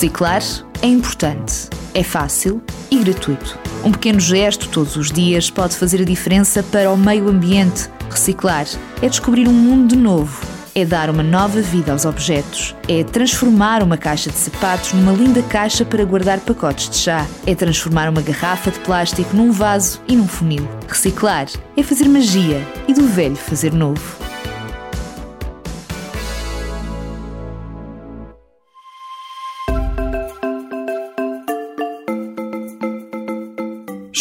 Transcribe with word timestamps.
Reciclar 0.00 0.40
é 0.80 0.86
importante, 0.86 1.68
é 1.92 2.02
fácil 2.02 2.62
e 2.90 2.96
gratuito. 3.00 3.58
Um 3.84 3.92
pequeno 3.92 4.18
gesto 4.18 4.66
todos 4.70 4.96
os 4.96 5.12
dias 5.12 5.50
pode 5.50 5.76
fazer 5.76 6.00
a 6.00 6.06
diferença 6.06 6.62
para 6.62 6.90
o 6.90 6.96
meio 6.96 7.28
ambiente. 7.28 7.90
Reciclar 8.08 8.64
é 9.02 9.08
descobrir 9.10 9.46
um 9.46 9.52
mundo 9.52 9.94
novo, 9.94 10.40
é 10.74 10.86
dar 10.86 11.10
uma 11.10 11.22
nova 11.22 11.60
vida 11.60 11.92
aos 11.92 12.06
objetos, 12.06 12.74
é 12.88 13.04
transformar 13.04 13.82
uma 13.82 13.98
caixa 13.98 14.30
de 14.30 14.38
sapatos 14.38 14.94
numa 14.94 15.12
linda 15.12 15.42
caixa 15.42 15.84
para 15.84 16.02
guardar 16.02 16.40
pacotes 16.40 16.88
de 16.88 16.96
chá, 16.96 17.26
é 17.46 17.54
transformar 17.54 18.08
uma 18.08 18.22
garrafa 18.22 18.70
de 18.70 18.80
plástico 18.80 19.36
num 19.36 19.52
vaso 19.52 20.00
e 20.08 20.16
num 20.16 20.26
funil. 20.26 20.66
Reciclar 20.88 21.46
é 21.76 21.82
fazer 21.82 22.08
magia 22.08 22.66
e 22.88 22.94
do 22.94 23.06
velho 23.06 23.36
fazer 23.36 23.74
novo. 23.74 24.29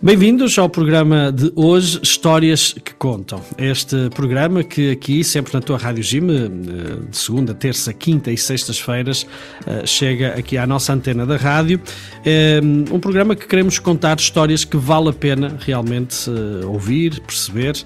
Bem-vindos 0.00 0.56
ao 0.56 0.68
programa 0.68 1.32
de 1.32 1.50
hoje, 1.56 1.98
Histórias 2.00 2.72
que 2.72 2.94
Contam. 2.94 3.40
Este 3.58 4.08
programa 4.10 4.62
que 4.62 4.92
aqui, 4.92 5.24
sempre 5.24 5.52
na 5.52 5.60
tua 5.60 5.76
Rádio 5.76 6.04
Gym, 6.04 6.30
eh, 6.30 7.10
de 7.10 7.18
segunda, 7.18 7.52
terça, 7.52 7.92
quinta 7.92 8.30
e 8.30 8.38
sextas-feiras, 8.38 9.26
eh, 9.66 9.84
chega 9.84 10.34
aqui 10.38 10.56
à 10.56 10.68
nossa 10.68 10.92
antena 10.92 11.26
da 11.26 11.36
rádio. 11.36 11.80
É 12.24 12.60
um 12.62 13.00
programa 13.00 13.34
que 13.34 13.44
queremos 13.48 13.80
contar 13.80 14.20
histórias 14.20 14.64
que 14.64 14.76
vale 14.76 15.08
a 15.08 15.12
pena 15.12 15.56
realmente 15.58 16.30
eh, 16.30 16.64
ouvir, 16.64 17.20
perceber. 17.22 17.82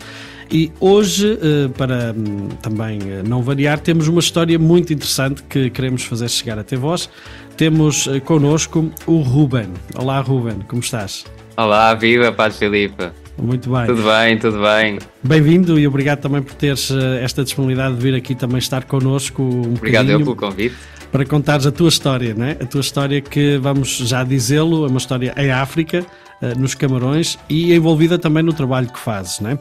E 0.51 0.71
hoje, 0.81 1.39
para 1.79 2.15
hum, 2.15 2.49
também 2.61 2.99
não 3.27 3.43
variar, 3.43 3.81
temos 3.81 4.07
uma 4.07 4.21
história 4.21 4.59
muito 4.59 4.93
interessante 4.93 5.43
que 5.45 5.71
queremos 5.71 6.03
fazer 6.03 6.29
chegar 6.29 6.59
até 6.59 6.77
vós. 6.77 7.09
Temos 7.57 8.07
connosco 8.27 8.93
o 9.07 9.23
Ruben. 9.23 9.69
Olá, 9.97 10.21
Ruben, 10.21 10.59
como 10.69 10.83
estás? 10.83 11.25
Olá, 11.63 11.95
viva, 11.95 12.33
Padre 12.33 12.59
Filipe. 12.59 13.11
Muito 13.39 13.71
bem. 13.71 13.87
Tudo 13.87 14.03
bem, 14.03 14.37
tudo 14.37 14.61
bem. 14.61 14.99
Bem-vindo 15.23 15.79
e 15.79 15.87
obrigado 15.87 16.19
também 16.19 16.43
por 16.43 16.55
teres 16.55 16.91
eh, 16.91 17.23
esta 17.23 17.45
disponibilidade 17.45 17.95
de 17.95 18.03
vir 18.03 18.17
aqui 18.17 18.35
também 18.35 18.59
estar 18.59 18.83
connosco 18.83 19.41
um 19.41 19.75
Obrigado 19.75 20.11
eu 20.11 20.19
pelo 20.19 20.35
convite. 20.35 20.75
Para 21.13 21.25
contares 21.25 21.65
a 21.65 21.71
tua 21.71 21.89
história, 21.89 22.35
né? 22.35 22.57
A 22.61 22.67
tua 22.67 22.81
história 22.81 23.21
que, 23.21 23.59
vamos 23.59 23.97
já 23.97 24.25
dizê-lo, 24.25 24.87
é 24.87 24.89
uma 24.89 24.99
história 24.99 25.33
em 25.37 25.53
África, 25.53 26.05
nos 26.59 26.75
Camarões 26.75 27.39
e 27.49 27.73
envolvida 27.75 28.19
também 28.19 28.43
no 28.43 28.53
trabalho 28.53 28.89
que 28.89 28.99
fazes. 28.99 29.41
Né? 29.41 29.59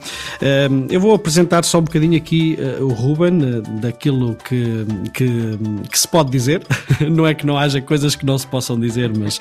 Eu 0.90 1.00
vou 1.00 1.14
apresentar 1.14 1.64
só 1.64 1.80
um 1.80 1.84
bocadinho 1.84 2.18
aqui 2.18 2.58
eh, 2.60 2.82
o 2.82 2.90
Ruben, 2.90 3.40
eh, 3.42 3.80
daquilo 3.82 4.36
que, 4.36 4.86
que, 5.14 5.60
que, 5.90 6.00
se 6.00 6.08
pode 6.08 6.32
dizer. 6.32 6.62
não 7.10 7.26
é 7.28 7.34
que 7.34 7.46
não 7.46 7.58
haja 7.58 7.82
coisas 7.82 8.16
que 8.16 8.26
não 8.26 8.38
se 8.38 8.48
possam 8.48 8.80
dizer, 8.80 9.12
mas 9.16 9.40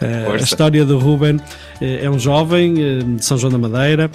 a 0.00 0.36
história 0.36 0.84
do 0.84 0.98
Ruben 0.98 1.40
é 1.80 2.08
um 2.10 2.18
jovem 2.18 2.74
de 3.16 3.24
São 3.24 3.38
João 3.38 3.52
da 3.52 3.58
Madeira 3.58 4.10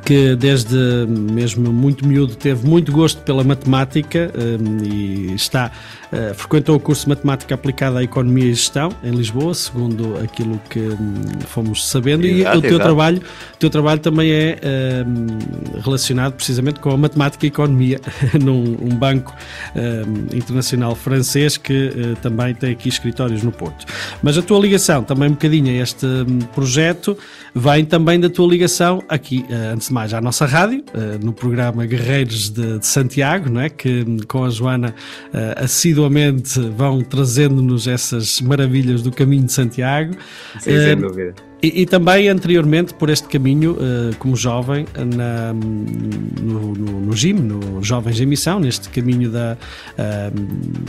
que 0.00 0.34
desde 0.36 0.76
mesmo 1.06 1.72
muito 1.72 2.06
miúdo 2.06 2.34
teve 2.34 2.66
muito 2.66 2.90
gosto 2.90 3.20
pela 3.22 3.44
matemática 3.44 4.30
um, 4.34 4.84
e 4.84 5.34
está 5.34 5.70
uh, 6.12 6.34
frequentou 6.34 6.76
o 6.76 6.80
curso 6.80 7.04
de 7.04 7.08
matemática 7.10 7.54
aplicada 7.54 7.98
à 7.98 8.02
economia 8.02 8.44
e 8.44 8.54
gestão 8.54 8.90
em 9.02 9.10
Lisboa, 9.10 9.54
segundo 9.54 10.16
aquilo 10.18 10.60
que 10.68 10.80
um, 10.80 11.40
fomos 11.46 11.88
sabendo. 11.88 12.26
Exato, 12.26 12.56
e 12.56 12.58
o 12.58 12.60
teu 12.60 12.70
exato. 12.70 12.84
trabalho, 12.84 13.22
o 13.54 13.56
teu 13.58 13.70
trabalho 13.70 14.00
também 14.00 14.30
é 14.30 14.58
um, 15.06 15.80
relacionado 15.80 16.34
precisamente 16.34 16.80
com 16.80 16.90
a 16.90 16.96
matemática 16.96 17.46
e 17.46 17.48
economia 17.48 18.00
num 18.40 18.76
um 18.82 18.94
banco 18.94 19.34
hum, 19.74 20.26
internacional 20.36 20.94
francês 20.94 21.56
que 21.56 21.88
uh, 21.88 22.16
também 22.22 22.54
tem 22.54 22.72
aqui 22.72 22.88
escritórios 22.88 23.42
no 23.42 23.52
Porto. 23.52 23.86
Mas 24.22 24.36
a 24.36 24.42
tua 24.42 24.58
ligação 24.60 25.02
também 25.02 25.28
um 25.28 25.32
bocadinho 25.32 25.68
a 25.68 25.82
este 25.82 26.06
hum, 26.06 26.38
projeto 26.54 27.16
vem 27.54 27.84
também 27.84 28.18
da 28.18 28.28
tua 28.28 28.48
ligação 28.48 29.02
aqui 29.08 29.44
uh, 29.48 29.74
antes 29.74 29.88
de 29.88 29.94
mais, 29.94 30.14
à 30.14 30.20
nossa 30.20 30.46
rádio, 30.46 30.84
eh, 30.94 31.18
no 31.22 31.32
programa 31.32 31.84
Guerreiros 31.86 32.50
de, 32.50 32.78
de 32.78 32.86
Santiago, 32.86 33.50
não 33.50 33.60
é? 33.60 33.68
que 33.68 34.04
com 34.26 34.44
a 34.44 34.50
Joana 34.50 34.94
eh, 35.32 35.54
assiduamente 36.02 36.60
vão 36.76 37.02
trazendo-nos 37.02 37.86
essas 37.86 38.40
maravilhas 38.40 39.02
do 39.02 39.10
caminho 39.12 39.44
de 39.44 39.52
Santiago. 39.52 40.14
Sim, 40.54 40.60
sem 40.60 40.74
eh, 40.74 40.96
dúvida. 40.96 41.34
E, 41.62 41.82
e, 41.82 41.86
também 41.86 42.28
anteriormente 42.28 42.92
por 42.92 43.08
este 43.08 43.28
caminho, 43.28 43.74
uh, 43.74 44.16
como 44.18 44.34
jovem, 44.34 44.84
na, 45.14 45.52
no, 45.52 46.74
no, 46.74 47.00
no 47.02 47.16
GIM, 47.16 47.34
no 47.34 47.80
Jovens 47.80 48.20
em 48.20 48.26
Missão, 48.26 48.58
neste 48.58 48.88
caminho 48.88 49.30
da, 49.30 49.56
uh, 49.92 50.40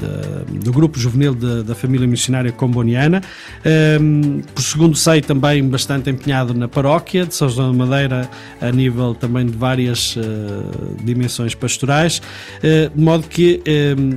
da 0.02 0.64
do 0.64 0.72
grupo 0.74 0.98
juvenil 0.98 1.36
de, 1.36 1.62
da 1.62 1.76
família 1.76 2.08
missionária 2.08 2.52
comboniana. 2.52 3.22
Um, 4.02 4.42
por 4.42 4.64
segundo 4.64 4.96
sei, 4.98 5.22
também 5.22 5.64
bastante 5.68 6.10
empenhado 6.10 6.56
na 6.56 6.68
paróquia 6.68 7.28
de 7.28 7.36
São 7.36 7.50
João 7.50 7.72
da 7.72 7.86
Madeira, 7.86 8.28
a 8.60 8.72
nível 8.72 9.14
também 9.14 9.46
de 9.46 9.56
várias 9.56 10.16
uh, 10.16 10.22
dimensões 11.04 11.54
pastorais, 11.54 12.20
de 12.62 13.00
modo 13.00 13.28
que 13.28 13.62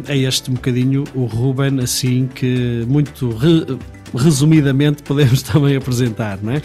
é 0.09 0.17
este 0.17 0.51
um 0.51 0.55
bocadinho 0.55 1.05
o 1.15 1.25
Ruben, 1.25 1.81
assim 1.81 2.29
que 2.33 2.85
muito 2.89 3.29
re, 3.31 3.77
resumidamente 4.17 5.03
podemos 5.03 5.43
também 5.45 5.77
apresentar, 5.77 6.39
não 6.43 6.53
é? 6.53 6.63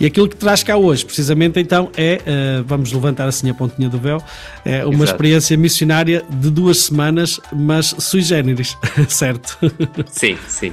E 0.00 0.06
aquilo 0.06 0.28
que 0.28 0.36
traz 0.36 0.62
cá 0.62 0.76
hoje, 0.76 1.04
precisamente 1.04 1.60
então, 1.60 1.90
é, 1.96 2.20
uh, 2.20 2.64
vamos 2.64 2.92
levantar 2.92 3.28
assim 3.28 3.48
a 3.50 3.54
pontinha 3.54 3.88
do 3.88 3.98
véu, 3.98 4.22
é 4.64 4.84
uma 4.84 4.94
Exato. 4.94 5.10
experiência 5.10 5.56
missionária 5.56 6.24
de 6.28 6.50
duas 6.50 6.78
semanas, 6.78 7.40
mas 7.52 7.94
sui 7.98 8.22
generis, 8.22 8.76
certo? 9.08 9.58
Sim, 10.06 10.36
sim. 10.48 10.72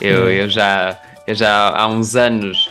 Eu, 0.00 0.30
eu 0.30 0.48
já 0.48 0.98
eu 1.26 1.34
já 1.34 1.70
há 1.70 1.88
uns 1.88 2.14
anos, 2.14 2.68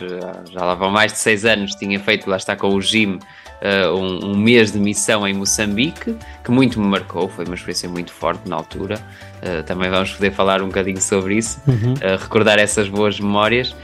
já 0.50 0.64
lá 0.64 0.74
vão 0.74 0.90
mais 0.90 1.12
de 1.12 1.18
seis 1.18 1.44
anos, 1.44 1.74
tinha 1.74 2.00
feito, 2.00 2.28
lá 2.28 2.36
está 2.36 2.56
com 2.56 2.68
o 2.68 2.80
GIM, 2.80 3.18
uh, 3.60 3.94
um, 3.94 4.32
um, 4.32 4.36
mês 4.36 4.72
de 4.72 4.78
missão 4.78 5.26
em 5.26 5.34
Moçambique, 5.34 6.16
que 6.44 6.50
muito 6.50 6.80
me 6.80 6.86
marcou, 6.86 7.28
foi 7.28 7.44
uma 7.44 7.54
experiência 7.54 7.88
muito 7.88 8.12
forte 8.12 8.48
na 8.48 8.56
altura. 8.56 9.00
Uh, 9.42 9.62
também 9.64 9.90
vamos 9.90 10.12
poder 10.12 10.32
falar 10.32 10.62
um 10.62 10.66
bocadinho 10.66 11.00
sobre 11.00 11.36
isso, 11.36 11.60
uhum. 11.66 11.94
uh, 11.94 12.18
recordar 12.18 12.58
essas 12.58 12.88
boas 12.88 13.20
memórias. 13.20 13.74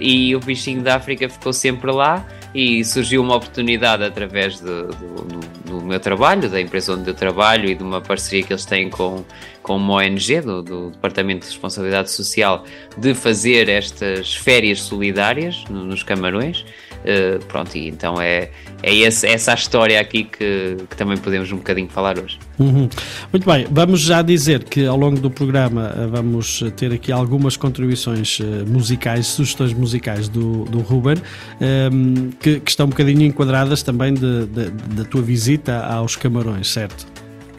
e 0.00 0.34
o 0.34 0.40
bichinho 0.40 0.82
da 0.82 0.96
África 0.96 1.28
ficou 1.28 1.52
sempre 1.52 1.90
lá 1.90 2.24
e 2.54 2.84
surgiu 2.84 3.22
uma 3.22 3.36
oportunidade 3.36 4.04
através 4.04 4.56
de, 4.56 4.64
do, 4.64 5.40
do, 5.64 5.80
meu 5.80 5.98
trabalho, 5.98 6.48
da 6.50 6.60
empresa 6.60 6.92
onde 6.94 7.08
eu 7.08 7.14
trabalho 7.14 7.68
e 7.68 7.74
de 7.74 7.82
uma 7.82 8.00
parceria 8.00 8.44
que 8.44 8.52
eles 8.52 8.64
têm 8.66 8.90
com, 8.90 9.24
com 9.62 9.76
uma 9.76 9.94
ONG, 9.94 10.40
do, 10.40 10.62
do 10.62 10.90
Departamento 10.90 11.46
de 11.46 11.52
Responsabilidade 11.52 12.10
Social, 12.10 12.64
de 12.98 13.14
fazer 13.14 13.68
estas 13.68 14.34
férias 14.34 14.82
solidárias 14.82 15.64
no, 15.70 15.84
nos 15.84 16.02
Camarões. 16.02 16.64
Uh, 17.02 17.44
pronto, 17.46 17.76
e 17.76 17.88
então 17.88 18.20
é, 18.20 18.50
é 18.80 18.94
esse, 18.94 19.26
essa 19.26 19.50
a 19.50 19.54
história 19.54 20.00
aqui 20.00 20.22
que, 20.22 20.76
que, 20.88 20.96
também 20.96 21.16
podemos 21.16 21.50
um 21.50 21.56
bocadinho 21.56 21.88
falar 21.88 22.16
hoje. 22.16 22.38
Uhum. 22.60 22.88
Muito 23.32 23.44
bem, 23.44 23.66
vamos 23.68 24.02
já 24.02 24.22
dizer 24.22 24.62
que 24.62 24.86
ao 24.86 24.96
longo 24.96 25.18
do 25.18 25.28
programa 25.28 25.92
uh, 25.96 26.08
vamos 26.08 26.62
ter 26.76 26.92
aqui 26.92 27.10
algumas 27.10 27.56
contribuições 27.56 28.38
uh, 28.38 28.44
musicais, 28.68 29.26
sugestões 29.26 29.72
musicais 29.72 30.28
do, 30.28 30.64
do 30.66 30.78
Ruben, 30.78 31.16
um, 31.16 31.64
ehm, 31.64 32.30
que, 32.38 32.60
que, 32.60 32.70
estão 32.70 32.86
um 32.86 32.90
bocadinho 32.90 33.22
enquadradas 33.22 33.82
também 33.82 34.14
da 34.14 35.04
tua 35.04 35.22
visita 35.22 35.84
aos 35.84 36.14
Camarões, 36.14 36.68
certo? 36.68 37.11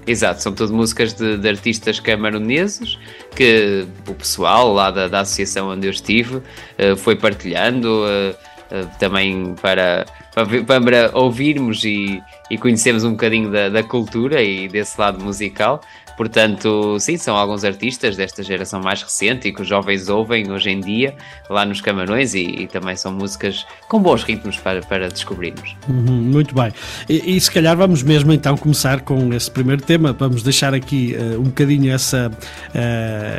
Exato, 0.06 0.42
são 0.42 0.54
todas 0.54 0.72
músicas 0.72 1.14
de, 1.14 1.38
de, 1.38 1.48
artistas 1.48 2.00
camaroneses 2.00 2.98
que 3.36 3.88
o 4.08 4.14
pessoal 4.14 4.74
lá 4.74 4.92
da, 4.92 5.08
da 5.08 5.22
associação 5.22 5.70
onde 5.70 5.88
eu 5.88 5.92
estive 5.92 6.38
uh, 6.38 6.96
foi 6.98 7.16
partilhando. 7.16 7.88
Uh, 7.88 8.54
eh, 8.74 8.88
também 8.98 9.54
para, 9.62 10.04
para, 10.34 10.82
para 10.82 11.12
ouvirmos 11.14 11.84
e, 11.84 12.20
e 12.50 12.58
conhecermos 12.58 13.04
um 13.04 13.12
bocadinho 13.12 13.52
da, 13.52 13.70
da, 13.70 13.84
cultura 13.84 14.42
e 14.42 14.68
desse 14.68 15.00
lado 15.00 15.24
musical. 15.24 15.80
Portanto, 16.16 16.98
sim, 17.00 17.18
são 17.18 17.36
alguns 17.36 17.64
artistas 17.64 18.16
desta 18.16 18.44
geração 18.44 18.82
mais 18.82 19.02
recente 19.02 19.48
e 19.48 19.54
que 19.54 19.62
os 19.62 19.68
jovens 19.68 20.10
ouvem 20.10 20.52
hoje 20.52 20.70
em 20.70 20.80
dia 20.80 21.16
lá 21.50 21.66
nos 21.66 21.82
Camarões 21.82 22.34
e, 22.34 22.44
e 22.44 22.68
também 22.68 22.96
são 22.96 23.12
músicas 23.12 23.66
com 23.88 24.00
bons 24.00 24.24
ritmos 24.24 24.58
para, 24.58 24.82
para 24.82 25.10
descobrirmos. 25.10 25.76
Uhum, 25.88 26.22
muito 26.22 26.54
bem. 26.54 26.72
E, 27.10 27.36
e, 27.36 27.42
se 27.42 27.52
calhar 27.52 27.76
vamos 27.76 28.04
mesmo 28.04 28.32
então 28.32 28.56
começar 28.56 29.02
com 29.02 29.34
esse 29.34 29.50
primeiro 29.50 29.82
tema. 29.82 30.14
Vamos 30.14 30.44
deixar 30.44 30.74
aqui 30.74 31.16
uh, 31.18 31.40
um 31.40 31.46
bocadinho 31.46 31.92
essa, 31.92 32.30
uh, 32.30 32.74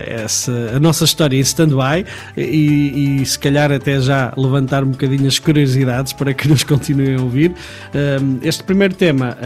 essa 0.06 0.52
a 0.74 0.80
nossa 0.80 1.04
história 1.04 1.36
em 1.36 1.40
stand-by 1.40 2.04
e, 2.36 3.20
e, 3.20 3.26
se 3.26 3.38
calhar 3.38 3.70
até 3.72 4.00
já 4.00 4.32
levantar 4.36 4.82
um 4.84 4.90
bocadinho 4.90 5.26
as 5.26 5.38
curiosidades 5.38 6.12
para 6.12 6.34
que 6.34 6.48
nos 6.48 6.64
continuem 6.64 7.16
a 7.16 7.22
ouvir. 7.22 7.50
Uh, 7.50 8.38
este 8.42 8.62
primeiro 8.64 8.94
tema 8.94 9.36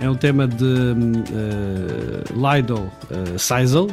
é 0.00 0.08
um 0.08 0.14
tema 0.14 0.46
de 0.46 0.64
uh, 0.64 2.40
Lydell 2.72 2.90
uh, 3.10 3.38
Seisel, 3.38 3.86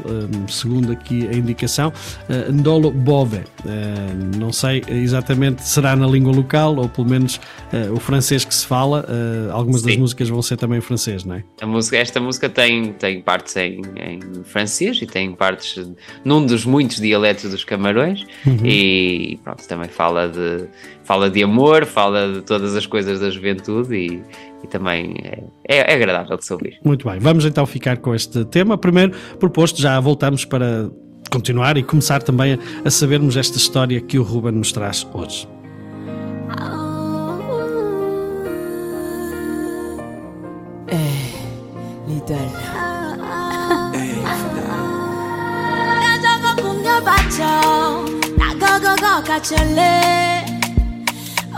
segundo 0.47 0.91
aqui 0.91 1.27
a 1.27 1.33
indicação, 1.33 1.91
uh, 2.29 2.51
Ndolo 2.51 2.91
Bove. 2.91 3.37
Uh, 3.37 4.37
não 4.37 4.51
sei 4.51 4.83
exatamente 4.87 5.63
se 5.63 5.69
será 5.69 5.95
na 5.95 6.07
língua 6.07 6.33
local 6.33 6.75
ou 6.77 6.87
pelo 6.87 7.09
menos 7.09 7.35
uh, 7.35 7.93
o 7.93 7.99
francês 7.99 8.45
que 8.45 8.53
se 8.53 8.65
fala. 8.65 9.05
algumas 9.51 9.81
Sim. 9.81 9.87
das 9.87 9.97
músicas 9.97 10.29
vão 10.29 10.41
ser 10.41 10.57
também 10.57 10.79
em 10.79 10.81
francês, 10.81 11.23
não 11.23 11.35
é? 11.35 11.43
Música, 11.65 11.97
esta 11.97 12.19
música 12.19 12.49
tem, 12.49 12.93
tem 12.93 13.21
partes 13.21 13.55
em, 13.55 13.81
em 13.97 14.19
francês 14.43 15.01
e 15.01 15.05
tem 15.05 15.33
partes 15.33 15.89
num 16.23 16.45
dos 16.45 16.65
muitos 16.65 16.97
dialetos 16.97 17.49
dos 17.49 17.63
Camarões 17.63 18.25
uhum. 18.45 18.65
e 18.65 19.39
pronto, 19.43 19.67
também 19.67 19.89
fala 19.89 20.27
de, 20.27 20.67
fala 21.03 21.29
de 21.29 21.43
amor, 21.43 21.85
fala 21.85 22.33
de 22.33 22.41
todas 22.41 22.75
as 22.75 22.85
coisas 22.85 23.19
da 23.19 23.29
juventude 23.29 23.95
e 23.95 24.21
e 24.63 24.67
também 24.67 25.15
é, 25.23 25.43
é, 25.67 25.91
é, 25.91 25.95
agradável 25.95 26.37
de 26.37 26.45
se 26.45 26.53
ouvir. 26.53 26.79
Muito 26.83 27.07
bem, 27.07 27.19
vamos 27.19 27.45
então 27.45 27.65
ficar 27.65 27.97
com 27.97 28.13
este 28.13 28.45
tema. 28.45 28.77
Primeiro 28.77 29.13
proposto, 29.39 29.81
já 29.81 29.99
voltamos 29.99 30.45
para 30.45 30.89
continuar 31.29 31.77
e 31.77 31.83
começar 31.83 32.21
também 32.23 32.53
a, 32.53 32.59
a 32.87 32.91
sabermos 32.91 33.37
esta 33.37 33.57
história 33.57 34.01
que 34.01 34.17
o 34.17 34.23
Ruben 34.23 34.53
nos 34.53 34.71
traz 34.71 35.07
hoje. 35.13 35.47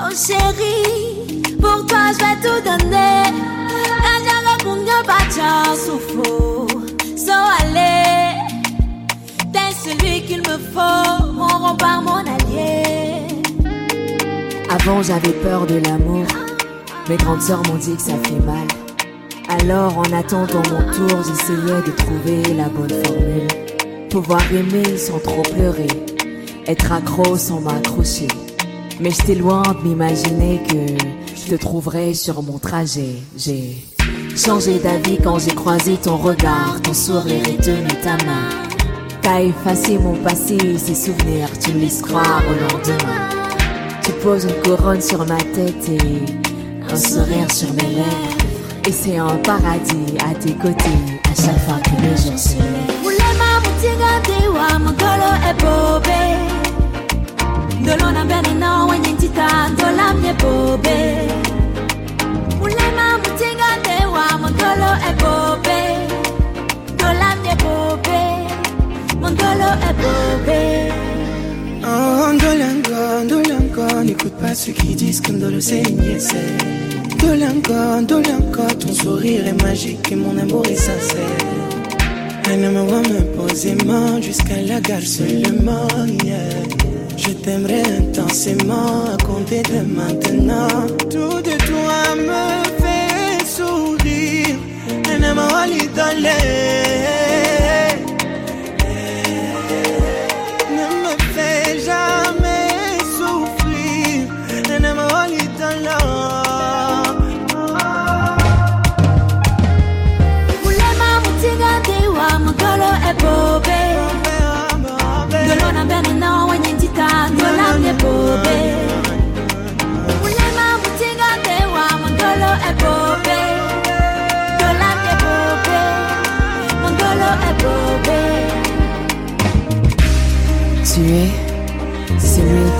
Oh 0.03 0.09
chérie 0.09 1.50
Pour 1.61 1.85
toi, 1.85 2.11
je 2.13 2.17
vais 2.17 2.37
tout 2.41 2.61
donner. 2.63 3.51
Soufou. 5.75 6.67
So 7.15 7.31
allez. 7.31 8.35
T'es 9.53 9.71
celui 9.73 10.21
qu'il 10.23 10.39
me 10.39 10.57
faut. 10.57 11.33
Mon 11.33 11.47
rempart, 11.47 12.01
mon 12.01 12.17
allié. 12.17 12.83
Avant, 14.69 15.01
j'avais 15.01 15.31
peur 15.31 15.65
de 15.65 15.75
l'amour. 15.75 16.25
Mes 17.09 17.17
grandes 17.17 17.41
sœurs 17.41 17.63
m'ont 17.67 17.77
dit 17.77 17.95
que 17.95 18.01
ça 18.01 18.17
fait 18.23 18.45
mal. 18.45 18.67
Alors, 19.47 19.97
en 19.97 20.13
attendant 20.13 20.61
mon 20.69 20.91
tour, 20.91 21.19
j'essayais 21.23 21.81
de 21.85 21.91
trouver 21.91 22.53
la 22.53 22.69
bonne 22.69 23.03
formule. 23.05 23.47
Pouvoir 24.09 24.41
aimer 24.51 24.97
sans 24.97 25.19
trop 25.19 25.41
pleurer. 25.41 25.87
Être 26.67 26.91
accro 26.91 27.37
sans 27.37 27.61
m'accrocher. 27.61 28.27
Mais 28.99 29.11
j'étais 29.11 29.35
loin 29.35 29.63
de 29.63 29.87
m'imaginer 29.87 30.61
que 30.69 31.30
je 31.45 31.51
te 31.51 31.55
trouverai 31.55 32.13
sur 32.13 32.41
mon 32.43 32.57
trajet. 32.57 33.15
J'ai 33.37 33.77
changé 34.35 34.79
d'avis 34.79 35.17
quand 35.23 35.39
j'ai 35.39 35.53
croisé 35.53 35.95
ton 35.95 36.17
regard, 36.17 36.79
ton 36.83 36.93
sourire 36.93 37.43
et 37.47 37.57
tenu 37.57 37.87
ta 38.03 38.17
main. 38.25 38.49
T'as 39.21 39.41
effacé 39.41 39.97
mon 39.97 40.15
passé, 40.15 40.57
ces 40.77 40.95
souvenirs, 40.95 41.49
tu 41.59 41.73
me 41.73 41.81
laisses 41.81 42.01
croire 42.01 42.41
au 42.47 42.53
lendemain. 42.53 43.29
Tu 44.03 44.11
poses 44.23 44.45
une 44.45 44.61
couronne 44.63 45.01
sur 45.01 45.25
ma 45.25 45.37
tête 45.37 45.89
et 45.89 46.91
un 46.91 46.95
sourire 46.95 47.51
sur 47.51 47.71
mes 47.73 47.95
lèvres. 47.95 48.37
Et 48.87 48.91
c'est 48.91 49.17
un 49.17 49.37
paradis 49.37 50.17
à 50.29 50.33
tes 50.33 50.53
côtés 50.53 50.99
à 51.25 51.35
chaque 51.35 51.59
fois 51.65 51.79
que 51.83 52.01
le 52.01 52.17
jour 52.17 52.37
se 52.37 52.57
lève. 52.57 53.01
Mbene 57.81 58.53
na 58.59 58.85
wenye 58.85 59.11
ntita 59.11 59.69
ndola 59.69 60.13
mye 60.13 60.33
bobe 60.33 60.97
mulema 62.59 63.17
mutinga 63.17 63.69
ndewa 63.79 64.37
mondolo 64.41 64.91
e 65.09 65.13
bobe 65.21 65.79
ndola 66.93 67.35
mye 67.41 67.55
bobe 67.63 68.19
mondolo 69.21 69.69
e 69.89 69.93
bobe 70.01 70.91
Oh, 71.83 72.31
Ndolango, 72.33 73.23
Ndolango, 73.25 74.03
n'écoute 74.03 74.33
pas 74.39 74.53
ceux 74.53 74.71
qui 74.71 74.93
disent 74.95 75.19
que 75.19 75.31
Ndolo 75.31 75.59
c'est 75.59 75.83
c'est. 76.19 77.15
Ndolango, 77.15 78.01
Ndolango, 78.01 78.63
ton 78.79 78.93
sourire 78.93 79.47
est 79.47 79.61
magique 79.63 80.11
et 80.11 80.15
mon 80.15 80.37
amour 80.37 80.63
est 80.67 80.75
sincère. 80.75 81.41
Elle 82.51 82.69
me 82.69 82.81
voit 82.81 83.01
me 83.01 83.21
poser 83.35 83.75
main 83.85 84.21
jusqu'à 84.21 84.61
la 84.61 84.79
gare 84.79 85.01
seulement, 85.01 85.87
yeah. 86.23 86.80
Je 87.23 87.33
t'aimerai 87.33 87.81
intensément 87.81 89.05
à 89.13 89.17
compter 89.23 89.61
de 89.61 89.81
maintenant. 89.81 90.87
Tout 91.09 91.39
de 91.49 91.55
toi 91.69 92.15
me 92.15 92.63
fait 92.81 93.45
sourire. 93.45 94.57
Un 95.13 95.21
amour 95.21 95.55
à 95.55 95.67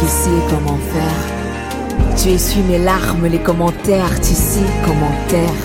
qui 0.02 0.08
sait 0.08 0.44
comment 0.50 0.80
faire. 0.94 2.18
Tu 2.18 2.30
essuies 2.30 2.64
mes 2.64 2.80
larmes, 2.80 3.28
les 3.28 3.40
commentaires, 3.40 4.20
tu 4.20 4.34
sais 4.34 4.66
comment 4.84 5.12
taire. 5.28 5.62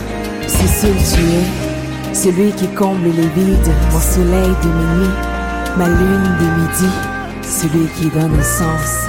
C'est 0.47 0.69
seul 0.69 0.95
tu 0.95 1.23
es, 1.23 2.15
celui 2.15 2.53
qui 2.53 2.69
comble 2.69 3.07
les 3.07 3.29
vides, 3.29 3.73
mon 3.93 4.01
soleil 4.01 4.55
de 4.63 4.69
minuit, 4.69 5.15
ma 5.79 5.89
lune 5.89 6.37
de 6.41 6.49
midi, 6.61 6.93
celui 7.43 7.87
qui 7.97 8.11
donne 8.11 8.43
sens 8.43 9.09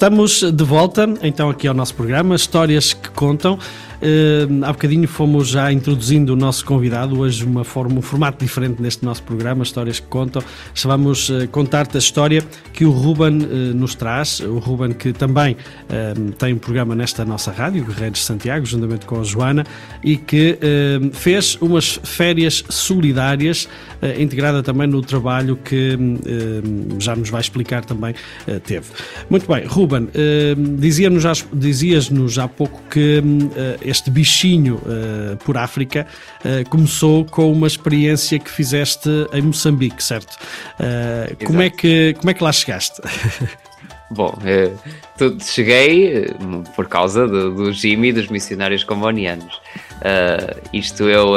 Estamos 0.00 0.40
de 0.42 0.64
volta 0.64 1.06
então 1.22 1.50
aqui 1.50 1.68
ao 1.68 1.74
nosso 1.74 1.94
programa, 1.94 2.34
Histórias 2.34 2.94
que 2.94 3.10
Contam. 3.10 3.58
Uh, 4.00 4.64
há 4.64 4.72
bocadinho 4.72 5.06
fomos 5.06 5.48
já 5.48 5.70
introduzindo 5.70 6.32
o 6.32 6.36
nosso 6.36 6.64
convidado, 6.64 7.18
hoje 7.18 7.44
uma 7.44 7.64
forma, 7.64 7.98
um 7.98 8.02
formato 8.02 8.42
diferente 8.42 8.80
neste 8.80 9.04
nosso 9.04 9.22
programa, 9.22 9.62
Histórias 9.62 10.00
que 10.00 10.06
Contam. 10.06 10.42
Vamos 10.84 11.28
uh, 11.28 11.46
contar-te 11.48 11.96
a 11.96 11.98
história 11.98 12.42
que 12.72 12.86
o 12.86 12.90
Ruben 12.90 13.42
uh, 13.42 13.46
nos 13.74 13.94
traz, 13.94 14.40
o 14.40 14.58
Ruben 14.58 14.92
que 14.92 15.12
também 15.12 15.56
tem 16.38 16.54
um 16.54 16.58
programa 16.58 16.94
nesta 16.94 17.24
nossa 17.24 17.50
rádio, 17.50 17.84
Guerreiros 17.84 18.20
de 18.20 18.24
Santiago, 18.24 18.64
juntamente 18.64 19.04
com 19.04 19.20
a 19.20 19.24
Joana, 19.24 19.64
e 20.02 20.16
que 20.16 20.58
fez 21.12 21.56
umas 21.60 22.00
férias 22.02 22.64
solidárias, 22.68 23.68
integrada 24.18 24.62
também 24.62 24.86
no 24.86 25.02
trabalho 25.02 25.56
que 25.56 25.98
já 26.98 27.14
nos 27.16 27.28
vai 27.28 27.40
explicar 27.40 27.84
também 27.84 28.14
teve. 28.64 28.86
Muito 29.28 29.46
bem, 29.46 29.66
Ruben, 29.66 30.08
dizias-nos 30.78 31.46
dizias 31.52 32.10
há 32.38 32.48
pouco 32.48 32.80
que 32.90 33.22
este 33.90 34.10
bichinho 34.10 34.76
uh, 34.76 35.36
por 35.38 35.56
África 35.56 36.06
uh, 36.44 36.68
começou 36.68 37.24
com 37.24 37.50
uma 37.50 37.66
experiência 37.66 38.38
que 38.38 38.50
fizeste 38.50 39.08
em 39.32 39.42
Moçambique, 39.42 40.02
certo? 40.02 40.36
Uh, 40.78 41.44
como, 41.44 41.60
é 41.60 41.70
que, 41.70 42.14
como 42.18 42.30
é 42.30 42.34
que 42.34 42.42
lá 42.42 42.52
chegaste? 42.52 43.00
Bom, 44.12 44.36
cheguei 45.40 46.26
por 46.74 46.88
causa 46.88 47.28
do, 47.28 47.54
do 47.54 47.72
Jimmy 47.72 48.12
dos 48.12 48.26
missionários 48.26 48.82
combonianos. 48.82 49.60
isto 50.72 51.08
eu, 51.08 51.34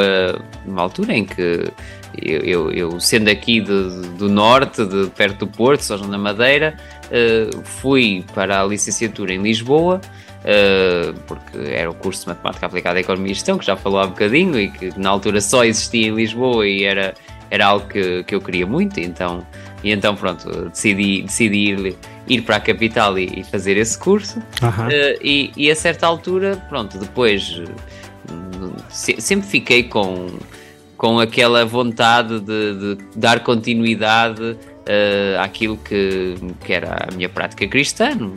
numa 0.65 0.81
altura 0.81 1.13
em 1.13 1.23
que 1.23 1.71
eu, 2.19 2.39
eu, 2.39 2.71
eu 2.71 2.99
sendo 2.99 3.29
aqui 3.29 3.61
do, 3.61 4.01
do 4.13 4.27
norte, 4.27 4.83
de 4.87 5.05
perto 5.11 5.45
do 5.45 5.47
Porto, 5.51 5.83
João 5.83 6.09
da 6.09 6.17
Madeira, 6.17 6.75
fui 7.63 8.25
para 8.33 8.59
a 8.59 8.65
licenciatura 8.65 9.35
em 9.35 9.43
Lisboa 9.43 10.01
uh, 10.43 11.13
porque 11.27 11.57
era 11.71 11.89
o 11.89 11.93
curso 11.93 12.21
de 12.21 12.27
Matemática 12.29 12.65
Aplicada 12.65 12.99
à 12.99 13.01
Economia 13.01 13.31
e 13.31 13.35
Gestão, 13.35 13.57
que 13.57 13.65
já 13.65 13.75
falou 13.75 13.99
há 13.99 14.07
bocadinho 14.07 14.59
e 14.59 14.69
que 14.69 14.97
na 14.99 15.09
altura 15.09 15.41
só 15.41 15.63
existia 15.63 16.07
em 16.07 16.15
Lisboa 16.15 16.67
e 16.67 16.83
era, 16.83 17.13
era 17.49 17.65
algo 17.65 17.87
que, 17.87 18.23
que 18.23 18.35
eu 18.35 18.41
queria 18.41 18.65
muito, 18.65 18.99
então, 18.99 19.45
e 19.83 19.91
então 19.91 20.15
pronto, 20.15 20.69
decidi, 20.69 21.23
decidi 21.23 21.71
ir, 21.71 21.97
ir 22.27 22.41
para 22.41 22.57
a 22.57 22.59
capital 22.59 23.17
e, 23.17 23.39
e 23.39 23.43
fazer 23.43 23.77
esse 23.77 23.97
curso. 23.97 24.39
Uhum. 24.61 24.87
Uh, 24.87 25.19
e, 25.21 25.51
e 25.55 25.71
a 25.71 25.75
certa 25.75 26.07
altura, 26.07 26.57
pronto, 26.69 26.97
depois 26.97 27.61
se, 28.89 29.19
sempre 29.19 29.47
fiquei 29.47 29.83
com, 29.83 30.27
com 30.97 31.19
aquela 31.19 31.65
vontade 31.65 32.39
de, 32.39 32.95
de 32.95 33.03
dar 33.15 33.41
continuidade 33.41 34.41
uh, 34.41 35.39
àquilo 35.39 35.77
que, 35.77 36.35
que 36.63 36.73
era 36.73 37.07
a 37.09 37.15
minha 37.15 37.29
prática 37.29 37.67
cristã. 37.67 38.31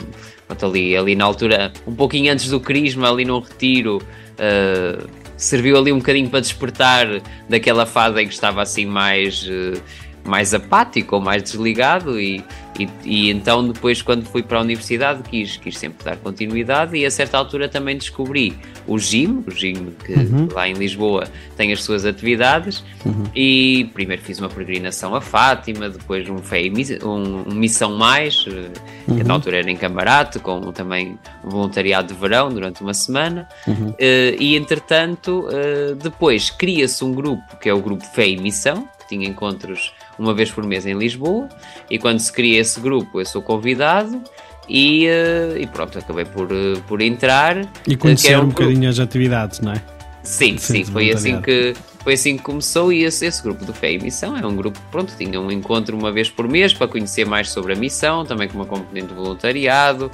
Pronto, 0.47 0.65
ali, 0.65 0.95
ali 0.95 1.15
na 1.15 1.25
altura, 1.25 1.73
um 1.85 1.93
pouquinho 1.93 2.31
antes 2.31 2.49
do 2.49 2.59
Crisma, 2.59 3.09
ali 3.09 3.25
no 3.25 3.39
retiro, 3.39 3.97
uh, 3.97 5.09
serviu 5.35 5.77
ali 5.77 5.91
um 5.91 5.97
bocadinho 5.97 6.29
para 6.29 6.39
despertar 6.39 7.21
daquela 7.49 7.85
fase 7.85 8.21
em 8.21 8.27
que 8.27 8.33
estava 8.33 8.61
assim 8.61 8.85
mais, 8.85 9.43
uh, 9.43 9.81
mais 10.27 10.53
apático 10.53 11.15
ou 11.15 11.21
mais 11.21 11.41
desligado 11.41 12.19
e, 12.19 12.43
e, 12.77 12.89
e, 13.03 13.29
então 13.29 13.67
depois 13.67 14.01
quando 14.01 14.25
fui 14.25 14.43
para 14.43 14.59
a 14.59 14.61
universidade 14.61 15.23
quis, 15.23 15.57
quis 15.57 15.77
sempre 15.77 16.03
dar 16.03 16.17
continuidade 16.17 16.97
e 16.97 17.05
a 17.05 17.11
certa 17.11 17.37
altura 17.37 17.67
também 17.69 17.97
descobri 17.97 18.53
o 18.85 18.99
GIM, 18.99 19.43
o 19.47 19.51
GIM 19.51 19.93
que 20.05 20.13
uhum. 20.13 20.47
lá 20.51 20.67
em 20.67 20.73
Lisboa 20.73 21.27
tem 21.55 21.71
as 21.73 21.83
suas 21.83 22.05
atividades 22.05 22.83
uhum. 23.05 23.23
e 23.35 23.89
primeiro 23.93 24.21
fiz 24.21 24.39
uma 24.39 24.49
peregrinação 24.49 25.15
a 25.15 25.21
Fátima, 25.21 25.89
depois 25.89 26.29
um, 26.29 26.37
fé, 26.37 26.61
um, 27.03 27.49
um 27.49 27.55
Missão 27.55 27.97
Mais, 27.97 28.45
uhum. 28.45 29.17
que 29.17 29.23
na 29.23 29.33
altura 29.33 29.57
era 29.57 29.71
em 29.71 29.75
Camarate, 29.75 30.39
com 30.39 30.71
também 30.71 31.17
um 31.43 31.49
voluntariado 31.49 32.13
de 32.13 32.19
verão 32.19 32.49
durante 32.49 32.81
uma 32.81 32.93
semana 32.93 33.47
uh, 33.67 33.93
e 33.97 34.55
entretanto 34.55 35.47
uh, 35.47 35.95
depois 35.95 36.49
cria-se 36.49 37.03
um 37.03 37.13
grupo 37.13 37.57
que 37.57 37.69
é 37.69 37.73
o 37.73 37.81
grupo 37.81 38.03
Fé 38.05 38.27
e 38.27 38.37
Missão, 38.37 38.87
tinha 39.07 39.27
encontros 39.27 39.93
uma 40.17 40.33
vez 40.33 40.51
por 40.51 40.63
mês 40.63 40.85
em 40.85 40.97
Lisboa, 40.97 41.49
e 41.89 41.97
quando 41.97 42.19
se 42.19 42.31
cria 42.31 42.59
esse 42.59 42.79
grupo 42.79 43.19
eu 43.19 43.25
sou 43.25 43.41
convidado 43.41 44.21
e, 44.69 45.07
uh, 45.07 45.57
e 45.57 45.65
pronto, 45.67 45.97
acabei 45.97 46.25
por, 46.25 46.51
uh, 46.51 46.81
por 46.87 47.01
entrar. 47.01 47.57
E 47.87 47.95
conhecer 47.95 48.37
um, 48.37 48.43
um 48.43 48.47
bocadinho 48.49 48.89
as 48.89 48.99
atividades, 48.99 49.59
não 49.59 49.73
é? 49.73 49.81
Sim, 50.23 50.57
sim, 50.57 50.83
foi 50.83 51.09
assim 51.09 51.41
que 51.41 51.73
foi 52.03 52.13
assim 52.13 52.35
que 52.35 52.43
começou 52.43 52.91
e 52.91 53.03
esse, 53.03 53.25
esse 53.25 53.41
grupo 53.41 53.63
do 53.63 53.73
Fé 53.73 53.93
e 53.93 53.99
Missão 53.99 54.35
é 54.35 54.45
um 54.45 54.55
grupo 54.55 54.79
pronto, 54.91 55.13
tinha 55.17 55.39
um 55.39 55.49
encontro 55.49 55.97
uma 55.97 56.11
vez 56.11 56.29
por 56.29 56.47
mês 56.49 56.73
para 56.73 56.87
conhecer 56.87 57.25
mais 57.25 57.49
sobre 57.49 57.73
a 57.73 57.75
missão, 57.75 58.25
também 58.25 58.47
com 58.47 58.55
uma 58.55 58.65
componente 58.65 59.07
de 59.07 59.13
voluntariado, 59.13 60.11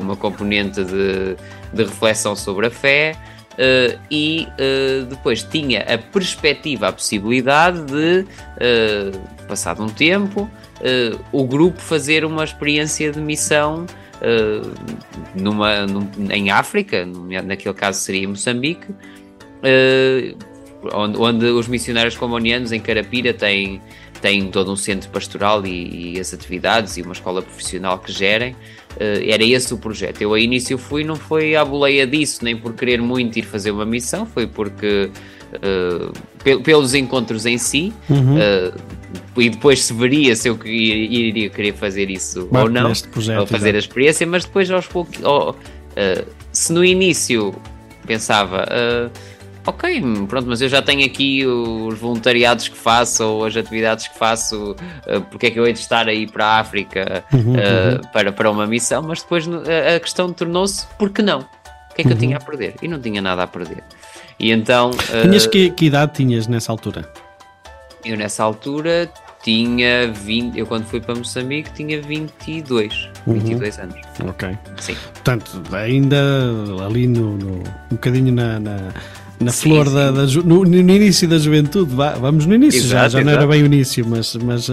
uma 0.00 0.16
componente 0.16 0.82
de, 0.84 1.36
de 1.72 1.84
reflexão 1.84 2.34
sobre 2.34 2.66
a 2.66 2.70
fé 2.70 3.16
Uh, 3.54 3.98
e 4.10 4.48
uh, 4.52 5.06
depois 5.06 5.42
tinha 5.42 5.82
a 5.82 5.98
perspectiva, 5.98 6.88
a 6.88 6.92
possibilidade 6.92 7.82
de, 7.84 8.20
uh, 8.24 9.46
passado 9.46 9.82
um 9.82 9.88
tempo, 9.88 10.48
o 11.30 11.44
grupo 11.44 11.78
fazer 11.78 12.24
uma 12.24 12.42
experiência 12.42 13.12
de 13.12 13.20
missão 13.20 13.84
numa, 15.34 15.86
num, 15.86 16.08
em 16.30 16.50
África, 16.50 17.04
naquele 17.04 17.74
caso 17.74 18.00
seria 18.00 18.26
Moçambique, 18.26 18.86
onde, 20.94 21.18
onde, 21.18 21.44
os 21.46 21.68
missionários 21.68 22.16
comunianos 22.16 22.72
em 22.72 22.80
Carapira 22.80 23.34
têm, 23.34 23.82
têm 24.22 24.50
todo 24.50 24.72
um 24.72 24.76
centro 24.76 25.10
pastoral 25.10 25.66
e, 25.66 26.14
e 26.14 26.20
as 26.20 26.32
atividades 26.32 26.96
e 26.96 27.02
uma 27.02 27.12
escola 27.12 27.42
profissional 27.42 27.98
que 27.98 28.10
gerem. 28.10 28.56
Uh, 29.00 29.24
era 29.30 29.42
esse 29.42 29.72
o 29.72 29.78
projeto. 29.78 30.20
Eu 30.20 30.34
a 30.34 30.38
início 30.38 30.76
fui, 30.76 31.02
não 31.04 31.16
foi 31.16 31.56
à 31.56 31.64
boleia 31.64 32.06
disso, 32.06 32.44
nem 32.44 32.54
por 32.54 32.74
querer 32.74 33.00
muito 33.00 33.38
ir 33.38 33.44
fazer 33.44 33.70
uma 33.70 33.86
missão, 33.86 34.26
foi 34.26 34.46
porque 34.46 35.10
uh, 35.54 36.60
pelos 36.60 36.92
encontros 36.92 37.46
em 37.46 37.56
si, 37.56 37.94
uhum. 38.10 38.36
uh, 38.36 39.40
e 39.40 39.48
depois 39.48 39.82
se 39.84 39.94
veria 39.94 40.36
se 40.36 40.48
eu 40.48 40.58
iria 40.66 41.48
querer 41.48 41.72
fazer 41.72 42.10
isso 42.10 42.46
ou 42.52 42.68
não, 42.68 42.92
projeto, 42.92 43.40
ou 43.40 43.46
fazer 43.46 43.70
exatamente. 43.70 43.76
a 43.76 43.78
experiência, 43.78 44.26
mas 44.26 44.44
depois 44.44 44.70
aos 44.70 44.86
poucos, 44.86 45.18
oh, 45.24 45.54
se 46.52 46.70
no 46.70 46.84
início 46.84 47.54
pensava 48.06 48.66
ok, 49.70 50.02
pronto, 50.28 50.46
mas 50.48 50.60
eu 50.60 50.68
já 50.68 50.82
tenho 50.82 51.04
aqui 51.04 51.46
os 51.46 51.98
voluntariados 51.98 52.68
que 52.68 52.76
faço 52.76 53.24
ou 53.24 53.44
as 53.44 53.56
atividades 53.56 54.08
que 54.08 54.18
faço, 54.18 54.72
uh, 54.72 55.20
porque 55.30 55.46
é 55.46 55.50
que 55.50 55.58
eu 55.58 55.66
hei 55.66 55.72
de 55.72 55.78
estar 55.78 56.08
aí 56.08 56.26
para 56.26 56.44
a 56.44 56.60
África 56.60 57.24
uh, 57.32 57.36
uhum, 57.36 57.52
uhum. 57.52 58.00
Para, 58.12 58.32
para 58.32 58.50
uma 58.50 58.66
missão, 58.66 59.02
mas 59.02 59.22
depois 59.22 59.46
a 59.48 59.98
questão 60.00 60.32
tornou-se, 60.32 60.86
por 60.98 61.10
que 61.10 61.22
não? 61.22 61.40
O 61.40 61.94
que 61.94 62.02
é 62.02 62.04
que 62.04 62.08
uhum. 62.08 62.14
eu 62.14 62.18
tinha 62.18 62.36
a 62.36 62.40
perder? 62.40 62.74
E 62.82 62.88
não 62.88 63.00
tinha 63.00 63.20
nada 63.20 63.42
a 63.42 63.46
perder. 63.46 63.82
E 64.38 64.50
então... 64.50 64.90
Uh, 64.90 65.22
tinhas 65.22 65.46
que, 65.46 65.70
que 65.70 65.86
idade 65.86 66.14
tinhas 66.14 66.46
nessa 66.46 66.72
altura? 66.72 67.10
Eu 68.04 68.16
nessa 68.16 68.42
altura 68.42 69.10
tinha 69.42 70.10
20, 70.12 70.58
eu 70.58 70.66
quando 70.66 70.84
fui 70.84 71.00
para 71.00 71.14
Moçambique 71.14 71.72
tinha 71.72 72.00
22, 72.00 73.10
uhum. 73.26 73.34
22 73.34 73.78
anos. 73.78 73.96
Ok. 74.28 74.56
Sim. 74.78 74.96
Portanto, 75.12 75.62
ainda 75.72 76.16
ali 76.84 77.06
no, 77.06 77.36
no 77.36 77.54
um 77.54 77.92
bocadinho 77.92 78.32
na, 78.32 78.60
na 78.60 78.76
na 79.40 79.50
sim, 79.50 79.62
flor 79.62 79.88
sim. 79.88 79.94
Da, 79.94 80.10
da 80.10 80.26
no, 80.44 80.64
no, 80.64 80.76
início 80.76 81.26
da 81.26 81.38
juventude, 81.38 81.92
vamos 81.94 82.46
no 82.46 82.54
início, 82.54 82.80
exato, 82.80 83.10
já, 83.12 83.18
já 83.18 83.24
não 83.24 83.32
era 83.32 83.46
bem 83.46 83.62
o 83.62 83.66
início, 83.66 84.06
mas, 84.06 84.36
mas 84.36 84.70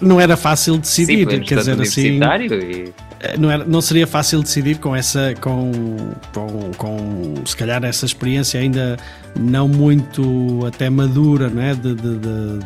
não 0.00 0.20
era 0.20 0.36
fácil 0.36 0.78
decidir, 0.78 1.28
sim, 1.30 1.40
quer 1.40 1.58
dizer 1.58 1.80
assim. 1.80 2.20
E... 2.20 2.92
Eh, 3.20 3.36
não, 3.36 3.50
era, 3.50 3.64
não 3.64 3.80
seria 3.80 4.06
fácil 4.06 4.42
decidir 4.42 4.78
com 4.78 4.94
essa, 4.94 5.34
com, 5.40 5.72
com, 6.32 6.70
com 6.76 7.34
se 7.44 7.56
calhar 7.56 7.82
essa 7.84 8.06
experiência 8.06 8.60
ainda 8.60 8.96
não 9.38 9.68
muito 9.68 10.64
até 10.66 10.88
madura, 10.88 11.48
não 11.48 11.62
é? 11.62 11.74
De, 11.74 11.94
de, 11.94 12.18
de, 12.18 12.58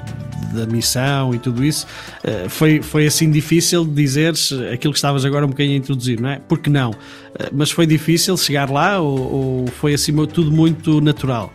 da 0.54 0.66
missão 0.66 1.34
e 1.34 1.38
tudo 1.38 1.64
isso. 1.64 1.86
Eh, 2.22 2.46
foi, 2.48 2.82
foi 2.82 3.06
assim 3.06 3.30
difícil 3.30 3.84
dizeres 3.84 4.52
aquilo 4.72 4.92
que 4.92 4.98
estavas 4.98 5.24
agora 5.24 5.46
um 5.46 5.50
bocadinho 5.50 5.76
a 5.76 5.78
introduzir, 5.78 6.20
não 6.20 6.30
é? 6.30 6.40
Porque 6.46 6.68
não? 6.68 6.94
Eh, 7.38 7.48
mas 7.52 7.70
foi 7.70 7.86
difícil 7.86 8.36
chegar 8.36 8.70
lá 8.70 9.00
ou, 9.00 9.18
ou 9.18 9.66
foi 9.66 9.94
assim 9.94 10.12
tudo 10.26 10.52
muito 10.52 11.00
natural? 11.00 11.52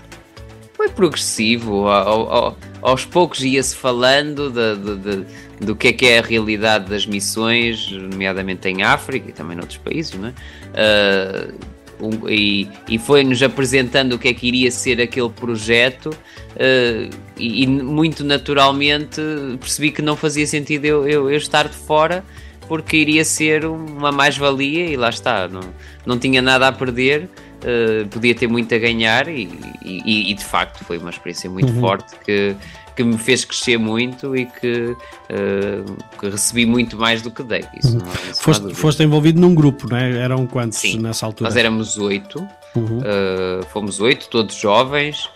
Foi 0.88 0.90
progressivo, 0.90 1.88
ao, 1.90 2.32
ao, 2.32 2.58
aos 2.82 3.04
poucos 3.04 3.44
ia-se 3.44 3.76
falando 3.76 4.50
de, 4.50 4.76
de, 4.78 4.96
de, 4.96 5.66
do 5.66 5.76
que 5.76 5.90
é 5.90 5.94
que 5.94 6.06
é 6.06 6.20
a 6.20 6.22
realidade 6.22 6.90
das 6.90 7.06
missões, 7.06 7.92
nomeadamente 7.92 8.70
em 8.70 8.84
África 8.84 9.30
e 9.30 9.34
também 9.34 9.58
noutros 9.58 9.80
países, 9.80 10.18
não 10.18 10.30
é? 10.30 10.34
Uh, 10.72 11.78
um, 12.00 12.30
e, 12.30 12.70
e 12.88 12.98
foi-nos 12.98 13.44
apresentando 13.44 14.14
o 14.14 14.20
que 14.20 14.30
é 14.30 14.34
que 14.34 14.48
iria 14.48 14.72
ser 14.72 15.02
aquele 15.02 15.30
projeto 15.30 16.10
uh, 16.10 17.16
e, 17.36 17.64
e, 17.64 17.68
muito 17.68 18.24
naturalmente 18.24 19.20
percebi 19.60 19.92
que 19.92 20.02
não 20.02 20.16
fazia 20.16 20.46
sentido 20.46 20.86
eu, 20.86 21.08
eu, 21.08 21.32
eu 21.32 21.38
estar 21.38 21.68
de 21.68 21.76
fora 21.76 22.24
porque 22.68 22.98
iria 22.98 23.26
ser 23.26 23.66
uma 23.66 24.12
mais-valia 24.12 24.86
e 24.86 24.96
lá 24.96 25.10
está, 25.10 25.48
não, 25.48 25.62
não 26.06 26.20
tinha 26.20 26.42
nada 26.42 26.68
a 26.68 26.72
perder, 26.72 27.30
uh, 27.64 28.08
podia 28.10 28.36
ter 28.36 28.48
muito 28.48 28.74
a 28.74 28.78
ganhar 28.78 29.28
e, 29.28 29.50
e, 29.84 30.32
e, 30.32 30.34
de 30.34 30.44
facto 30.44 30.84
foi 30.84 30.98
uma 30.98 31.10
experiência 31.10 31.50
muito 31.50 31.72
uhum. 31.74 31.80
forte 31.80 32.16
que, 32.24 32.56
que 32.96 33.04
me 33.04 33.18
fez 33.18 33.46
crescer 33.46 33.78
muito 33.78 34.36
e 34.36 34.46
que, 34.46 34.92
uh, 34.92 36.18
que 36.20 36.30
recebi 36.30 36.66
muito 36.66 36.98
mais 36.98 37.22
do 37.22 37.32
que 37.32 37.44
dei. 37.44 37.66
Isso 37.78 37.98
uhum. 37.98 38.04
não, 38.04 38.32
isso 38.32 38.42
foste, 38.42 38.74
foste, 38.74 39.04
envolvido 39.04 39.40
num 39.40 39.54
grupo, 39.54 39.90
não 39.90 39.98
é? 39.98 40.18
Eram 40.18 40.46
quantos 40.48 40.80
Sim, 40.80 41.00
nessa 41.00 41.26
altura? 41.26 41.50
Nós 41.50 41.58
éramos 41.58 41.98
oito. 41.98 42.48
Uhum. 42.76 43.00
Uh, 43.00 43.66
fomos 43.72 44.00
oito, 44.00 44.28
todos 44.30 44.56
jovens, 44.56 45.30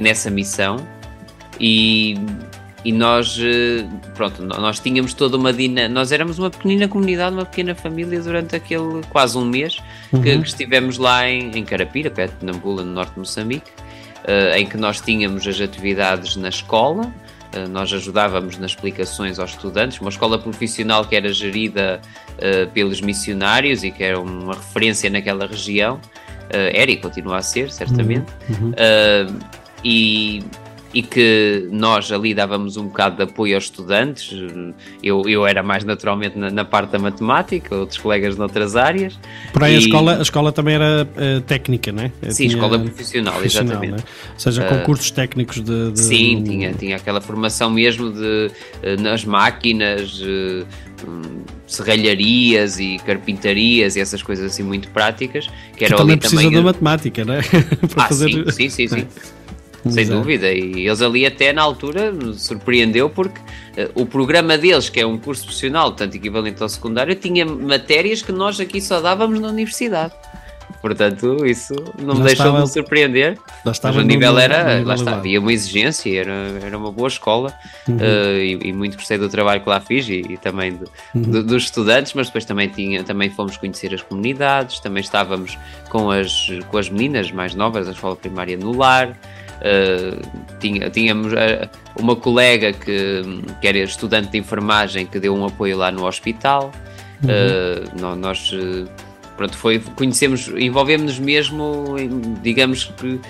nessa 0.00 0.30
missão. 0.30 0.76
E, 1.60 2.16
e 2.84 2.92
nós, 2.92 3.38
pronto, 4.14 4.42
nós 4.42 4.78
tínhamos 4.78 5.12
toda 5.12 5.36
uma 5.36 5.52
dinâmica. 5.52 5.88
Nós 5.88 6.12
éramos 6.12 6.38
uma 6.38 6.48
pequenina 6.48 6.86
comunidade, 6.86 7.34
uma 7.34 7.44
pequena 7.44 7.74
família 7.74 8.20
durante 8.20 8.54
aquele 8.54 9.02
quase 9.10 9.36
um 9.36 9.44
mês 9.44 9.78
uhum. 10.12 10.22
que, 10.22 10.38
que, 10.38 10.46
estivemos 10.46 10.96
lá 10.96 11.28
em, 11.28 11.50
em 11.58 11.64
Carapira, 11.64 12.10
perto 12.10 12.38
de 12.38 12.46
Nampula, 12.46 12.84
no 12.84 12.92
norte 12.92 13.12
de 13.14 13.18
Moçambique, 13.18 13.70
em 14.56 14.66
que 14.66 14.76
nós 14.76 15.00
tínhamos 15.00 15.46
as 15.46 15.60
atividades 15.60 16.36
na 16.36 16.50
escola 16.50 17.12
eh, 17.52 17.66
nós 17.66 17.92
ajudávamos 17.92 18.58
nas 18.58 18.72
explicações 18.72 19.38
aos 19.38 19.50
estudantes, 19.50 20.00
uma 20.00 20.10
escola 20.10 20.38
profissional 20.38 21.04
que 21.04 21.16
era 21.16 21.32
gerida 21.32 22.00
uh, 22.34 22.70
pelos 22.72 23.00
missionários 23.00 23.82
e 23.82 23.90
que 23.90 24.04
era 24.04 24.20
uma 24.20 24.54
referência 24.54 25.08
naquela 25.08 25.46
região, 25.46 25.96
uh, 25.96 26.70
era 26.72 26.90
e 26.90 26.96
continua 26.96 27.38
a 27.38 27.42
ser, 27.42 27.70
certamente. 27.70 28.30
Uhum. 28.50 28.66
Uhum. 28.66 28.70
Uh, 28.72 29.38
e 29.82 30.44
e 30.92 31.02
que 31.02 31.68
nós 31.70 32.10
ali 32.10 32.32
dávamos 32.32 32.76
um 32.76 32.84
bocado 32.86 33.16
de 33.16 33.22
apoio 33.22 33.54
aos 33.54 33.64
estudantes. 33.64 34.32
Eu, 35.02 35.28
eu 35.28 35.46
era 35.46 35.62
mais 35.62 35.84
naturalmente 35.84 36.38
na, 36.38 36.50
na 36.50 36.64
parte 36.64 36.92
da 36.92 36.98
matemática, 36.98 37.74
outros 37.74 37.98
colegas 37.98 38.36
noutras 38.36 38.74
áreas. 38.74 39.18
Porém, 39.52 39.74
e... 39.74 39.76
a, 39.76 39.78
escola, 39.78 40.18
a 40.18 40.22
escola 40.22 40.52
também 40.52 40.74
era 40.76 41.06
uh, 41.06 41.40
técnica, 41.42 41.92
não 41.92 42.04
é? 42.04 42.12
Sim, 42.30 42.48
tinha... 42.48 42.48
escola 42.54 42.78
profissional, 42.78 43.34
profissional 43.34 43.72
exatamente. 43.84 44.02
É? 44.02 44.32
Ou 44.32 44.40
seja, 44.40 44.64
com 44.64 44.74
uh, 44.76 44.82
cursos 44.82 45.10
técnicos 45.10 45.60
de, 45.60 45.92
de, 45.92 46.00
Sim, 46.00 46.42
tinha, 46.42 46.72
tinha 46.72 46.96
aquela 46.96 47.20
formação 47.20 47.70
mesmo 47.70 48.10
de, 48.10 48.50
uh, 48.82 49.02
nas 49.02 49.24
máquinas. 49.24 50.20
Um, 50.20 51.42
serralharias 51.64 52.80
e 52.80 52.98
carpintarias 53.06 53.94
e 53.94 54.00
essas 54.00 54.20
coisas 54.20 54.46
assim 54.46 54.64
muito 54.64 54.88
práticas 54.88 55.46
que, 55.76 55.84
era 55.84 55.94
que 55.94 56.00
também 56.00 56.16
precisa 56.16 56.42
também... 56.42 56.58
da 56.58 56.62
matemática, 56.62 57.24
não 57.24 57.34
é? 57.34 57.42
Para 57.94 58.04
ah, 58.04 58.08
fazer... 58.08 58.30
sim, 58.52 58.68
sim, 58.68 58.88
sim, 58.88 58.88
sim. 58.88 59.06
Sem 59.90 60.02
Exato. 60.02 60.20
dúvida, 60.20 60.52
e 60.52 60.86
eles 60.86 61.02
ali 61.02 61.26
até 61.26 61.52
na 61.52 61.62
altura 61.62 62.12
surpreendeu 62.34 63.08
porque 63.10 63.40
uh, 63.40 63.90
o 63.94 64.06
programa 64.06 64.56
deles, 64.58 64.88
que 64.88 65.00
é 65.00 65.06
um 65.06 65.18
curso 65.18 65.44
profissional, 65.44 65.90
portanto 65.90 66.14
equivalente 66.14 66.62
ao 66.62 66.68
secundário, 66.68 67.14
tinha 67.14 67.44
matérias 67.44 68.22
que 68.22 68.32
nós 68.32 68.60
aqui 68.60 68.80
só 68.80 69.00
dávamos 69.00 69.40
na 69.40 69.48
universidade. 69.48 70.12
Portanto, 70.80 71.44
isso 71.44 71.74
não 71.98 72.14
me 72.14 72.22
deixou 72.22 72.46
estava, 72.46 72.62
de 72.62 72.72
surpreender. 72.72 73.38
Mas 73.64 73.78
o 73.78 74.02
nível 74.02 74.32
no, 74.32 74.38
era, 74.38 74.62
no 74.62 74.70
nível 74.70 74.86
lá 74.86 74.94
está, 74.94 75.14
havia 75.16 75.40
uma 75.40 75.52
exigência, 75.52 76.20
era, 76.20 76.32
era 76.62 76.78
uma 76.78 76.92
boa 76.92 77.08
escola 77.08 77.52
uhum. 77.88 77.96
uh, 77.96 78.38
e, 78.38 78.68
e, 78.68 78.72
muito 78.72 78.96
gostei 78.96 79.18
do 79.18 79.28
trabalho 79.28 79.60
que 79.60 79.68
lá 79.68 79.80
fiz 79.80 80.08
e, 80.08 80.20
e 80.28 80.36
também 80.36 80.72
do, 80.72 80.88
uhum. 81.14 81.22
do, 81.22 81.42
dos 81.42 81.64
estudantes, 81.64 82.12
mas 82.14 82.28
depois 82.28 82.44
também, 82.44 82.68
tinha, 82.68 83.02
também 83.02 83.28
fomos 83.28 83.56
conhecer 83.56 83.92
as 83.92 84.02
comunidades, 84.02 84.78
também 84.78 85.00
estávamos 85.00 85.58
com 85.88 86.10
as, 86.10 86.48
com 86.68 86.78
as 86.78 86.88
meninas 86.88 87.32
mais 87.32 87.54
novas 87.54 87.86
da 87.86 87.92
escola 87.92 88.14
primária 88.14 88.56
no 88.56 88.76
lar. 88.76 89.18
Uh, 89.58 90.20
tinha, 90.60 90.88
tínhamos 90.90 91.32
uh, 91.32 91.68
uma 91.98 92.14
colega 92.14 92.72
que, 92.72 93.22
que 93.60 93.66
era 93.66 93.78
estudante 93.78 94.30
de 94.30 94.38
enfermagem 94.38 95.06
que 95.06 95.18
deu 95.18 95.34
um 95.34 95.44
apoio 95.44 95.76
lá 95.76 95.90
no 95.90 96.06
hospital. 96.06 96.70
Uhum. 97.22 98.14
Uh, 98.14 98.16
nós 98.16 98.54
pronto, 99.36 99.56
foi, 99.56 99.80
conhecemos, 99.96 100.48
envolvemos-nos 100.56 101.18
mesmo, 101.18 101.96
digamos 102.42 102.84
que 102.84 103.20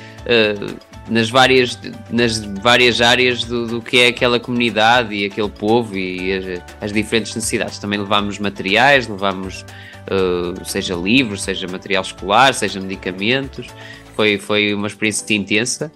nas 1.11 1.31
várias, 1.31 1.79
nas 2.11 2.39
várias 2.39 3.01
áreas 3.01 3.45
do, 3.45 3.67
do, 3.67 3.83
que 3.83 3.99
é 3.99 4.09
aquela 4.09 4.39
comunidade 4.39 5.15
e 5.15 5.25
aquele 5.25 5.49
povo 5.49 5.97
e 5.97 6.33
as, 6.33 6.63
as 6.81 6.93
diferentes 6.93 7.35
necessidades. 7.35 7.79
Também 7.79 7.99
levámos 7.99 8.39
materiais, 8.39 9.09
levámos 9.09 9.65
uh, 10.11 10.65
seja 10.65 10.95
livros, 10.95 11.43
seja 11.43 11.67
material 11.67 12.03
escolar, 12.03 12.53
seja 12.55 12.81
medicamentos. 12.81 13.69
Foi, 14.15 14.39
foi 14.39 14.75
uma 14.75 14.87
experiência 14.87 15.35
intensa. 15.35 15.93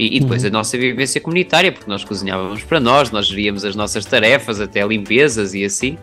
E, 0.00 0.16
e 0.16 0.20
depois 0.20 0.42
uhum. 0.42 0.48
a 0.48 0.52
nossa 0.52 0.78
vivência 0.78 1.20
comunitária, 1.20 1.70
porque 1.70 1.86
nós 1.86 2.02
cozinhávamos 2.02 2.62
para 2.62 2.80
nós, 2.80 3.10
nós 3.10 3.26
geríamos 3.26 3.66
as 3.66 3.76
nossas 3.76 4.06
tarefas, 4.06 4.58
até 4.58 4.82
limpezas 4.82 5.52
e 5.52 5.62
assim, 5.62 5.98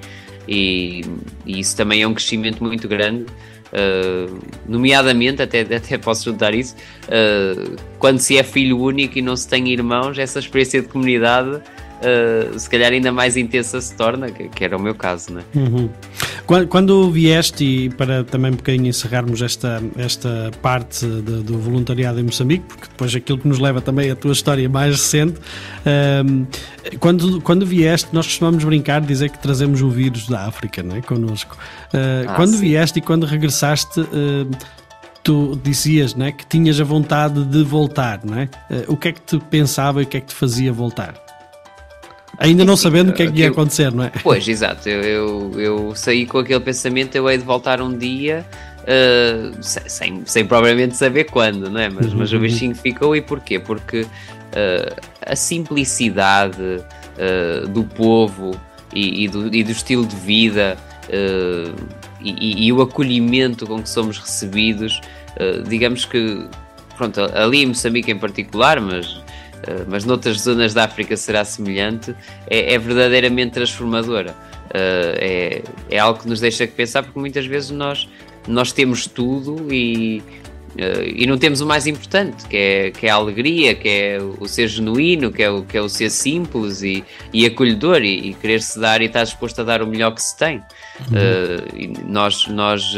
e, 0.47 1.01
e 1.47 1.59
isso 1.59 1.75
também 1.75 2.03
é 2.03 2.07
um 2.07 2.13
crescimento 2.13 2.63
muito 2.63 2.87
grande. 2.87 3.25
Uh, 3.67 4.39
nomeadamente, 4.67 5.41
até, 5.41 5.61
até 5.61 5.97
posso 5.97 6.25
juntar 6.25 6.53
isso, 6.53 6.75
uh, 7.05 7.75
quando 7.97 8.19
se 8.19 8.37
é 8.37 8.43
filho 8.43 8.79
único 8.79 9.17
e 9.17 9.21
não 9.21 9.35
se 9.35 9.47
tem 9.47 9.67
irmãos, 9.69 10.19
essa 10.19 10.37
experiência 10.37 10.79
de 10.79 10.87
comunidade 10.87 11.59
uh, 12.01 12.57
se 12.57 12.69
calhar 12.69 12.91
ainda 12.91 13.11
mais 13.11 13.37
intensa 13.37 13.79
se 13.81 13.93
torna, 13.95 14.31
que, 14.31 14.49
que 14.49 14.63
era 14.63 14.77
o 14.77 14.81
meu 14.81 14.95
caso. 14.95 15.33
Né? 15.33 15.43
Uhum. 15.55 15.89
Quando, 16.45 16.67
quando, 16.67 17.11
vieste, 17.11 17.63
e 17.63 17.89
para 17.89 18.23
também 18.23 18.51
um 18.51 18.55
bocadinho 18.55 18.87
encerrarmos 18.87 19.41
esta, 19.41 19.81
esta 19.97 20.51
parte 20.61 21.05
de, 21.05 21.43
do 21.43 21.57
voluntariado 21.59 22.19
em 22.19 22.23
Moçambique, 22.23 22.65
porque 22.67 22.87
depois 22.87 23.15
aquilo 23.15 23.37
que 23.37 23.47
nos 23.47 23.59
leva 23.59 23.81
também 23.81 24.09
à 24.09 24.15
tua 24.15 24.31
história 24.31 24.67
mais 24.69 24.91
recente, 24.91 25.39
uh, 25.39 26.47
quando, 26.99 27.41
quando 27.41 27.65
vieste, 27.65 28.09
nós 28.13 28.25
costumamos 28.25 28.63
brincar, 28.63 29.01
dizer 29.01 29.29
que 29.29 29.39
trazemos 29.39 29.81
o 29.81 29.89
vírus 29.89 30.27
da 30.27 30.45
África 30.45 30.81
não 30.81 30.95
é? 30.95 31.01
connosco. 31.01 31.57
Uh, 31.93 32.27
ah, 32.27 32.33
quando 32.35 32.51
sim. 32.51 32.61
vieste 32.61 32.99
e 32.99 33.01
quando 33.01 33.25
regressaste, 33.25 34.01
tu 35.27 35.59
dizias 35.61 36.15
né, 36.15 36.31
que 36.31 36.45
tinhas 36.45 36.79
a 36.79 36.85
vontade 36.85 37.43
de 37.43 37.61
voltar, 37.61 38.21
não 38.23 38.37
é? 38.37 38.45
Uh, 38.71 38.93
o 38.93 38.95
que 38.95 39.09
é 39.09 39.11
que 39.11 39.19
te 39.19 39.37
pensava 39.37 40.01
e 40.01 40.05
o 40.05 40.07
que 40.07 40.15
é 40.15 40.21
que 40.21 40.27
te 40.27 40.33
fazia 40.33 40.71
voltar? 40.71 41.26
Ainda 42.39 42.63
não 42.63 42.77
sabendo 42.77 43.09
o 43.09 43.13
que 43.13 43.23
é 43.23 43.31
que 43.31 43.39
ia 43.39 43.49
acontecer, 43.49 43.91
não 43.91 44.03
é? 44.03 44.11
Pois, 44.21 44.47
exato. 44.47 44.87
Eu, 44.87 45.01
eu, 45.01 45.59
eu 45.59 45.95
saí 45.95 46.25
com 46.25 46.37
aquele 46.37 46.59
pensamento, 46.59 47.15
eu 47.15 47.29
hei 47.29 47.37
de 47.37 47.43
voltar 47.43 47.81
um 47.81 47.97
dia, 47.97 48.45
uh, 48.83 49.57
sem, 49.61 50.21
sem 50.25 50.45
propriamente 50.45 50.95
saber 50.95 51.25
quando, 51.25 51.69
não 51.69 51.79
é? 51.79 51.89
Mas, 51.89 52.13
mas 52.13 52.31
o 52.31 52.35
uhum. 52.35 52.41
bichinho 52.41 52.75
ficou 52.75 53.15
e 53.15 53.21
porquê? 53.21 53.57
Porque 53.57 54.01
uh, 54.01 55.01
a 55.25 55.35
simplicidade 55.35 56.61
uh, 56.61 57.67
do 57.69 57.83
povo 57.83 58.59
e, 58.93 59.23
e, 59.23 59.27
do, 59.27 59.53
e, 59.53 59.63
do, 59.63 59.71
estilo 59.71 60.05
de 60.05 60.15
vida 60.15 60.77
e, 62.21 62.67
e, 62.67 62.73
o 62.73 62.81
acolhimento 62.81 63.65
com 63.65 63.81
que 63.81 63.89
somos 63.89 64.17
recebidos, 64.17 65.01
digamos 65.67 66.03
que, 66.05 66.45
pronto, 66.97 67.21
ali 67.33 67.63
em 67.63 67.67
Moçambique 67.67 68.11
em 68.11 68.17
particular, 68.17 68.81
mas 68.81 69.21
eh, 69.26 69.26
mas 69.87 70.05
noutras 70.05 70.41
zonas 70.41 70.73
da 70.73 70.83
África 70.83 71.15
será 71.17 71.43
semelhante, 71.43 72.13
é, 72.49 72.73
é 72.73 72.77
verdadeiramente 72.77 73.53
transformadora. 73.53 74.31
Uh, 74.67 75.15
é, 75.19 75.61
é 75.89 75.99
algo 75.99 76.19
que 76.19 76.27
nos 76.27 76.39
deixa 76.39 76.67
que 76.67 76.73
pensar, 76.73 77.03
porque 77.03 77.19
muitas 77.19 77.45
vezes 77.45 77.71
nós, 77.71 78.07
nós 78.47 78.71
temos 78.71 79.07
tudo 79.07 79.73
e, 79.73 80.21
uh, 80.75 81.03
e 81.05 81.25
não 81.25 81.37
temos 81.37 81.61
o 81.61 81.65
mais 81.65 81.87
importante, 81.87 82.45
que 82.47 82.57
é, 82.57 82.91
que 82.91 83.07
é 83.07 83.09
a 83.09 83.15
alegria, 83.15 83.73
que 83.73 83.87
é 83.87 84.19
o 84.39 84.47
ser 84.47 84.67
genuíno, 84.67 85.31
que 85.31 85.41
é 85.41 85.49
o, 85.49 85.63
que 85.63 85.77
é 85.77 85.81
o 85.81 85.87
ser 85.87 86.09
simples 86.09 86.81
e, 86.83 87.03
e 87.33 87.45
acolhedor 87.45 88.03
e, 88.03 88.29
e 88.29 88.33
querer 88.33 88.61
se 88.61 88.79
dar 88.79 89.01
e 89.01 89.05
estar 89.05 89.23
disposto 89.23 89.61
a 89.61 89.63
dar 89.63 89.81
o 89.81 89.87
melhor 89.87 90.13
que 90.13 90.21
se 90.21 90.37
tem. 90.37 90.61
Uhum. 91.11 91.93
nós, 92.07 92.47
nós 92.47 92.95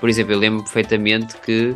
por 0.00 0.08
exemplo, 0.08 0.32
eu 0.32 0.38
lembro 0.38 0.62
perfeitamente 0.62 1.36
que 1.38 1.74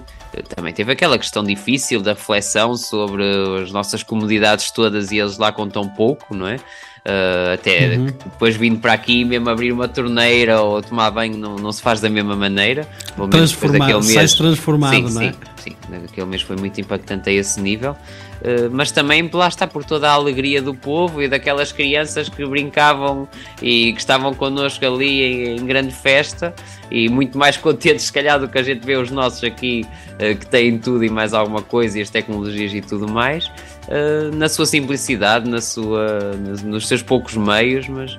também 0.55 0.73
teve 0.73 0.93
aquela 0.93 1.19
questão 1.19 1.43
difícil 1.43 2.01
da 2.01 2.13
reflexão 2.13 2.77
sobre 2.77 3.25
as 3.63 3.71
nossas 3.71 4.03
comodidades 4.03 4.71
todas 4.71 5.11
e 5.11 5.19
eles 5.19 5.39
lá 5.39 5.53
com 5.53 5.69
tão 5.69 5.89
pouco, 5.89 6.35
não 6.35 6.47
é? 6.47 6.57
Uh, 7.01 7.55
até 7.55 7.97
uhum. 7.97 8.07
depois 8.07 8.57
vindo 8.57 8.79
para 8.79 8.93
aqui, 8.93 9.25
mesmo 9.25 9.49
abrir 9.49 9.73
uma 9.73 9.89
torneira 9.89 10.61
ou 10.61 10.83
tomar 10.83 11.11
banho, 11.11 11.37
não, 11.37 11.57
não 11.57 11.73
se 11.73 11.81
faz 11.81 11.99
da 12.01 12.11
mesma 12.11 12.37
maneira. 12.37 12.87
Transformado, 13.31 14.05
mês, 14.05 14.35
transformado, 14.35 15.09
sim, 15.09 15.15
não 15.15 15.23
é? 15.23 15.33
Sim, 15.33 15.37
sim, 15.57 15.77
aquele 16.05 16.27
mês 16.27 16.43
foi 16.43 16.57
muito 16.57 16.79
impactante 16.79 17.31
a 17.31 17.33
esse 17.33 17.59
nível. 17.61 17.97
Uh, 18.41 18.71
mas 18.73 18.91
também 18.91 19.29
lá 19.33 19.49
está 19.49 19.67
por 19.67 19.85
toda 19.85 20.09
a 20.09 20.13
alegria 20.13 20.63
do 20.63 20.75
povo 20.75 21.23
e 21.23 21.29
daquelas 21.29 21.73
crianças 21.73 22.29
que 22.29 22.45
brincavam 22.47 23.29
e 23.61 23.93
que 23.93 23.99
estavam 23.99 24.33
connosco 24.33 24.85
ali 24.85 25.23
em, 25.23 25.57
em 25.59 25.67
grande 25.67 25.93
festa 25.93 26.55
e 26.91 27.09
muito 27.09 27.37
mais 27.37 27.57
contentes, 27.59 28.07
se 28.07 28.13
calhar, 28.13 28.41
do 28.41 28.49
que 28.49 28.59
a 28.59 28.63
gente 28.63 28.85
vê 28.85 28.97
os 28.97 29.11
nossos 29.11 29.45
aqui 29.45 29.85
uh, 30.15 30.37
que 30.37 30.47
têm 30.47 30.79
tudo 30.79 31.05
e 31.05 31.11
mais 31.11 31.35
alguma 31.35 31.63
coisa 31.63 31.99
e 31.99 32.03
as 32.03 32.09
tecnologias 32.09 32.73
e 32.73 32.81
tudo 32.81 33.07
mais, 33.07 33.47
uh, 33.47 34.35
na 34.35 34.49
sua 34.49 34.65
simplicidade, 34.65 35.49
na 35.49 35.61
sua, 35.61 36.35
nos 36.65 36.89
seus 36.89 37.03
poucos 37.03 37.37
meios, 37.37 37.89
mas, 37.89 38.17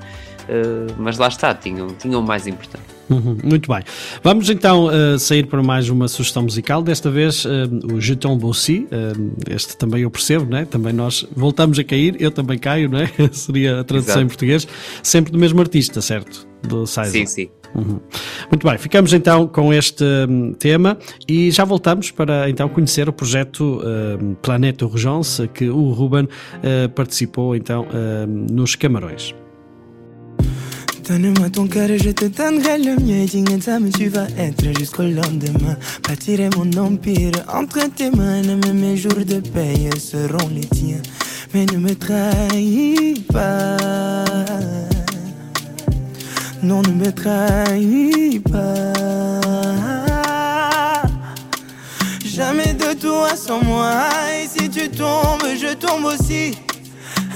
mas 0.97 1.17
lá 1.17 1.27
está, 1.27 1.53
tinham, 1.53 1.87
tinham 1.87 2.21
mais 2.21 2.45
importante. 2.45 2.90
Uhum, 3.11 3.37
muito 3.43 3.69
bem. 3.69 3.83
Vamos 4.23 4.49
então 4.49 4.85
uh, 4.85 5.19
sair 5.19 5.45
para 5.45 5.61
mais 5.61 5.89
uma 5.89 6.07
sugestão 6.07 6.43
musical. 6.43 6.81
Desta 6.81 7.11
vez 7.11 7.43
uh, 7.43 7.49
o 7.93 7.99
Jeton 7.99 8.37
Bossi. 8.37 8.87
Uh, 8.87 9.33
este 9.49 9.75
também 9.75 10.03
eu 10.03 10.09
percebo, 10.09 10.49
né? 10.49 10.63
Também 10.63 10.93
nós 10.93 11.27
voltamos 11.35 11.77
a 11.77 11.83
cair, 11.83 12.15
eu 12.19 12.31
também 12.31 12.57
caio, 12.57 12.89
né? 12.89 13.09
Seria 13.33 13.81
a 13.81 13.83
tradução 13.83 14.13
Exato. 14.13 14.25
em 14.25 14.27
português. 14.27 14.67
Sempre 15.03 15.33
do 15.33 15.37
mesmo 15.37 15.59
artista, 15.59 16.01
certo? 16.01 16.47
Do 16.63 16.87
Sizer. 16.87 17.11
Sim, 17.11 17.25
sim. 17.25 17.49
Uhum. 17.75 17.99
Muito 18.49 18.67
bem, 18.67 18.77
ficamos 18.77 19.13
então 19.13 19.47
com 19.47 19.73
este 19.73 20.03
um, 20.29 20.51
tema 20.53 20.97
e 21.25 21.49
já 21.51 21.63
voltamos 21.63 22.11
para 22.11 22.49
então 22.49 22.67
conhecer 22.67 23.07
o 23.07 23.13
projeto 23.13 23.81
um, 24.21 24.33
Planeta 24.35 24.85
Urgence 24.85 25.47
que 25.47 25.69
o 25.69 25.91
Ruben 25.91 26.27
participou 26.93 27.55
então 27.55 27.87
um, 27.87 28.53
nos 28.53 28.75
Camarões. 28.75 29.33
Donne-moi 31.07 31.49
ton 31.49 31.67
cœur 31.67 31.89
et 31.89 31.97
je 31.97 32.11
te 32.11 32.25
donnerai 32.25 32.77
le 32.77 32.95
mien. 32.97 33.25
mais 33.79 33.89
tu 33.89 34.07
vas 34.09 34.27
être 34.37 34.77
jusqu'au 34.77 35.03
lendemain. 35.03 35.75
Bâtirai 36.07 36.49
mon 36.55 36.71
empire 36.77 37.31
entre 37.51 37.89
tes 37.89 38.11
mains. 38.11 38.43
Même 38.43 38.73
mes 38.73 38.97
jours 38.97 39.25
de 39.25 39.39
paix 39.39 39.89
seront 39.99 40.49
les 40.53 40.67
tiens. 40.67 41.01
Mais 41.53 41.65
ne 41.65 41.77
me 41.77 41.95
trahis 41.95 43.23
pas. 43.33 43.77
Non, 46.61 46.81
ne 46.83 46.91
me 46.91 47.11
trahis 47.11 48.39
pas. 48.39 48.93
Jamais 52.23 52.73
de 52.73 52.93
toi 52.99 53.35
sans 53.35 53.63
moi. 53.63 54.07
Et 54.35 54.47
si 54.47 54.69
tu 54.69 54.89
tombes, 54.89 55.47
je 55.59 55.73
tombe 55.73 56.05
aussi. 56.05 56.53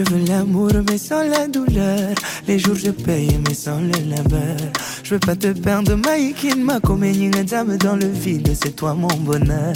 Je 0.00 0.14
veux 0.14 0.24
l'amour 0.24 0.70
mais 0.88 0.96
sans 0.96 1.22
la 1.24 1.46
douleur. 1.46 2.14
Les 2.48 2.58
jours 2.58 2.74
je 2.74 2.90
paye 2.90 3.38
mais 3.46 3.52
sans 3.52 3.80
le 3.80 4.08
labeur. 4.08 4.56
Je 5.02 5.10
veux 5.14 5.20
pas 5.20 5.36
te 5.36 5.48
perdre, 5.48 5.94
Mike 5.94 6.56
ma 6.56 6.80
dame 7.44 7.76
dans 7.76 7.96
le 7.96 8.06
vide. 8.06 8.50
C'est 8.54 8.76
toi 8.76 8.94
mon 8.94 9.08
bonheur. 9.08 9.74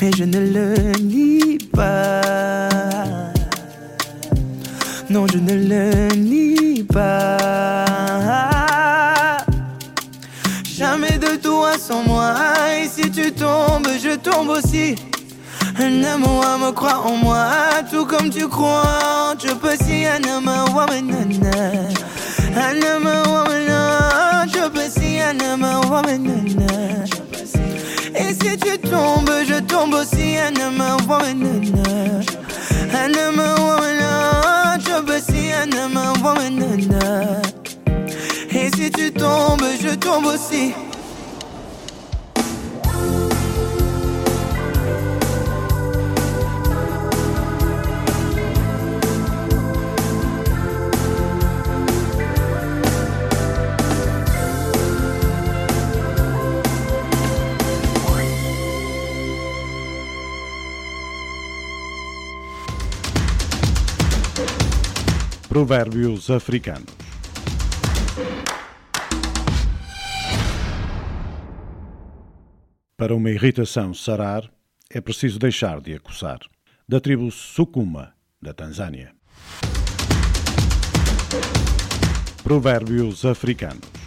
Mais 0.00 0.12
je 0.16 0.22
ne 0.22 0.38
le 0.38 0.92
nie 1.02 1.58
pas. 1.72 2.20
Non, 5.10 5.26
je 5.26 5.38
ne 5.38 5.54
le 5.54 6.14
nie 6.14 6.84
pas. 6.84 7.86
Jamais 10.76 11.18
de 11.18 11.34
toi 11.42 11.72
sans 11.78 12.04
moi. 12.04 12.36
Et 12.80 12.86
si 12.86 13.10
tu 13.10 13.32
tombes, 13.32 13.88
je 14.00 14.14
tombe 14.16 14.50
aussi. 14.50 14.94
Un 15.76 16.04
amour 16.04 16.44
me 16.60 16.70
croit 16.72 17.02
en 17.04 17.16
moi, 17.16 17.46
tout 17.90 18.06
comme 18.06 18.30
tu 18.30 18.46
crois. 18.48 19.34
Je 19.38 19.52
peux 19.52 19.76
si 19.84 20.06
un 20.06 20.22
amour 20.22 20.74
woman, 20.74 21.06
nana. 21.06 21.90
Un 22.56 22.80
amour 22.94 23.26
woman, 23.32 24.48
je 24.52 24.68
peux 24.68 24.88
si 24.88 25.20
un 25.20 25.38
amour 25.40 25.90
woman, 25.90 26.22
nana. 26.22 27.04
Et 28.14 28.32
si 28.34 28.56
tu 28.56 28.78
tombes, 28.78 29.30
je 29.48 29.58
tombe 29.60 29.94
aussi. 29.94 30.36
Un 30.38 30.54
amour 30.62 31.00
woman, 31.08 31.40
nana. 31.40 32.20
Un 32.92 33.12
amour 33.28 33.58
woman, 33.66 34.78
je 34.78 35.00
peux 35.02 35.20
si 35.20 35.50
un 35.52 35.70
amour 35.76 36.14
woman, 36.22 36.56
nana. 36.56 37.42
Et 38.52 38.70
si 38.76 38.90
tu 38.92 39.10
tombes, 39.12 39.64
je 39.82 39.94
tombe 39.96 40.26
aussi. 40.26 40.72
Provérbios 65.54 66.30
africanos. 66.30 66.92
Para 72.96 73.14
uma 73.14 73.30
irritação 73.30 73.94
sarar, 73.94 74.50
é 74.90 75.00
preciso 75.00 75.38
deixar 75.38 75.80
de 75.80 75.94
acusar. 75.94 76.40
Da 76.88 76.98
tribo 76.98 77.30
Sukuma, 77.30 78.14
da 78.42 78.52
Tanzânia. 78.52 79.14
Provérbios 82.42 83.24
africanos. 83.24 84.03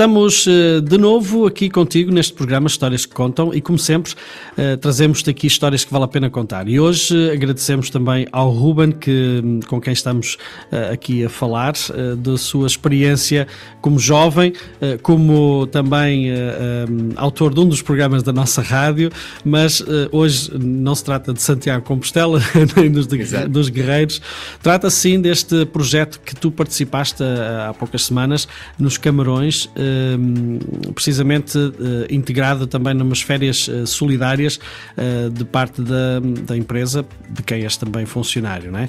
Estamos 0.00 0.46
eh, 0.46 0.80
de 0.80 0.96
novo 0.96 1.46
aqui 1.46 1.68
contigo 1.68 2.10
neste 2.10 2.32
programa 2.32 2.66
Histórias 2.68 3.04
que 3.04 3.14
Contam 3.14 3.52
e, 3.52 3.60
como 3.60 3.78
sempre, 3.78 4.14
eh, 4.56 4.74
trazemos-te 4.76 5.28
aqui 5.28 5.46
histórias 5.46 5.84
que 5.84 5.92
vale 5.92 6.06
a 6.06 6.08
pena 6.08 6.30
contar. 6.30 6.66
E 6.68 6.80
hoje 6.80 7.14
eh, 7.14 7.34
agradecemos 7.34 7.90
também 7.90 8.26
ao 8.32 8.50
Ruben, 8.50 8.92
que, 8.92 9.42
com 9.68 9.78
quem 9.78 9.92
estamos 9.92 10.38
aqui 10.90 11.22
a 11.22 11.28
falar, 11.28 11.74
da 12.16 12.38
sua 12.38 12.66
experiência 12.66 13.46
como 13.82 13.98
jovem, 13.98 14.54
como 15.02 15.66
também 15.66 16.30
autor 17.16 17.52
de 17.52 17.60
um 17.60 17.68
dos 17.68 17.82
programas 17.82 18.22
da 18.22 18.32
nossa 18.32 18.62
rádio, 18.62 19.10
mas 19.44 19.82
hoje 20.12 20.50
não 20.58 20.94
se 20.94 21.04
trata 21.04 21.32
de 21.32 21.42
Santiago 21.42 21.84
Compostela 21.84 22.40
nem 22.76 22.90
dos, 22.90 23.06
dos 23.06 23.68
Guerreiros, 23.68 24.22
trata-se 24.62 24.96
sim 24.96 25.20
deste 25.20 25.66
projeto 25.66 26.20
que 26.20 26.34
tu 26.34 26.50
participaste 26.50 27.22
há 27.22 27.74
poucas 27.74 28.06
semanas 28.06 28.48
nos 28.78 28.96
Camarões 28.96 29.68
precisamente 30.94 31.58
eh, 31.58 32.14
integrada 32.14 32.66
também 32.66 32.94
numas 32.94 33.22
férias 33.22 33.68
eh, 33.68 33.86
solidárias 33.86 34.58
eh, 34.96 35.28
de 35.30 35.44
parte 35.44 35.82
da, 35.82 36.20
da 36.46 36.56
empresa, 36.56 37.04
de 37.28 37.42
quem 37.42 37.62
és 37.62 37.76
também 37.76 38.06
funcionário, 38.06 38.70
não 38.70 38.78
é? 38.78 38.88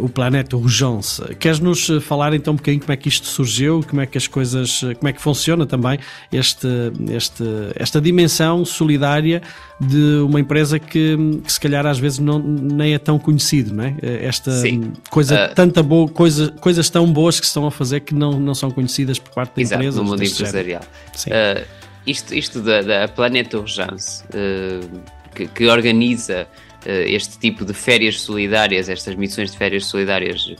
o 0.00 0.08
Planeta 0.08 0.56
Urgence. 0.56 1.22
Queres-nos 1.36 1.88
falar 2.02 2.34
então 2.34 2.54
um 2.54 2.56
bocadinho 2.56 2.80
como 2.80 2.92
é 2.92 2.96
que 2.96 3.08
isto 3.08 3.26
surgiu, 3.26 3.84
como 3.88 4.00
é 4.00 4.06
que 4.06 4.16
as 4.16 4.26
coisas, 4.26 4.80
como 4.98 5.08
é 5.08 5.12
que 5.12 5.20
funciona 5.20 5.66
também 5.66 5.98
este, 6.32 6.66
este, 7.10 7.44
esta 7.74 8.00
dimensão 8.00 8.64
solidária 8.64 9.42
de 9.78 10.20
uma 10.24 10.40
empresa 10.40 10.78
que, 10.78 11.16
que, 11.44 11.52
se 11.52 11.60
calhar 11.60 11.84
às 11.86 11.98
vezes 11.98 12.18
não, 12.18 12.38
nem 12.38 12.94
é 12.94 12.98
tão 12.98 13.18
conhecido, 13.18 13.74
não 13.74 13.84
é? 13.84 13.96
Esta 14.22 14.50
Sim. 14.50 14.92
coisa, 15.10 15.50
uh, 15.50 15.54
tanta 15.54 15.82
boa, 15.82 16.08
coisa, 16.08 16.50
coisas 16.60 16.88
tão 16.88 17.12
boas 17.12 17.38
que 17.38 17.46
se 17.46 17.50
estão 17.50 17.66
a 17.66 17.70
fazer 17.70 18.00
que 18.00 18.14
não, 18.14 18.40
não 18.40 18.54
são 18.54 18.70
conhecidas 18.70 19.18
por 19.18 19.34
parte 19.34 19.56
da 19.56 19.62
exato, 19.62 19.82
empresa. 19.82 20.02
no 20.02 20.04
mundo 20.04 20.22
empresarial. 20.26 20.82
Uh, 21.26 21.66
isto, 22.06 22.34
isto 22.34 22.60
da, 22.60 22.82
da 22.82 23.08
Planeta 23.08 23.58
Urgence, 23.58 24.24
uh, 24.24 25.02
que, 25.34 25.46
que, 25.46 25.66
organiza 25.66 26.46
este 26.88 27.36
tipo 27.40 27.64
de 27.64 27.74
férias 27.74 28.20
solidárias, 28.20 28.88
estas 28.88 29.16
missões 29.16 29.50
de 29.50 29.58
férias 29.58 29.86
solidárias, 29.86 30.54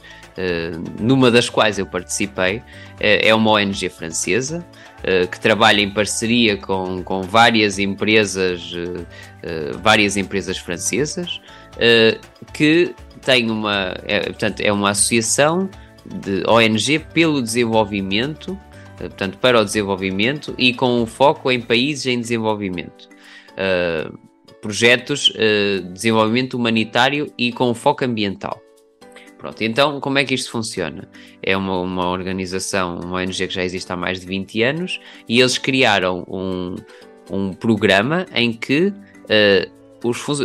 numa 0.99 1.31
das 1.31 1.49
quais 1.49 1.79
eu 1.79 1.85
participei, 1.85 2.61
é 2.99 3.33
uma 3.33 3.51
ONG 3.51 3.87
francesa. 3.87 4.65
Que 5.31 5.39
trabalha 5.39 5.79
em 5.79 5.89
parceria 5.89 6.57
com, 6.57 7.01
com 7.01 7.21
várias 7.21 7.79
empresas, 7.79 8.73
uh, 8.73 8.99
uh, 8.99 9.77
várias 9.81 10.17
empresas 10.17 10.57
francesas, 10.57 11.39
que 12.51 12.93
tem 13.27 13.51
uma, 13.51 13.93
é, 14.05 14.21
portanto, 14.21 14.61
é 14.61 14.71
uma 14.71 14.91
associação 14.91 15.69
de 16.05 16.41
ONG 16.47 16.99
pelo 17.13 17.41
desenvolvimento, 17.41 18.57
portanto, 18.97 19.37
para 19.37 19.59
o 19.59 19.65
desenvolvimento 19.65 20.53
e 20.57 20.73
com 20.73 21.01
um 21.01 21.05
foco 21.05 21.51
em 21.51 21.61
países 21.61 22.05
em 22.05 22.19
desenvolvimento. 22.19 23.09
projetos 24.61 25.31
de 25.33 25.81
desenvolvimento 25.93 26.55
humanitário 26.55 27.31
e 27.37 27.51
com 27.51 27.73
foco 27.73 28.03
ambiental. 28.03 28.61
Pronto, 29.37 29.61
então 29.63 29.99
como 29.99 30.17
é 30.17 30.25
que 30.25 30.33
isto 30.33 30.49
funciona? 30.49 31.07
É 31.43 31.55
uma, 31.55 31.79
uma 31.79 32.09
organização, 32.09 32.99
uma 32.99 33.17
ONG 33.17 33.47
que 33.47 33.53
já 33.53 33.63
existe 33.63 33.91
há 33.91 33.95
mais 33.95 34.19
de 34.19 34.25
20 34.25 34.63
anos 34.63 34.99
e 35.29 35.39
eles 35.39 35.57
criaram 35.57 36.25
um, 36.27 36.75
um 37.29 37.53
programa 37.53 38.25
em 38.33 38.51
que 38.51 38.87
uh, 38.87 40.07
os 40.07 40.27
uh, 40.27 40.43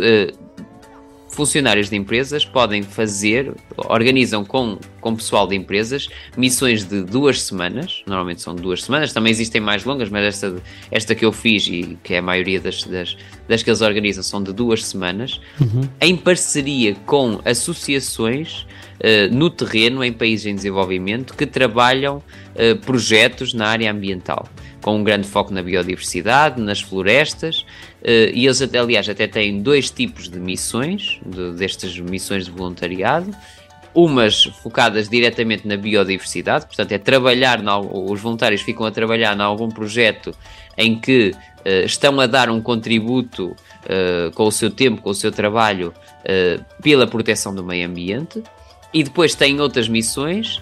funcionários 1.33 1.89
de 1.89 1.95
empresas 1.95 2.45
podem 2.45 2.83
fazer, 2.83 3.53
organizam 3.75 4.45
com, 4.45 4.77
com 5.01 5.15
pessoal 5.15 5.47
de 5.47 5.55
empresas 5.55 6.07
missões 6.37 6.85
de 6.85 7.03
duas 7.03 7.41
semanas, 7.41 8.03
normalmente 8.05 8.41
são 8.41 8.55
duas 8.55 8.83
semanas, 8.83 9.11
também 9.11 9.31
existem 9.31 9.59
mais 9.59 9.83
longas, 9.83 10.09
mas 10.09 10.23
esta, 10.23 10.55
esta 10.91 11.15
que 11.15 11.25
eu 11.25 11.31
fiz 11.31 11.67
e 11.67 11.97
que 12.03 12.13
é 12.13 12.19
a 12.19 12.21
maioria 12.21 12.59
das, 12.59 12.83
das, 12.83 13.17
das 13.47 13.63
que 13.63 13.69
eles 13.69 13.81
organizam 13.81 14.23
são 14.23 14.41
de 14.43 14.53
duas 14.53 14.85
semanas, 14.85 15.41
uhum. 15.59 15.81
em 15.99 16.15
parceria 16.15 16.95
com 17.05 17.41
associações 17.43 18.65
uh, 18.99 19.33
no 19.33 19.49
terreno, 19.49 20.03
em 20.03 20.13
países 20.13 20.45
em 20.45 20.55
desenvolvimento, 20.55 21.33
que 21.35 21.45
trabalham 21.45 22.17
uh, 22.17 22.77
projetos 22.85 23.53
na 23.53 23.67
área 23.67 23.91
ambiental, 23.91 24.47
com 24.81 24.97
um 24.97 25.03
grande 25.03 25.27
foco 25.27 25.53
na 25.53 25.63
biodiversidade, 25.63 26.61
nas 26.61 26.81
florestas, 26.81 27.65
e 28.05 28.45
eles, 28.45 28.61
aliás, 28.61 29.07
até 29.07 29.27
têm 29.27 29.61
dois 29.61 29.89
tipos 29.89 30.27
de 30.29 30.39
missões, 30.39 31.19
de, 31.25 31.53
destas 31.53 31.97
missões 31.97 32.45
de 32.45 32.51
voluntariado, 32.51 33.33
umas 33.93 34.43
focadas 34.43 35.07
diretamente 35.07 35.67
na 35.67 35.77
biodiversidade, 35.77 36.65
portanto, 36.65 36.91
é 36.91 36.97
trabalhar, 36.97 37.61
os 37.91 38.19
voluntários 38.19 38.61
ficam 38.61 38.85
a 38.85 38.91
trabalhar 38.91 39.37
em 39.37 39.41
algum 39.41 39.69
projeto 39.69 40.35
em 40.77 40.99
que 40.99 41.29
uh, 41.29 41.85
estão 41.85 42.19
a 42.19 42.25
dar 42.25 42.49
um 42.49 42.59
contributo 42.59 43.51
uh, 43.51 44.31
com 44.33 44.47
o 44.47 44.51
seu 44.51 44.71
tempo, 44.71 45.01
com 45.01 45.11
o 45.11 45.15
seu 45.15 45.31
trabalho, 45.31 45.93
pela 46.81 47.05
proteção 47.05 47.53
do 47.53 47.61
meio 47.65 47.85
ambiente, 47.85 48.41
e 48.93 49.03
depois 49.03 49.35
têm 49.35 49.59
outras 49.59 49.89
missões. 49.89 50.61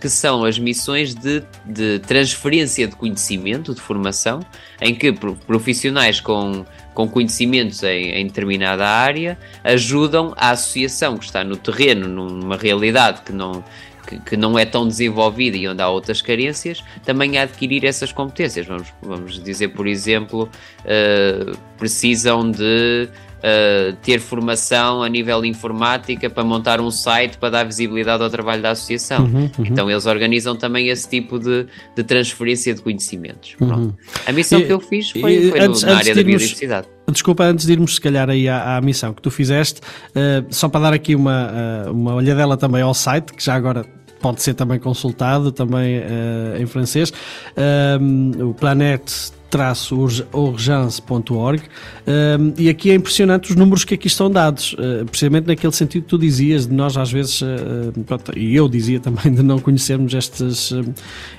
Que 0.00 0.08
são 0.08 0.44
as 0.44 0.58
missões 0.58 1.14
de, 1.14 1.42
de 1.64 1.98
transferência 2.00 2.86
de 2.86 2.94
conhecimento, 2.96 3.74
de 3.74 3.80
formação, 3.80 4.40
em 4.80 4.94
que 4.94 5.12
profissionais 5.46 6.20
com 6.20 6.64
com 6.94 7.08
conhecimentos 7.08 7.82
em, 7.82 8.10
em, 8.12 8.26
determinada 8.26 8.86
área 8.86 9.36
ajudam 9.64 10.32
a 10.36 10.50
associação 10.50 11.18
que 11.18 11.24
está 11.24 11.42
no 11.42 11.56
terreno, 11.56 12.08
numa 12.08 12.56
realidade 12.56 13.22
que 13.22 13.32
não, 13.32 13.64
que, 14.06 14.18
que, 14.20 14.36
não 14.36 14.58
é 14.58 14.64
tão 14.64 14.86
desenvolvida 14.86 15.56
e 15.56 15.66
onde 15.66 15.82
há 15.82 15.88
outras 15.88 16.22
carências, 16.22 16.82
também 17.04 17.36
a 17.36 17.42
adquirir 17.42 17.84
essas 17.84 18.12
competências. 18.12 18.66
Vamos, 18.66 18.88
vamos 19.02 19.42
dizer, 19.42 19.68
por 19.68 19.86
exemplo, 19.86 20.48
uh, 20.84 21.58
precisam 21.76 22.48
de 22.48 23.08
uh, 23.44 23.94
ter 24.02 24.18
formação 24.20 25.02
a 25.02 25.08
nível 25.08 25.44
informática 25.44 26.30
para 26.30 26.42
montar 26.42 26.80
um 26.80 26.90
site 26.90 27.36
para 27.36 27.50
dar 27.50 27.64
visibilidade 27.64 28.22
ao 28.22 28.30
trabalho 28.30 28.62
da 28.62 28.70
associação. 28.70 29.24
Uhum, 29.24 29.50
uhum. 29.58 29.66
Então 29.66 29.90
eles 29.90 30.06
organizam 30.06 30.56
também 30.56 30.88
esse 30.88 31.08
tipo 31.08 31.38
de, 31.38 31.66
de 31.94 32.02
transferência 32.02 32.74
de 32.74 32.80
conhecimentos. 32.80 33.56
Uhum. 33.60 33.92
A 34.26 34.32
missão 34.32 34.60
e, 34.60 34.64
que 34.64 34.72
eu 34.72 34.80
fiz 34.80 35.10
foi, 35.10 35.50
foi 35.50 35.60
antes, 35.60 35.82
no, 35.82 35.90
na 35.90 35.98
área 35.98 36.14
da 36.14 36.22
biodiversidade. 36.22 36.88
Desculpa, 37.10 37.44
antes 37.44 37.66
de 37.66 37.72
irmos 37.72 37.96
se 37.96 38.00
calhar 38.00 38.30
aí 38.30 38.48
à, 38.48 38.78
à 38.78 38.80
missão 38.80 39.12
que 39.12 39.20
tu 39.20 39.30
fizeste, 39.30 39.80
uh, 39.80 40.46
só 40.48 40.68
para 40.68 40.80
dar 40.80 40.92
aqui 40.94 41.14
uma, 41.14 41.50
uh, 41.86 41.92
uma 41.92 42.14
olhadela 42.14 42.56
também 42.56 42.80
ao 42.80 42.94
site, 42.94 43.34
que 43.34 43.44
já 43.44 43.54
agora 43.54 43.84
pode 44.20 44.42
ser 44.42 44.54
também 44.54 44.78
consultado, 44.78 45.52
também 45.52 45.98
uh, 45.98 46.56
em 46.58 46.64
francês, 46.64 47.12
o 48.40 48.54
Planet 48.54 49.02
urgence.org 50.32 51.62
e 52.56 52.68
aqui 52.68 52.90
é 52.90 52.94
impressionante 52.94 53.50
os 53.50 53.56
números 53.56 53.84
que 53.84 53.94
aqui 53.94 54.06
estão 54.06 54.30
dados, 54.30 54.74
uh, 54.74 55.04
precisamente 55.06 55.46
naquele 55.46 55.72
sentido 55.72 56.02
que 56.02 56.08
tu 56.08 56.18
dizias, 56.18 56.66
de 56.66 56.74
nós 56.74 56.96
às 56.96 57.10
vezes, 57.10 57.40
uh, 57.40 57.46
pronto, 58.06 58.36
e 58.36 58.54
eu 58.54 58.68
dizia 58.68 59.00
também, 59.00 59.32
de 59.32 59.42
não 59.42 59.58
conhecermos 59.58 60.14
estas, 60.14 60.70
uh, 60.70 60.84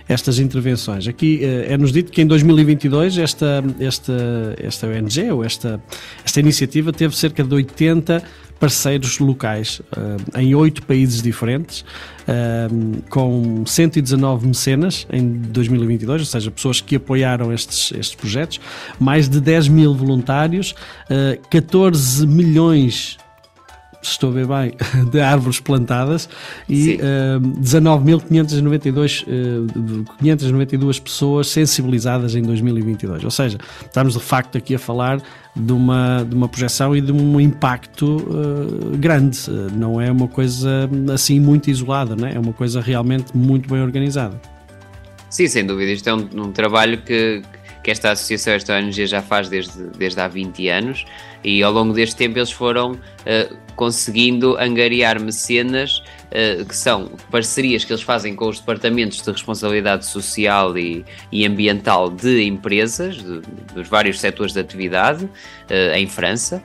estas 0.08 0.40
intervenções. 0.40 1.08
Aqui 1.08 1.42
é-nos 1.44 1.92
dito 1.92 2.12
que 2.12 2.22
em 2.22 2.28
2022 2.28 3.18
esta, 3.18 3.64
esta, 3.80 4.14
esta 4.58 4.88
ONG, 4.88 5.32
ou 5.32 5.44
esta, 5.44 5.82
esta 6.24 6.40
iniciativa, 6.40 6.92
teve 6.92 7.16
cerca 7.16 7.44
de 7.44 7.54
80 7.54 8.24
parceiros 8.60 9.20
locais 9.20 9.82
uh, 9.92 10.40
em 10.40 10.56
oito 10.56 10.84
países 10.84 11.22
diferentes, 11.22 11.82
uh, 11.82 13.02
com 13.10 13.66
119 13.66 14.48
mecenas 14.48 15.06
em 15.12 15.28
2022, 15.28 16.22
ou 16.22 16.26
seja, 16.26 16.52
pessoas 16.52 16.82
que 16.82 16.96
apoiaram 16.96 17.52
estes, 17.52 17.92
estes 17.92 18.16
projetos, 18.16 18.60
mais 19.00 19.28
de 19.28 19.40
10 19.40 19.68
mil 19.68 19.94
voluntários, 19.94 20.72
uh, 20.72 21.36
eh, 21.36 21.40
14 21.50 22.26
milhões 22.26 23.18
se 24.06 24.12
estou 24.12 24.30
a 24.30 24.34
ver 24.34 24.48
bem, 24.48 24.74
de 25.12 25.20
árvores 25.20 25.60
plantadas 25.60 26.30
e 26.70 26.96
uh, 26.96 27.40
19.592 27.60 29.24
uh, 29.24 30.16
592 30.20 31.00
pessoas 31.00 31.48
sensibilizadas 31.48 32.36
em 32.36 32.42
2022. 32.42 33.24
Ou 33.24 33.32
seja, 33.32 33.58
estamos 33.82 34.14
de 34.14 34.20
facto 34.20 34.58
aqui 34.58 34.76
a 34.76 34.80
falar 34.80 35.22
de 35.56 35.72
uma, 35.72 36.26
de 36.28 36.36
uma 36.36 36.48
projeção 36.48 36.96
e 36.96 37.02
de 37.02 37.12
um 37.12 37.40
impacto 37.40 38.18
uh, 38.18 38.98
grande. 38.98 39.40
Não 39.74 40.00
é 40.00 40.12
uma 40.12 40.28
coisa 40.28 40.90
assim 41.14 41.40
muito 41.40 41.70
isolada, 41.70 42.16
não 42.16 42.28
é? 42.28 42.36
é 42.36 42.40
uma 42.40 42.54
coisa 42.54 42.82
realmente 42.82 43.36
muito 43.36 43.70
bem 43.70 43.82
organizada. 43.82 44.40
Sim, 45.30 45.48
sem 45.48 45.66
dúvida. 45.66 45.92
Isto 45.92 46.10
é 46.10 46.14
um, 46.14 46.28
um 46.46 46.52
trabalho 46.52 47.02
que, 47.02 47.42
que 47.86 47.92
esta 47.92 48.10
associação, 48.10 48.54
esta 48.56 48.76
ONG 48.76 49.06
já 49.06 49.22
faz 49.22 49.48
desde, 49.48 49.84
desde 49.96 50.20
há 50.20 50.28
20 50.28 50.70
anos 50.70 51.06
e 51.44 51.62
ao 51.62 51.72
longo 51.72 51.94
deste 51.94 52.16
tempo 52.16 52.40
eles 52.40 52.52
foram 52.52 52.94
uh, 52.94 53.58
conseguindo 53.76 54.58
angariar 54.58 55.22
mecenas 55.22 56.00
uh, 56.00 56.66
que 56.66 56.76
são 56.76 57.12
parcerias 57.30 57.86
que 57.86 57.94
eles 57.94 58.02
fazem 58.02 58.36
com 58.36 58.50
os 58.50 58.60
departamentos 58.60 59.22
de 59.22 59.32
responsabilidade 59.32 60.08
social 60.08 60.76
e, 60.76 61.06
e 61.32 61.46
ambiental 61.46 62.10
de 62.10 62.48
empresas, 62.48 63.18
de, 63.18 63.42
dos 63.76 63.88
vários 63.88 64.20
setores 64.20 64.54
de 64.54 64.60
atividade 64.62 65.30
em 65.96 66.06
França, 66.06 66.64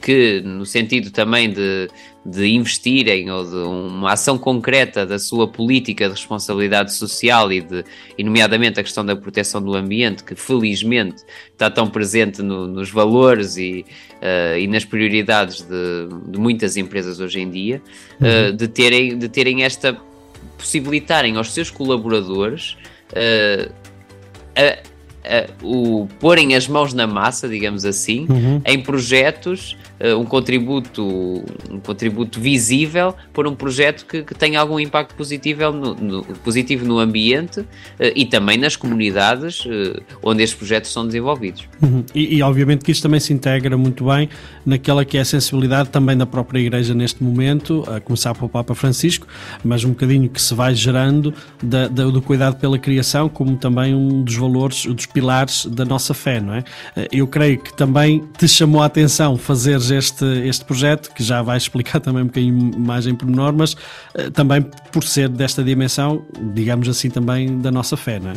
que 0.00 0.42
no 0.44 0.66
sentido 0.66 1.10
também 1.10 1.50
de 1.50 1.88
de 2.24 2.48
investirem 2.48 3.30
ou 3.30 3.44
de 3.44 3.56
uma 3.56 4.12
ação 4.12 4.36
concreta 4.36 5.06
da 5.06 5.18
sua 5.18 5.48
política 5.48 6.04
de 6.04 6.12
responsabilidade 6.12 6.92
social 6.92 7.50
e, 7.50 7.62
de, 7.62 7.82
e 8.18 8.22
nomeadamente 8.22 8.78
a 8.78 8.82
questão 8.82 9.04
da 9.04 9.16
proteção 9.16 9.62
do 9.62 9.74
ambiente, 9.74 10.22
que 10.22 10.34
felizmente 10.34 11.22
está 11.50 11.70
tão 11.70 11.88
presente 11.88 12.42
no, 12.42 12.66
nos 12.66 12.90
valores 12.90 13.56
e, 13.56 13.86
uh, 14.20 14.58
e 14.58 14.66
nas 14.66 14.84
prioridades 14.84 15.62
de, 15.62 16.08
de, 16.26 16.38
muitas 16.38 16.76
empresas 16.76 17.20
hoje 17.20 17.40
em 17.40 17.50
dia, 17.50 17.80
uh, 18.20 18.52
de, 18.52 18.68
terem, 18.68 19.16
de 19.16 19.28
terem 19.28 19.64
esta 19.64 19.96
possibilitarem 20.58 21.36
aos 21.36 21.54
seus 21.54 21.70
colaboradores 21.70 22.76
uh, 23.12 23.72
a, 24.54 24.89
o 25.62 26.08
porem 26.18 26.54
as 26.54 26.66
mãos 26.66 26.92
na 26.92 27.06
massa, 27.06 27.48
digamos 27.48 27.84
assim, 27.84 28.26
uhum. 28.28 28.60
em 28.64 28.80
projetos 28.80 29.76
um 30.18 30.24
contributo 30.24 31.04
um 31.70 31.78
contributo 31.80 32.40
visível 32.40 33.14
por 33.32 33.46
um 33.46 33.54
projeto 33.54 34.06
que, 34.06 34.22
que 34.22 34.34
tenha 34.34 34.60
algum 34.60 34.78
impacto 34.80 35.14
positivo 35.14 35.70
no, 35.70 35.94
no 35.94 36.24
positivo 36.42 36.86
no 36.86 36.98
ambiente 36.98 37.60
uh, 37.60 37.66
e 38.14 38.24
também 38.24 38.56
nas 38.56 38.76
comunidades 38.76 39.64
uh, 39.64 40.00
onde 40.22 40.42
estes 40.42 40.58
projetos 40.58 40.92
são 40.92 41.06
desenvolvidos. 41.06 41.68
Uhum. 41.82 42.04
E, 42.14 42.36
e, 42.36 42.42
obviamente 42.42 42.84
que 42.84 42.92
isto 42.92 43.02
também 43.02 43.20
se 43.20 43.32
integra 43.32 43.76
muito 43.76 44.04
bem 44.06 44.28
naquela 44.64 45.04
que 45.04 45.18
é 45.18 45.20
a 45.20 45.24
sensibilidade 45.24 45.90
também 45.90 46.16
da 46.16 46.26
própria 46.26 46.60
Igreja 46.60 46.94
neste 46.94 47.22
momento, 47.22 47.84
a 47.86 48.00
começar 48.00 48.34
pelo 48.34 48.48
Papa 48.48 48.74
Francisco, 48.74 49.26
mas 49.64 49.84
um 49.84 49.90
bocadinho 49.90 50.28
que 50.28 50.40
se 50.40 50.54
vai 50.54 50.74
gerando 50.74 51.32
da, 51.62 51.88
da, 51.88 52.04
do 52.04 52.22
cuidado 52.22 52.56
pela 52.56 52.78
criação 52.78 53.28
como 53.28 53.56
também 53.56 53.94
um 53.94 54.22
dos 54.22 54.36
valores, 54.36 54.86
um 54.86 54.94
dos 54.94 55.06
pilares 55.06 55.66
da 55.66 55.84
nossa 55.84 56.14
fé, 56.14 56.40
não 56.40 56.54
é? 56.54 56.64
Eu 57.10 57.26
creio 57.26 57.58
que 57.58 57.74
também 57.74 58.24
te 58.38 58.46
chamou 58.46 58.82
a 58.82 58.86
atenção 58.86 59.36
fazer 59.36 59.80
este, 59.90 60.24
este 60.46 60.64
projeto, 60.64 61.12
que 61.12 61.22
já 61.22 61.42
vai 61.42 61.56
explicar 61.56 61.98
também 62.00 62.22
um 62.22 62.26
bocadinho 62.26 62.78
mais 62.78 63.06
em 63.06 63.14
pormenor, 63.14 63.52
mas 63.52 63.72
uh, 63.72 64.30
também 64.32 64.62
por 64.92 65.04
ser 65.04 65.28
desta 65.28 65.62
dimensão, 65.62 66.24
digamos 66.54 66.88
assim, 66.88 67.10
também 67.10 67.58
da 67.58 67.70
nossa 67.70 67.96
fé, 67.96 68.18
não 68.18 68.30
é? 68.30 68.34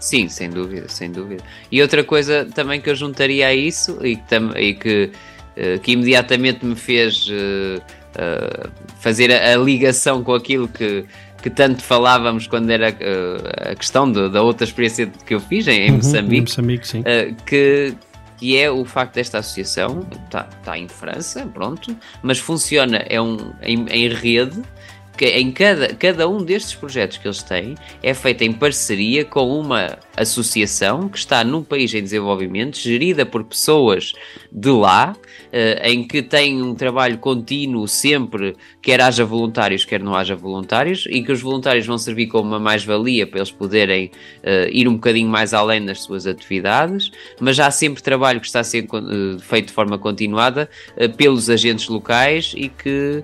Sim, 0.00 0.28
sem 0.28 0.50
dúvida, 0.50 0.88
sem 0.88 1.10
dúvida. 1.10 1.42
E 1.72 1.80
outra 1.80 2.04
coisa 2.04 2.46
também 2.54 2.80
que 2.80 2.90
eu 2.90 2.94
juntaria 2.94 3.46
a 3.46 3.54
isso 3.54 3.98
e 4.04 4.16
que, 4.16 4.34
e 4.58 4.74
que, 4.74 5.10
uh, 5.56 5.78
que 5.80 5.92
imediatamente 5.92 6.64
me 6.64 6.76
fez 6.76 7.26
uh, 7.28 7.82
fazer 9.00 9.32
a, 9.32 9.54
a, 9.54 9.56
ligação 9.56 10.22
com 10.22 10.34
aquilo 10.34 10.68
que, 10.68 11.04
que 11.42 11.50
tanto 11.50 11.82
falávamos 11.82 12.46
quando 12.46 12.70
era 12.70 12.88
a 12.88 13.74
questão 13.74 14.10
de, 14.10 14.28
da 14.28 14.40
outra 14.40 14.64
experiência 14.64 15.10
que 15.26 15.34
eu 15.34 15.40
fiz 15.40 15.66
em, 15.66 15.86
em 15.86 15.90
uhum, 15.90 15.96
Moçambique, 15.96 16.36
em 16.36 16.40
Moçambique 16.42 16.86
que, 17.44 17.94
que 18.36 18.56
é 18.56 18.70
o 18.70 18.84
facto 18.84 19.14
desta 19.14 19.38
associação, 19.38 20.06
está 20.24 20.44
tá 20.64 20.78
em 20.78 20.88
França, 20.88 21.46
pronto, 21.46 21.96
mas 22.22 22.38
funciona 22.38 22.98
é 23.08 23.20
um, 23.20 23.52
em, 23.62 23.86
em 23.88 24.08
rede 24.08 24.62
que 25.16 25.26
em 25.26 25.52
cada, 25.52 25.94
cada 25.94 26.28
um 26.28 26.42
destes 26.42 26.74
projetos 26.74 27.18
que 27.18 27.26
eles 27.26 27.42
têm 27.42 27.76
é 28.02 28.12
feito 28.12 28.42
em 28.42 28.52
parceria 28.52 29.24
com 29.24 29.58
uma 29.58 29.98
associação 30.16 31.08
que 31.08 31.18
está 31.18 31.44
num 31.44 31.62
país 31.62 31.94
em 31.94 32.02
desenvolvimento, 32.02 32.76
gerida 32.76 33.24
por 33.24 33.44
pessoas 33.44 34.12
de 34.50 34.70
lá, 34.70 35.14
em 35.82 36.02
que 36.06 36.20
tem 36.20 36.60
um 36.60 36.74
trabalho 36.74 37.18
contínuo 37.18 37.86
sempre, 37.86 38.56
quer 38.82 39.00
haja 39.00 39.24
voluntários, 39.24 39.84
quer 39.84 40.00
não 40.00 40.14
haja 40.14 40.34
voluntários, 40.34 41.06
e 41.08 41.22
que 41.22 41.30
os 41.30 41.40
voluntários 41.40 41.86
vão 41.86 41.96
servir 41.96 42.26
como 42.26 42.48
uma 42.48 42.58
mais-valia 42.58 43.26
para 43.26 43.38
eles 43.38 43.52
poderem 43.52 44.10
uh, 44.42 44.68
ir 44.72 44.88
um 44.88 44.94
bocadinho 44.94 45.28
mais 45.28 45.54
além 45.54 45.80
nas 45.80 46.02
suas 46.02 46.26
atividades, 46.26 47.10
mas 47.40 47.60
há 47.60 47.70
sempre 47.70 48.02
trabalho 48.02 48.40
que 48.40 48.46
está 48.46 48.60
a 48.60 48.64
ser 48.64 48.84
uh, 48.84 49.38
feito 49.38 49.68
de 49.68 49.72
forma 49.72 49.98
continuada 49.98 50.68
pelos 51.16 51.48
agentes 51.48 51.88
locais 51.88 52.52
e 52.56 52.68
que, 52.68 53.22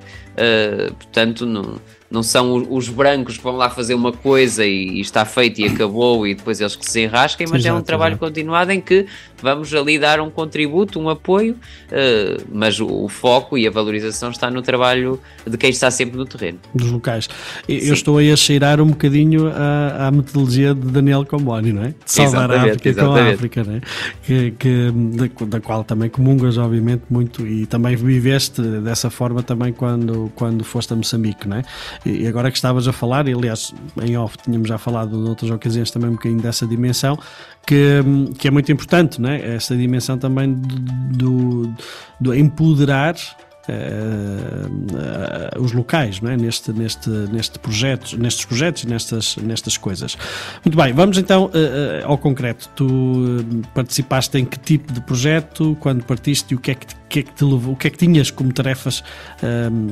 portanto, 0.98 1.44
não 1.46 1.80
não 2.10 2.22
são 2.22 2.66
os 2.68 2.88
brancos 2.88 3.36
que 3.36 3.42
vão 3.42 3.56
lá 3.56 3.70
fazer 3.70 3.94
uma 3.94 4.12
coisa 4.12 4.66
e, 4.66 4.98
e 4.98 5.00
está 5.00 5.24
feito 5.24 5.60
e 5.60 5.66
acabou 5.66 6.26
e 6.26 6.34
depois 6.34 6.60
eles 6.60 6.74
que 6.74 6.84
se 6.84 7.02
enrasquem, 7.02 7.46
mas 7.48 7.60
exato, 7.60 7.76
é 7.76 7.78
um 7.78 7.82
trabalho 7.82 8.14
exato. 8.14 8.26
continuado 8.26 8.72
em 8.72 8.80
que 8.80 9.06
vamos 9.42 9.72
ali 9.74 9.98
dar 9.98 10.20
um 10.20 10.30
contributo, 10.30 10.98
um 10.98 11.08
apoio, 11.08 11.54
uh, 11.54 12.42
mas 12.52 12.80
o, 12.80 12.86
o, 12.86 13.08
foco 13.08 13.56
e 13.56 13.66
a 13.66 13.70
valorização 13.70 14.30
está 14.30 14.50
no 14.50 14.62
trabalho 14.62 15.20
de 15.46 15.56
quem 15.56 15.70
está 15.70 15.90
sempre 15.90 16.16
no 16.16 16.24
terreno. 16.24 16.58
Dos 16.74 16.90
locais. 16.90 17.28
Eu 17.68 17.80
Sim. 17.80 17.92
estou 17.92 18.18
aí 18.18 18.32
a 18.32 18.36
cheirar 18.36 18.80
um 18.80 18.88
bocadinho 18.88 19.48
à, 19.48 20.08
à 20.08 20.10
metodologia 20.10 20.74
de 20.74 20.86
Daniel 20.90 21.24
Comboni, 21.24 21.72
não 21.72 21.84
é? 21.84 21.88
De 21.88 21.94
salvar 22.04 22.50
a 22.50 22.62
África 22.62 22.88
exatamente. 22.88 23.22
com 23.22 23.28
a 23.28 23.34
África, 23.34 23.64
não 23.64 23.74
é? 23.74 23.80
Que, 24.24 24.50
que, 24.52 24.90
da, 24.92 25.46
da, 25.46 25.60
qual 25.60 25.84
também 25.84 26.08
comungas, 26.08 26.58
obviamente, 26.58 27.04
muito 27.10 27.46
e 27.46 27.66
também 27.66 27.96
viveste 27.96 28.62
dessa 28.62 29.10
forma 29.10 29.42
também 29.42 29.72
quando 29.72 30.30
quando, 30.34 30.64
foste 30.64 30.92
a 30.92 30.96
Moçambique, 30.96 31.48
não 31.48 31.58
é? 31.58 31.62
E 32.04 32.26
agora 32.26 32.50
que 32.50 32.56
estavas 32.56 32.86
a 32.88 32.92
falar, 32.92 33.28
e 33.28 33.32
aliás, 33.32 33.72
em 34.02 34.16
off 34.16 34.36
tínhamos 34.38 34.68
já 34.68 34.78
falado 34.78 35.16
em 35.16 35.28
outras 35.28 35.50
ocasiões 35.50 35.90
também 35.90 36.10
um 36.10 36.14
bocadinho 36.14 36.40
dessa 36.40 36.66
dimensão, 36.66 37.18
que, 37.70 38.34
que 38.36 38.48
é 38.48 38.50
muito 38.50 38.72
importante, 38.72 39.20
não 39.20 39.30
é? 39.30 39.56
Dimensão 39.76 40.18
também 40.18 40.52
do, 40.52 41.72
do 42.20 42.34
empoderar 42.34 43.14
uh, 43.68 45.62
os 45.62 45.70
locais 45.72 46.20
não 46.20 46.32
é? 46.32 46.36
neste, 46.36 46.72
neste, 46.72 47.08
neste 47.08 47.60
projeto, 47.60 48.18
nestes 48.18 48.44
projetos 48.44 48.84
nestas, 48.84 49.36
nestas 49.36 49.76
coisas. 49.76 50.18
Muito 50.64 50.76
bem, 50.76 50.92
vamos 50.92 51.16
então 51.16 51.46
uh, 51.46 52.06
ao 52.06 52.18
concreto. 52.18 52.68
Tu 52.74 52.84
participaste 53.72 54.36
em 54.36 54.44
que 54.44 54.58
tipo 54.58 54.92
de 54.92 55.00
projeto, 55.00 55.76
quando 55.78 56.02
partiste 56.02 56.52
e 56.52 56.56
o 56.56 56.58
que 56.58 56.72
é 56.72 56.74
que, 56.74 56.86
que, 57.08 57.18
é 57.20 57.22
que 57.22 57.32
te 57.32 57.44
levou, 57.44 57.74
o 57.74 57.76
que 57.76 57.86
é 57.86 57.90
que 57.90 57.98
tinhas 57.98 58.32
como 58.32 58.52
tarefas 58.52 59.04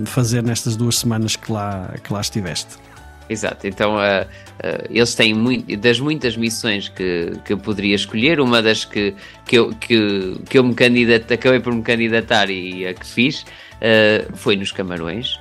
fazer 0.05 0.43
nestas 0.43 0.75
duas 0.77 0.99
semanas 0.99 1.37
que 1.37 1.53
lá, 1.53 1.95
que 2.03 2.13
lá 2.13 2.21
estiveste? 2.21 2.88
Exato, 3.29 3.67
então 3.67 3.97
uh, 3.97 4.25
uh, 4.25 4.87
eles 4.89 5.15
têm 5.15 5.35
muito, 5.35 5.77
das 5.77 6.01
muitas 6.01 6.35
missões 6.35 6.89
que, 6.89 7.33
que 7.45 7.53
eu 7.53 7.59
poderia 7.59 7.95
escolher, 7.95 8.41
uma 8.41 8.63
das 8.63 8.87
que, 8.87 9.15
que, 9.45 9.59
eu, 9.59 9.69
que, 9.75 10.37
que 10.49 10.59
eu 10.59 10.65
me 10.65 10.75
candidat, 10.75 11.31
acabei 11.31 11.61
por 11.61 11.75
me 11.75 11.83
candidatar 11.83 12.49
e 12.49 12.87
a 12.87 12.95
que 12.95 13.07
fiz 13.07 13.43
uh, 13.43 14.35
foi 14.35 14.57
nos 14.57 14.73
Camarões, 14.73 15.39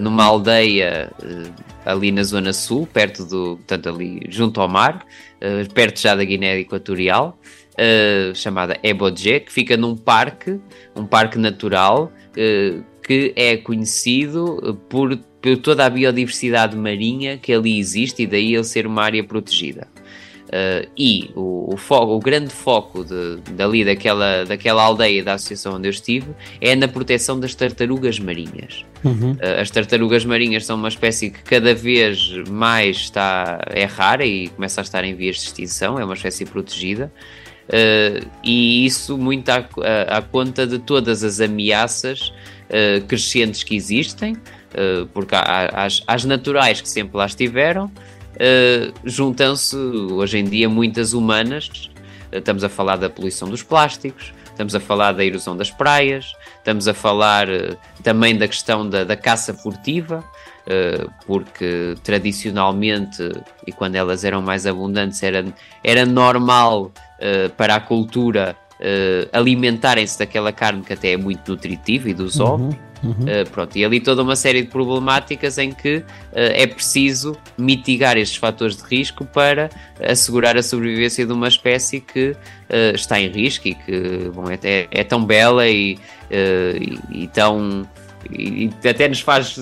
numa 0.00 0.22
aldeia 0.22 1.10
ali 1.84 2.12
na 2.12 2.22
Zona 2.22 2.52
Sul, 2.52 2.86
perto 2.86 3.24
do, 3.24 3.56
portanto 3.56 3.88
ali 3.88 4.22
junto 4.28 4.60
ao 4.60 4.68
mar, 4.68 5.04
perto 5.74 6.00
já 6.00 6.14
da 6.14 6.24
Guiné 6.24 6.60
Equatorial, 6.60 7.36
chamada 8.32 8.78
Ebodje, 8.80 9.40
que 9.40 9.52
fica 9.52 9.76
num 9.76 9.96
parque, 9.96 10.60
um 10.94 11.04
parque 11.04 11.36
natural, 11.36 12.12
que 13.02 13.32
é 13.34 13.56
conhecido 13.56 14.80
por 14.88 15.18
por 15.40 15.56
toda 15.58 15.86
a 15.86 15.90
biodiversidade 15.90 16.76
marinha 16.76 17.38
que 17.38 17.52
ali 17.52 17.78
existe 17.78 18.22
e 18.22 18.26
daí 18.26 18.54
ele 18.54 18.64
ser 18.64 18.86
uma 18.86 19.02
área 19.02 19.22
protegida. 19.22 19.86
Uh, 20.46 20.88
e 20.96 21.30
o, 21.34 21.74
o, 21.74 21.76
foco, 21.76 22.12
o 22.12 22.20
grande 22.20 22.50
foco 22.50 23.04
de, 23.04 23.38
dali 23.52 23.84
daquela, 23.84 24.44
daquela 24.44 24.80
aldeia 24.84 25.24
da 25.24 25.34
associação 25.34 25.74
onde 25.74 25.88
eu 25.88 25.90
estive 25.90 26.28
é 26.60 26.76
na 26.76 26.86
proteção 26.86 27.40
das 27.40 27.52
tartarugas 27.56 28.20
marinhas. 28.20 28.84
Uhum. 29.02 29.32
Uh, 29.32 29.60
as 29.60 29.70
tartarugas 29.72 30.24
marinhas 30.24 30.64
são 30.64 30.76
uma 30.76 30.86
espécie 30.86 31.30
que 31.30 31.42
cada 31.42 31.74
vez 31.74 32.32
mais 32.48 32.96
está, 32.96 33.60
é 33.70 33.84
rara 33.86 34.24
e 34.24 34.46
começa 34.48 34.80
a 34.80 34.82
estar 34.82 35.02
em 35.02 35.16
vias 35.16 35.36
de 35.36 35.42
extinção, 35.42 35.98
é 35.98 36.04
uma 36.04 36.14
espécie 36.14 36.44
protegida. 36.44 37.12
Uh, 37.68 38.24
e 38.44 38.86
isso 38.86 39.18
muito 39.18 39.48
à, 39.48 39.68
à, 39.82 40.18
à, 40.18 40.22
conta 40.22 40.64
de 40.64 40.78
todas 40.78 41.24
as 41.24 41.40
ameaças 41.40 42.32
crescentes 43.06 43.62
que 43.62 43.76
existem, 43.76 44.36
eh, 44.76 45.06
porque 45.14 45.34
há, 45.34 45.70
as, 45.74 46.02
as 46.06 46.24
naturais 46.26 46.82
que 46.82 46.88
sempre 46.88 47.16
lá 47.16 47.24
estiveram, 47.24 47.86
uh, 47.86 48.92
juntam-se 49.02 49.74
hoje 49.74 50.38
em 50.38 50.44
dia 50.44 50.68
muitas 50.68 51.14
humanas. 51.14 51.90
Uh, 52.30 52.36
estamos 52.36 52.62
a 52.62 52.68
falar 52.68 52.96
da 52.96 53.08
poluição 53.08 53.48
dos 53.48 53.62
plásticos, 53.62 54.34
estamos 54.44 54.74
a 54.74 54.80
falar 54.80 55.12
da 55.12 55.24
erosão 55.24 55.56
das 55.56 55.70
praias, 55.70 56.30
estamos 56.58 56.86
a 56.86 56.92
falar 56.92 57.48
também 58.02 58.36
da 58.36 58.46
questão 58.46 58.86
da, 58.86 59.02
da 59.02 59.16
caça 59.16 59.54
furtiva, 59.54 60.22
porque 61.26 61.94
tradicionalmente, 62.02 63.30
e 63.66 63.72
quando 63.72 63.94
elas 63.94 64.24
eram 64.24 64.42
mais 64.42 64.66
abundantes, 64.66 65.22
era, 65.22 65.44
era 65.84 66.04
normal 66.04 66.90
para 67.56 67.76
a 67.76 67.80
cultura 67.80 68.56
alimentarem-se 69.32 70.18
daquela 70.18 70.52
carne 70.52 70.82
que 70.82 70.92
até 70.92 71.12
é 71.12 71.16
muito 71.16 71.52
nutritiva 71.52 72.10
e 72.10 72.14
do 72.14 72.28
zoo. 72.28 72.56
Uhum. 72.56 72.76
Uhum. 73.02 73.10
Uh, 73.10 73.50
pronto, 73.50 73.76
e 73.76 73.84
ali 73.84 74.00
toda 74.00 74.22
uma 74.22 74.36
série 74.36 74.62
de 74.62 74.68
problemáticas 74.68 75.58
em 75.58 75.70
que 75.70 75.98
uh, 75.98 76.04
é 76.32 76.66
preciso 76.66 77.36
mitigar 77.58 78.16
estes 78.16 78.38
fatores 78.38 78.76
de 78.76 78.82
risco 78.84 79.24
para 79.24 79.68
assegurar 80.00 80.56
a 80.56 80.62
sobrevivência 80.62 81.26
de 81.26 81.32
uma 81.32 81.48
espécie 81.48 82.00
que 82.00 82.30
uh, 82.30 82.94
está 82.94 83.20
em 83.20 83.28
risco 83.28 83.68
e 83.68 83.74
que 83.74 84.30
bom, 84.34 84.44
é, 84.50 84.86
é, 84.90 85.04
tão 85.04 85.24
bela 85.24 85.68
e, 85.68 85.98
e, 86.30 87.22
e 87.22 87.26
tão 87.28 87.86
e, 88.30 88.70
até 88.88 89.08
nos 89.08 89.20
faz 89.20 89.56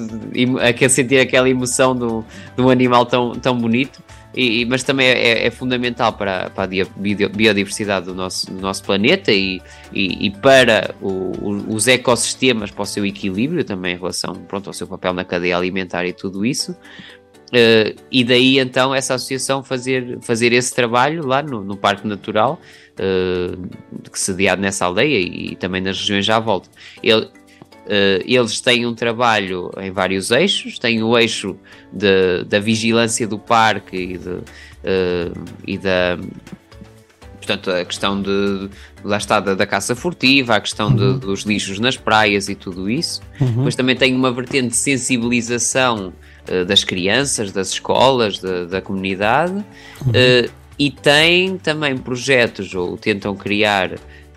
sentir 0.89 1.19
aquela 1.19 1.49
emoção 1.49 1.95
de 1.95 2.63
um 2.63 2.71
animal 2.71 3.05
tão, 3.05 3.33
tão 3.33 3.59
bonito 3.59 4.03
e, 4.37 4.65
mas 4.65 4.83
também 4.83 5.07
é, 5.07 5.47
é 5.47 5.51
fundamental 5.51 6.13
para, 6.13 6.51
para, 6.51 6.65
a 6.65 7.29
biodiversidade 7.29 8.07
do 8.07 8.15
nosso, 8.15 8.51
do 8.51 8.61
nosso 8.61 8.83
planeta 8.83 9.33
e, 9.33 9.61
e, 9.93 10.27
e 10.27 10.31
para 10.31 10.95
o, 11.01 11.09
o, 11.09 11.75
os 11.75 11.87
ecossistemas, 11.87 12.71
para 12.71 12.83
o 12.83 12.87
seu 12.87 13.07
equilíbrio 13.07 13.65
também 13.65 13.95
em 13.95 13.99
relação 13.99 14.35
pronto, 14.35 14.69
ao 14.69 14.73
seu 14.73 14.87
papel 14.87 15.13
na 15.13 15.25
cadeia 15.25 15.57
alimentar 15.57 16.05
e 16.05 16.13
tudo 16.13 16.45
isso. 16.45 16.77
Uh, 17.53 17.95
e 18.11 18.25
daí 18.25 18.59
então 18.59 18.93
essa 18.93 19.15
associação 19.15 19.63
fazer, 19.63 20.19
fazer 20.23 20.53
esse 20.53 20.75
trabalho 20.75 21.25
lá 21.25 21.41
no, 21.41 21.63
no 21.63 21.77
Parque 21.77 22.07
Natural, 22.07 22.59
uh, 22.99 23.69
sediado 24.13 24.61
nessa 24.61 24.87
aldeia 24.87 25.21
e, 25.21 25.53
e, 25.53 25.57
também 25.57 25.81
nas 25.81 25.99
regiões 25.99 26.29
à 26.29 26.41
volta. 26.41 26.69
Ele, 27.03 27.29
eles 28.25 28.61
têm 28.61 28.87
um 28.87 28.95
trabalho 28.95 29.71
em 29.79 29.91
vários 29.91 30.31
eixos, 30.31 30.79
têm 30.79 31.03
o 31.03 31.17
eixo 31.19 31.57
de, 31.93 32.45
da 32.45 32.59
vigilância 32.59 33.27
do 33.27 33.39
parque 33.39 33.97
e, 33.97 34.19
de, 34.19 34.29
uh, 34.29 35.45
e 35.67 35.79
da 35.79 36.19
portanto 37.37 37.71
a 37.71 37.85
questão 37.85 38.21
de 38.21 38.71
lá 39.05 39.19
está 39.19 39.39
da, 39.39 39.55
da 39.55 39.67
caça 39.67 39.95
furtiva, 39.95 40.57
a 40.57 40.61
questão 40.61 40.89
uhum. 40.89 41.15
de, 41.15 41.21
dos 41.21 41.43
lixos 41.43 41.79
nas 41.79 41.97
praias 41.97 42.49
e 42.49 42.55
tudo 42.55 42.89
isso. 42.89 43.21
Uhum. 43.39 43.57
Depois 43.57 43.77
também 43.77 43.95
tem 43.95 44.15
uma 44.15 44.33
vertente 44.33 44.69
de 44.69 44.77
sensibilização 44.77 46.13
uh, 46.49 46.65
das 46.65 46.85
crianças, 46.85 47.53
das 47.53 47.69
escolas, 47.69 48.39
de, 48.39 48.67
da 48.67 48.81
comunidade 48.81 49.63
uhum. 50.07 50.13
e 50.79 50.91
tem 50.91 51.59
também 51.59 51.97
projetos 51.99 52.75
ou 52.75 52.97
tentam 52.97 53.37
criar 53.37 53.91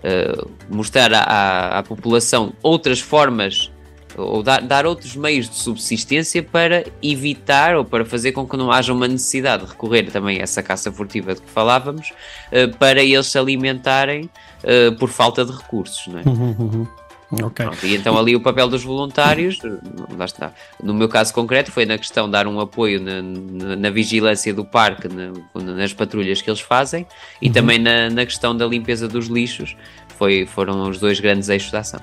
uh, 0.07 0.49
mostrar 0.69 1.13
à, 1.13 1.79
à, 1.79 1.83
população 1.83 2.53
outras 2.63 2.99
formas 2.99 3.71
ou 4.15 4.41
dar, 4.41 4.61
dar, 4.61 4.85
outros 4.85 5.15
meios 5.15 5.47
de 5.47 5.55
subsistência 5.55 6.41
para 6.41 6.85
evitar 7.03 7.75
ou 7.75 7.85
para 7.85 8.03
fazer 8.03 8.31
com 8.31 8.47
que 8.47 8.57
não 8.57 8.71
haja 8.71 8.91
uma 8.91 9.07
necessidade 9.07 9.63
de 9.63 9.69
recorrer 9.69 10.09
também 10.09 10.39
a 10.39 10.43
essa 10.43 10.63
caça 10.63 10.91
furtiva 10.91 11.35
de 11.35 11.41
que 11.41 11.49
falávamos 11.49 12.11
uh, 12.51 12.75
para 12.77 13.03
eles 13.03 13.27
se 13.27 13.37
alimentarem 13.37 14.29
uh, 14.63 14.95
por 14.97 15.09
falta 15.09 15.45
de 15.45 15.51
recursos. 15.51 16.07
Não 16.07 16.19
é? 16.19 16.23
Uhum, 16.25 16.55
uhum. 16.57 16.87
Okay. 17.29 17.65
Pronto, 17.65 17.85
e 17.85 17.95
então 17.95 18.17
ali 18.17 18.35
o 18.35 18.39
papel 18.39 18.69
dos 18.69 18.83
voluntários, 18.83 19.59
lá 20.17 20.25
está. 20.25 20.53
No 20.81 20.93
meu 20.93 21.09
caso 21.09 21.33
concreto 21.33 21.71
foi 21.71 21.85
na 21.85 21.97
questão 21.97 22.25
de 22.25 22.31
dar 22.31 22.47
um 22.47 22.59
apoio 22.59 23.01
na, 23.01 23.21
na, 23.21 23.75
na 23.75 23.89
vigilância 23.89 24.53
do 24.53 24.63
parque, 24.63 25.09
na, 25.09 25.33
nas 25.73 25.93
patrulhas 25.93 26.41
que 26.41 26.49
eles 26.49 26.61
fazem 26.61 27.05
e 27.41 27.47
uhum. 27.47 27.53
também 27.53 27.79
na, 27.79 28.09
na 28.09 28.25
questão 28.25 28.55
da 28.55 28.65
limpeza 28.65 29.07
dos 29.07 29.27
lixos. 29.27 29.75
Foi, 30.17 30.45
foram 30.45 30.89
os 30.89 30.99
dois 30.99 31.19
grandes 31.19 31.49
eixos 31.49 31.69
da 31.71 31.79
ação. 31.79 31.99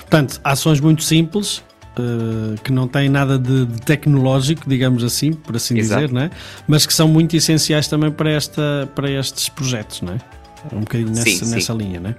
Portanto, 0.00 0.40
ações 0.42 0.80
muito 0.80 1.02
simples, 1.02 1.62
Uh, 1.96 2.60
que 2.64 2.72
não 2.72 2.88
têm 2.88 3.08
nada 3.08 3.38
de, 3.38 3.66
de, 3.66 3.80
tecnológico, 3.80 4.68
digamos 4.68 5.04
assim, 5.04 5.32
por 5.32 5.54
assim 5.54 5.78
Exato. 5.78 6.00
dizer, 6.00 6.12
né? 6.12 6.28
mas 6.66 6.84
que 6.84 6.92
são 6.92 7.06
muito 7.06 7.36
essenciais 7.36 7.86
também 7.86 8.10
para, 8.10 8.30
esta, 8.30 8.90
para 8.96 9.08
estes 9.08 9.48
projetos, 9.48 10.02
não 10.02 10.14
é? 10.14 10.18
Um 10.72 10.80
bocadinho 10.80 11.10
nessa, 11.10 11.44
sim, 11.44 11.50
nessa 11.52 11.72
sim. 11.72 11.78
linha, 11.78 12.00
né? 12.00 12.16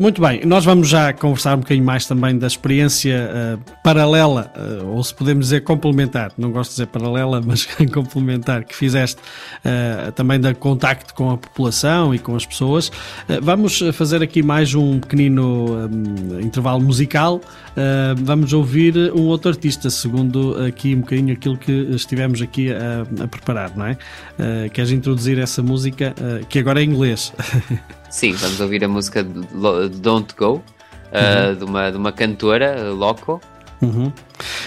Muito 0.00 0.22
bem, 0.22 0.44
nós 0.46 0.64
vamos 0.64 0.88
já 0.88 1.12
conversar 1.12 1.56
um 1.56 1.60
bocadinho 1.60 1.84
mais 1.84 2.06
também 2.06 2.38
da 2.38 2.46
experiência 2.46 3.28
uh, 3.58 3.60
paralela, 3.82 4.52
uh, 4.56 4.86
ou 4.86 5.02
se 5.02 5.12
podemos 5.12 5.46
dizer 5.46 5.62
complementar, 5.62 6.30
não 6.38 6.52
gosto 6.52 6.70
de 6.70 6.74
dizer 6.76 6.86
paralela, 6.86 7.42
mas 7.44 7.66
complementar, 7.92 8.62
que 8.62 8.76
fizeste 8.76 9.20
também 10.14 10.40
da 10.40 10.54
contacto 10.54 11.14
com 11.14 11.30
a 11.30 11.36
população 11.36 12.14
e 12.14 12.18
com 12.18 12.36
as 12.36 12.46
pessoas. 12.46 12.90
vamos 13.40 13.82
fazer 13.92 14.22
aqui 14.22 14.42
mais 14.42 14.74
um 14.74 15.00
pequenino 15.00 15.88
um, 15.88 16.40
intervalo 16.40 16.80
musical. 16.80 17.40
vamos 18.18 18.52
ouvir 18.52 19.12
um 19.14 19.22
outro 19.22 19.50
artista, 19.50 19.90
segundo 19.90 20.56
aqui 20.64 20.94
um 20.94 21.00
bocadinho 21.00 21.32
aquilo 21.32 21.56
que 21.56 21.72
estivemos 21.90 22.40
aqui 22.42 22.72
a, 22.72 23.24
a 23.24 23.28
preparar, 23.28 23.76
não 23.76 23.86
é? 23.86 23.96
queres 24.72 24.90
introduzir 24.90 25.38
essa 25.38 25.62
música, 25.62 26.14
que 26.48 26.58
agora 26.58 26.80
é 26.80 26.84
em 26.84 26.90
inglês? 26.90 27.32
Sim, 28.12 28.34
vamos 28.34 28.60
ouvir 28.60 28.84
a 28.84 28.88
música 28.88 29.24
Don't 29.24 30.34
Go, 30.36 30.56
uh, 30.56 31.56
de, 31.56 31.64
uma, 31.64 31.90
de 31.90 31.96
uma 31.96 32.12
cantora, 32.12 32.90
Loco. 32.90 33.40
Uhum. 33.82 34.12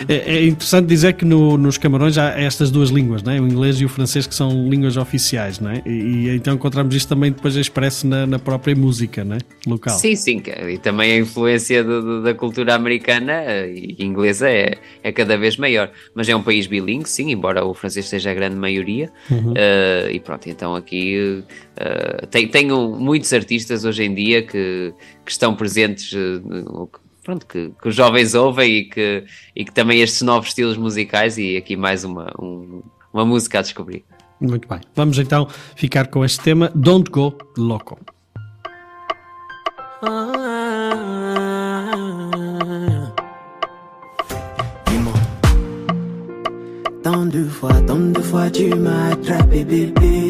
É, 0.08 0.36
é, 0.36 0.46
interessante 0.46 0.88
dizer 0.88 1.14
que 1.14 1.24
no, 1.24 1.58
nos 1.58 1.78
Camarões 1.78 2.18
há 2.18 2.40
estas 2.40 2.70
duas 2.70 2.90
línguas, 2.90 3.24
não 3.24 3.32
é? 3.32 3.40
o 3.40 3.48
inglês 3.48 3.80
e 3.80 3.86
o 3.86 3.90
francês, 3.90 4.28
que 4.28 4.36
são 4.36 4.70
línguas 4.70 4.98
oficiais, 4.98 5.60
não 5.60 5.72
é? 5.72 5.82
e, 5.86 5.90
e 5.90 6.36
então 6.36 6.54
encontramos 6.54 6.94
isto 6.94 7.08
também 7.08 7.32
depois 7.32 7.56
expresso 7.56 8.06
na, 8.06 8.28
na, 8.28 8.38
própria 8.38 8.76
música 8.76 9.24
não 9.24 9.38
é? 9.38 9.40
local. 9.66 9.98
Sim, 9.98 10.16
sim, 10.16 10.44
e 10.70 10.78
também 10.78 11.14
a 11.14 11.18
influência 11.18 11.84
do, 11.84 12.02
do, 12.02 12.24
da 12.24 12.34
cultura 12.34 12.76
americana 12.76 13.32
eh, 13.32 13.74
e 13.74 14.04
inglesa 14.04 14.50
é, 14.50 14.76
é 15.02 15.12
cada 15.12 15.38
vez 15.38 15.58
maior. 15.58 15.92
Mas 16.14 16.28
é 16.28 16.36
um 16.36 16.44
país 16.44 16.68
bilingue, 16.68 17.10
sim, 17.10 17.32
embora 17.32 17.66
o 17.66 17.74
francês 17.74 18.08
seja 18.08 18.32
a 18.32 18.34
grande 18.34 18.56
maioria. 18.56 19.10
Uhum. 19.32 19.52
Uh, 19.52 20.12
e 20.12 20.20
pronto, 20.20 20.48
então 20.50 20.76
aqui 20.76 21.44
uh, 21.80 22.28
tem, 22.28 22.48
tenho 22.48 22.90
muitos 23.00 23.32
artistas 23.34 23.86
hoje 23.86 24.04
em 24.04 24.14
dia 24.14 24.42
que, 24.42 24.94
que 25.24 25.32
estão 25.32 25.56
presentes. 25.56 26.12
Uh, 26.12 26.90
pronto, 27.26 27.46
que, 27.46 27.72
que, 27.82 27.90
os 27.90 27.96
jovens 27.96 28.36
ouvem 28.36 28.78
e 28.78 28.84
que, 28.86 29.26
e 29.56 29.66
que 29.66 29.72
também 29.74 30.00
estes 30.00 30.22
novos 30.22 30.50
estilos 30.50 30.78
musicais 30.78 31.38
e 31.38 31.58
aqui 31.58 31.76
mais 31.76 32.04
uma, 32.04 32.32
um, 32.40 32.84
uma 33.12 33.26
música 33.26 33.60
a 33.60 33.62
descobrir. 33.64 34.06
Muito 34.40 34.68
bem. 34.68 34.80
Vamos 34.96 35.18
então 35.18 35.48
ficar 35.76 36.08
com 36.08 36.24
este 36.24 36.42
tema 36.42 36.72
Don't 36.76 37.10
Go 37.10 37.36
Loco. 37.58 37.98
Tant 47.02 47.30
de 47.30 47.44
fois, 47.44 47.82
tant 47.86 48.14
de 48.14 48.22
fois 48.24 48.52
tu 48.52 48.76
m'as 48.78 49.12
attrapé 49.12 49.64
bébé 49.64 50.25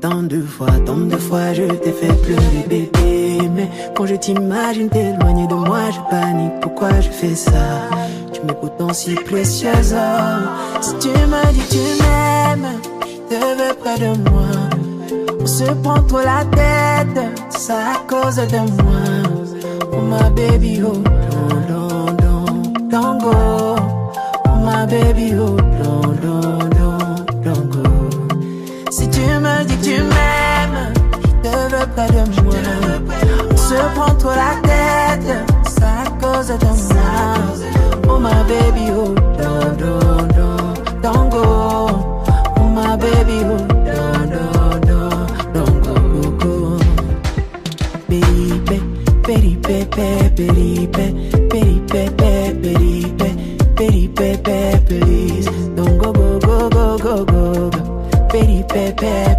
Tant 0.00 0.22
de 0.22 0.40
fois, 0.40 0.70
tant 0.86 0.96
de 0.96 1.16
fois 1.16 1.52
je 1.52 1.64
t'ai 1.64 1.92
fait 1.92 2.14
pleurer 2.22 2.64
bébé. 2.66 3.50
Mais 3.54 3.68
quand 3.94 4.06
je 4.06 4.14
t'imagine 4.14 4.88
t'éloigner 4.88 5.46
de 5.46 5.54
moi 5.54 5.90
je 5.90 6.00
panique. 6.08 6.60
Pourquoi 6.62 7.00
je 7.00 7.10
fais 7.10 7.34
ça? 7.34 7.90
Tu 8.32 8.40
m'écoutes 8.40 8.76
pourtant 8.76 8.94
si 8.94 9.14
précieuse. 9.14 9.94
Si 10.80 10.94
tu 11.00 11.08
me 11.08 11.52
dis 11.52 11.68
tu 11.68 12.02
m'aimes 12.02 12.80
Je 13.04 13.34
te 13.34 13.58
veux 13.58 13.74
près 13.74 13.98
de 13.98 14.30
moi. 14.30 14.48
On 15.38 15.46
se 15.46 15.64
prend 15.64 16.02
trop 16.04 16.20
la 16.20 16.44
tête 16.46 17.22
C'est 17.50 17.72
à 17.72 18.00
cause 18.08 18.36
de 18.36 18.82
moi. 18.82 19.02
Oh 19.92 20.00
ma 20.00 20.30
baby 20.30 20.80
oh 20.82 20.92
don't, 20.92 21.66
don't, 21.68 22.16
don't, 22.16 22.88
don't 22.88 23.18
go 23.18 23.76
Oh 24.46 24.56
my 24.64 24.86
baby 24.86 25.34
oh 25.34 25.59
disappear 59.00 59.29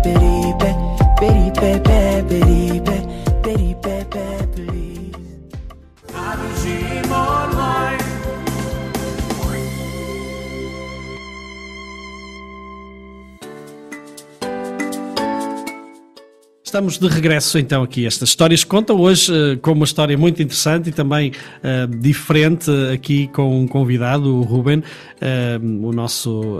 Estamos 16.82 16.97
de 16.97 17.07
regresso 17.07 17.59
então 17.59 17.84
aqui. 17.84 18.07
Estas 18.07 18.29
histórias 18.29 18.63
contam 18.63 18.99
hoje 18.99 19.32
uh, 19.32 19.55
com 19.59 19.73
uma 19.73 19.86
história 19.86 20.17
muito 20.17 20.41
interessante 20.41 20.89
e 20.89 20.91
também 20.91 21.29
uh, 21.29 21.95
diferente 21.99 22.71
aqui 22.91 23.27
com 23.27 23.61
um 23.61 23.67
convidado, 23.67 24.36
o 24.36 24.41
Ruben, 24.41 24.79
uh, 24.79 25.88
o 25.88 25.91
nosso 25.91 26.57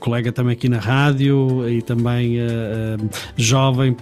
colega 0.00 0.32
também 0.32 0.54
aqui 0.54 0.68
na 0.68 0.80
rádio 0.80 1.68
e 1.68 1.80
também 1.82 2.38
jovem 3.36 3.96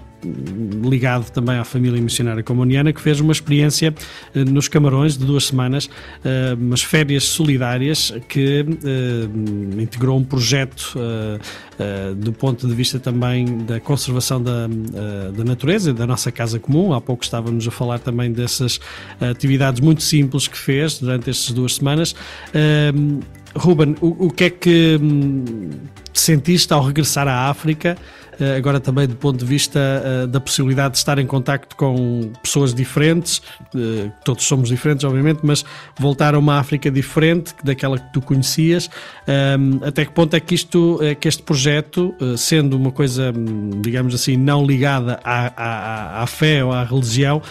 ligado 0.83 1.31
também 1.31 1.57
à 1.57 1.64
família 1.64 2.01
missionária 2.01 2.43
comuniana, 2.43 2.93
que 2.93 3.01
fez 3.01 3.20
uma 3.20 3.33
experiência 3.33 3.95
eh, 4.35 4.45
nos 4.45 4.68
Camarões 4.68 5.16
de 5.16 5.24
duas 5.24 5.47
semanas, 5.47 5.89
eh, 6.24 6.55
umas 6.59 6.83
férias 6.83 7.24
solidárias, 7.24 8.12
que 8.29 8.64
eh, 8.85 9.81
integrou 9.81 10.18
um 10.18 10.24
projeto 10.24 10.99
do 12.16 12.33
ponto 12.33 12.66
de 12.66 12.74
vista 12.74 12.99
também 12.99 13.59
da 13.59 13.79
conservação 13.79 14.43
da, 14.43 14.66
da 15.37 15.45
natureza, 15.45 15.93
da 15.93 16.07
nossa 16.07 16.33
casa 16.33 16.59
comum. 16.59 16.95
Há 16.95 17.01
pouco 17.03 17.22
estávamos 17.22 17.68
a 17.68 17.70
falar 17.70 17.99
também 17.99 18.33
dessas 18.33 18.81
atividades 19.20 19.81
muito 19.81 20.03
simples 20.03 20.49
que 20.49 20.57
fez 20.57 20.99
durante 20.99 21.29
estas 21.29 21.53
duas 21.53 21.74
semanas. 21.74 22.14
Ruben, 23.57 23.97
o, 24.01 24.27
o 24.27 24.31
que 24.31 24.45
é 24.45 24.51
que 24.51 24.99
hum, 25.01 25.70
sentiste 26.12 26.72
ao 26.72 26.83
regressar 26.83 27.27
à 27.27 27.49
África? 27.49 27.97
Eh, 28.39 28.57
agora 28.57 28.78
também 28.78 29.07
do 29.07 29.16
ponto 29.16 29.39
de 29.39 29.45
vista 29.45 29.78
eh, 29.78 30.26
da 30.26 30.41
possibilidade 30.41 30.93
de 30.93 30.99
estar 30.99 31.18
em 31.18 31.26
contacto 31.26 31.74
com 31.74 32.32
pessoas 32.43 32.74
diferentes, 32.74 33.41
eh, 33.74 34.11
todos 34.24 34.45
somos 34.45 34.68
diferentes, 34.68 35.05
obviamente, 35.05 35.41
mas 35.43 35.64
voltar 35.99 36.34
a 36.34 36.39
uma 36.39 36.59
África 36.59 36.91
diferente 36.91 37.55
daquela 37.64 37.99
que 37.99 38.12
tu 38.12 38.20
conhecias, 38.20 38.91
até 39.82 40.05
que 40.05 40.12
ponto 40.12 40.34
é 40.34 40.41
que 40.41 40.55
isto, 40.55 41.01
que 41.20 41.28
este 41.28 41.43
projeto, 41.43 42.14
sendo 42.37 42.76
uma 42.76 42.91
coisa, 42.91 43.32
hum, 43.37 43.80
digamos 43.80 44.14
assim, 44.14 44.37
não 44.37 44.64
ligada 44.64 45.18
à, 45.24 45.53
à, 45.57 46.22
à 46.22 46.26
fé 46.26 46.64
ou 46.64 46.72
à 46.72 46.84
religião, 46.84 47.43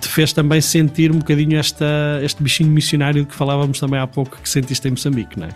te 0.00 0.08
fez 0.08 0.32
também 0.32 0.60
sentir 0.60 1.10
um 1.10 1.18
bocadinho 1.18 1.58
esta, 1.58 2.20
este 2.22 2.42
bichinho 2.42 2.70
missionário 2.70 3.24
que 3.26 3.34
falávamos 3.34 3.78
também 3.78 4.00
há 4.00 4.06
pouco 4.06 4.36
que 4.42 4.48
sentiste 4.48 4.86
em 4.88 4.92
Moçambique, 4.92 5.38
não 5.38 5.46
é? 5.46 5.50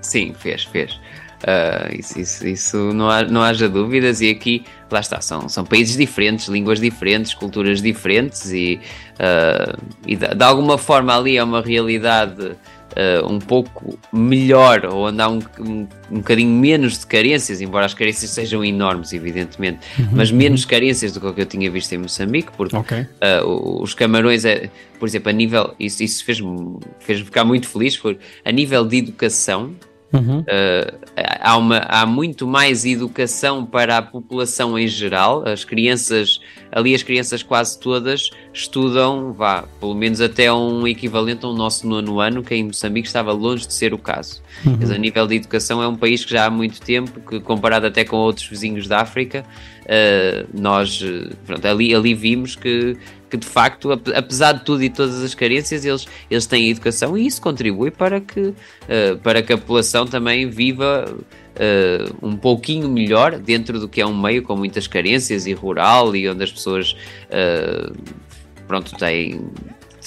Sim, 0.00 0.34
fez, 0.38 0.64
fez. 0.64 0.98
Uh, 1.40 1.98
isso, 1.98 2.20
isso, 2.20 2.46
isso, 2.46 2.76
não, 2.92 3.08
há, 3.08 3.22
não 3.22 3.42
haja 3.42 3.66
dúvidas, 3.66 4.20
e 4.20 4.28
aqui, 4.28 4.62
lá 4.90 5.00
está, 5.00 5.22
são, 5.22 5.48
são 5.48 5.64
países 5.64 5.96
diferentes, 5.96 6.48
línguas 6.48 6.78
diferentes, 6.78 7.32
culturas 7.32 7.80
diferentes, 7.80 8.52
e, 8.52 8.78
uh, 9.14 9.80
e 10.06 10.16
de, 10.16 10.34
de, 10.34 10.44
alguma 10.44 10.76
forma 10.76 11.16
ali 11.16 11.38
é 11.38 11.42
uma 11.42 11.62
realidade 11.62 12.44
uh, 12.44 13.26
um 13.26 13.38
pouco 13.38 13.98
melhor, 14.12 14.84
ou 14.84 15.08
onde 15.08 15.22
há 15.22 15.30
um, 15.30 15.40
um, 15.58 15.88
um 16.10 16.16
bocadinho 16.18 16.50
menos 16.50 16.98
de 16.98 17.06
carências, 17.06 17.62
embora 17.62 17.86
as 17.86 17.94
carências 17.94 18.30
sejam 18.32 18.62
enormes, 18.62 19.14
evidentemente, 19.14 19.78
uhum, 19.98 20.08
mas 20.12 20.30
menos 20.30 20.64
uhum. 20.64 20.68
carências 20.68 21.12
do 21.12 21.32
que 21.32 21.40
eu 21.40 21.46
tinha 21.46 21.70
visto 21.70 21.90
em 21.94 21.98
Moçambique, 21.98 22.50
porque 22.54 22.76
okay. 22.76 23.06
os 23.42 23.94
camarões, 23.94 24.44
é, 24.44 24.68
por 24.98 25.08
exemplo, 25.08 25.30
a 25.30 25.32
nível, 25.32 25.74
isso, 25.80 26.02
isso 26.02 26.22
fez-me 26.22 26.78
fez 26.98 27.20
ficar 27.20 27.44
muito 27.46 27.66
feliz, 27.66 27.96
por, 27.96 28.18
a 28.44 28.52
nível 28.52 28.86
de 28.86 28.98
educação. 28.98 29.74
Uhum. 30.12 30.40
Uh, 30.40 30.98
há, 31.40 31.56
uma, 31.56 31.78
há 31.78 32.04
muito 32.04 32.46
mais 32.46 32.84
educação 32.84 33.64
para 33.64 33.98
a 33.98 34.02
população 34.02 34.78
em 34.78 34.88
geral. 34.88 35.46
As 35.46 35.64
crianças, 35.64 36.40
ali 36.72 36.94
as 36.94 37.02
crianças 37.02 37.42
quase 37.42 37.78
todas 37.78 38.30
estudam, 38.52 39.32
vá, 39.32 39.64
pelo 39.78 39.94
menos 39.94 40.20
até 40.20 40.52
um 40.52 40.86
equivalente 40.86 41.44
ao 41.44 41.54
nosso 41.54 41.86
nono 41.86 42.20
ano, 42.20 42.42
que 42.42 42.54
em 42.54 42.64
Moçambique 42.64 43.06
estava 43.06 43.32
longe 43.32 43.66
de 43.66 43.72
ser 43.72 43.94
o 43.94 43.98
caso. 43.98 44.42
Uhum. 44.66 44.78
Mas 44.80 44.90
a 44.90 44.98
nível 44.98 45.26
de 45.26 45.36
educação 45.36 45.82
é 45.82 45.86
um 45.86 45.96
país 45.96 46.24
que 46.24 46.32
já 46.32 46.46
há 46.46 46.50
muito 46.50 46.80
tempo, 46.80 47.20
que 47.20 47.38
comparado 47.40 47.86
até 47.86 48.04
com 48.04 48.16
outros 48.16 48.46
vizinhos 48.48 48.88
da 48.88 49.00
África, 49.00 49.44
uh, 49.90 50.48
nós 50.54 51.02
pronto, 51.44 51.66
ali, 51.66 51.94
ali 51.94 52.14
vimos 52.14 52.54
que 52.56 52.96
que 53.30 53.36
de 53.36 53.46
facto, 53.46 53.92
apesar 53.92 54.54
de 54.54 54.64
tudo 54.64 54.82
e 54.82 54.90
todas 54.90 55.22
as 55.22 55.36
carências, 55.36 55.84
eles, 55.84 56.04
eles 56.28 56.46
têm 56.46 56.68
educação 56.68 57.16
e 57.16 57.28
isso 57.28 57.40
contribui 57.40 57.92
para 57.92 58.20
que, 58.20 58.40
uh, 58.40 58.54
para 59.22 59.40
que 59.40 59.52
a 59.52 59.56
população 59.56 60.04
também 60.04 60.50
viva 60.50 61.04
uh, 61.08 62.26
um 62.26 62.36
pouquinho 62.36 62.88
melhor 62.88 63.38
dentro 63.38 63.78
do 63.78 63.88
que 63.88 64.00
é 64.00 64.06
um 64.06 64.20
meio 64.20 64.42
com 64.42 64.56
muitas 64.56 64.88
carências 64.88 65.46
e 65.46 65.52
rural 65.52 66.16
e 66.16 66.28
onde 66.28 66.42
as 66.42 66.50
pessoas 66.50 66.96
pronto, 68.66 68.96
têm 68.96 69.40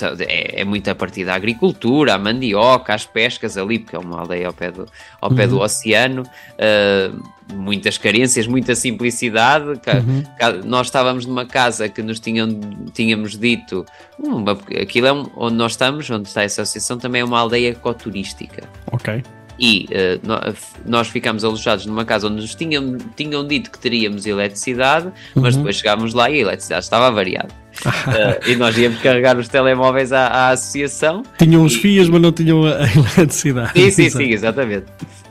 é, 0.01 0.61
é 0.61 0.65
muito 0.65 0.89
a 0.89 0.95
partir 0.95 1.23
da 1.23 1.36
agricultura, 1.36 2.15
a 2.15 2.17
mandioca, 2.17 2.93
as 2.93 3.05
pescas 3.05 3.57
ali, 3.57 3.79
porque 3.79 3.95
é 3.95 3.99
uma 3.99 4.21
aldeia 4.21 4.47
ao 4.47 4.53
pé 4.53 4.71
do, 4.71 4.88
ao 5.21 5.31
pé 5.31 5.47
do 5.47 5.57
uhum. 5.57 5.61
oceano, 5.61 6.23
uh, 6.23 7.23
muitas 7.53 7.97
carências, 7.97 8.47
muita 8.47 8.75
simplicidade. 8.75 9.65
Uhum. 9.67 10.23
Nós 10.65 10.87
estávamos 10.87 11.25
numa 11.25 11.45
casa 11.45 11.89
que 11.89 12.01
nos 12.01 12.19
tinham, 12.19 12.59
tínhamos 12.93 13.37
dito, 13.37 13.85
uma, 14.19 14.53
aquilo 14.81 15.07
é 15.07 15.13
um, 15.13 15.29
onde 15.35 15.55
nós 15.55 15.73
estamos, 15.73 16.09
onde 16.09 16.27
está 16.27 16.43
essa 16.43 16.61
associação, 16.61 16.97
também 16.97 17.21
é 17.21 17.25
uma 17.25 17.39
aldeia 17.39 17.69
ecoturística. 17.69 18.67
Ok 18.91 19.23
e 19.59 19.87
uh, 19.91 20.55
nós 20.85 21.07
ficámos 21.07 21.43
alojados 21.43 21.85
numa 21.85 22.05
casa 22.05 22.27
onde 22.27 22.41
nos 22.41 22.55
tinham, 22.55 22.97
tinham 23.15 23.45
dito 23.47 23.71
que 23.71 23.79
teríamos 23.79 24.25
eletricidade, 24.25 25.11
mas 25.35 25.53
uhum. 25.53 25.61
depois 25.61 25.77
chegámos 25.77 26.13
lá 26.13 26.29
e 26.29 26.35
a 26.35 26.37
eletricidade 26.39 26.83
estava 26.83 27.11
variada. 27.11 27.49
uh, 27.85 28.43
e 28.49 28.55
nós 28.55 28.77
íamos 28.77 28.99
carregar 29.01 29.37
os 29.37 29.47
telemóveis 29.47 30.11
à, 30.11 30.27
à 30.27 30.49
associação. 30.49 31.23
Tinham 31.37 31.63
os 31.63 31.75
fios, 31.75 32.09
mas 32.09 32.21
não 32.21 32.31
tinham 32.31 32.65
a 32.65 32.83
eletricidade. 33.15 33.71
Sim, 33.73 33.91
sim, 33.91 34.09
sim, 34.09 34.31
exatamente. 34.31 34.85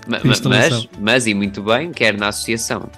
Mas, 0.06 0.40
mas, 0.40 0.88
mas, 0.98 1.26
e 1.26 1.34
muito 1.34 1.62
bem, 1.62 1.92
quer 1.92 2.16
na 2.16 2.28
associação, 2.28 2.90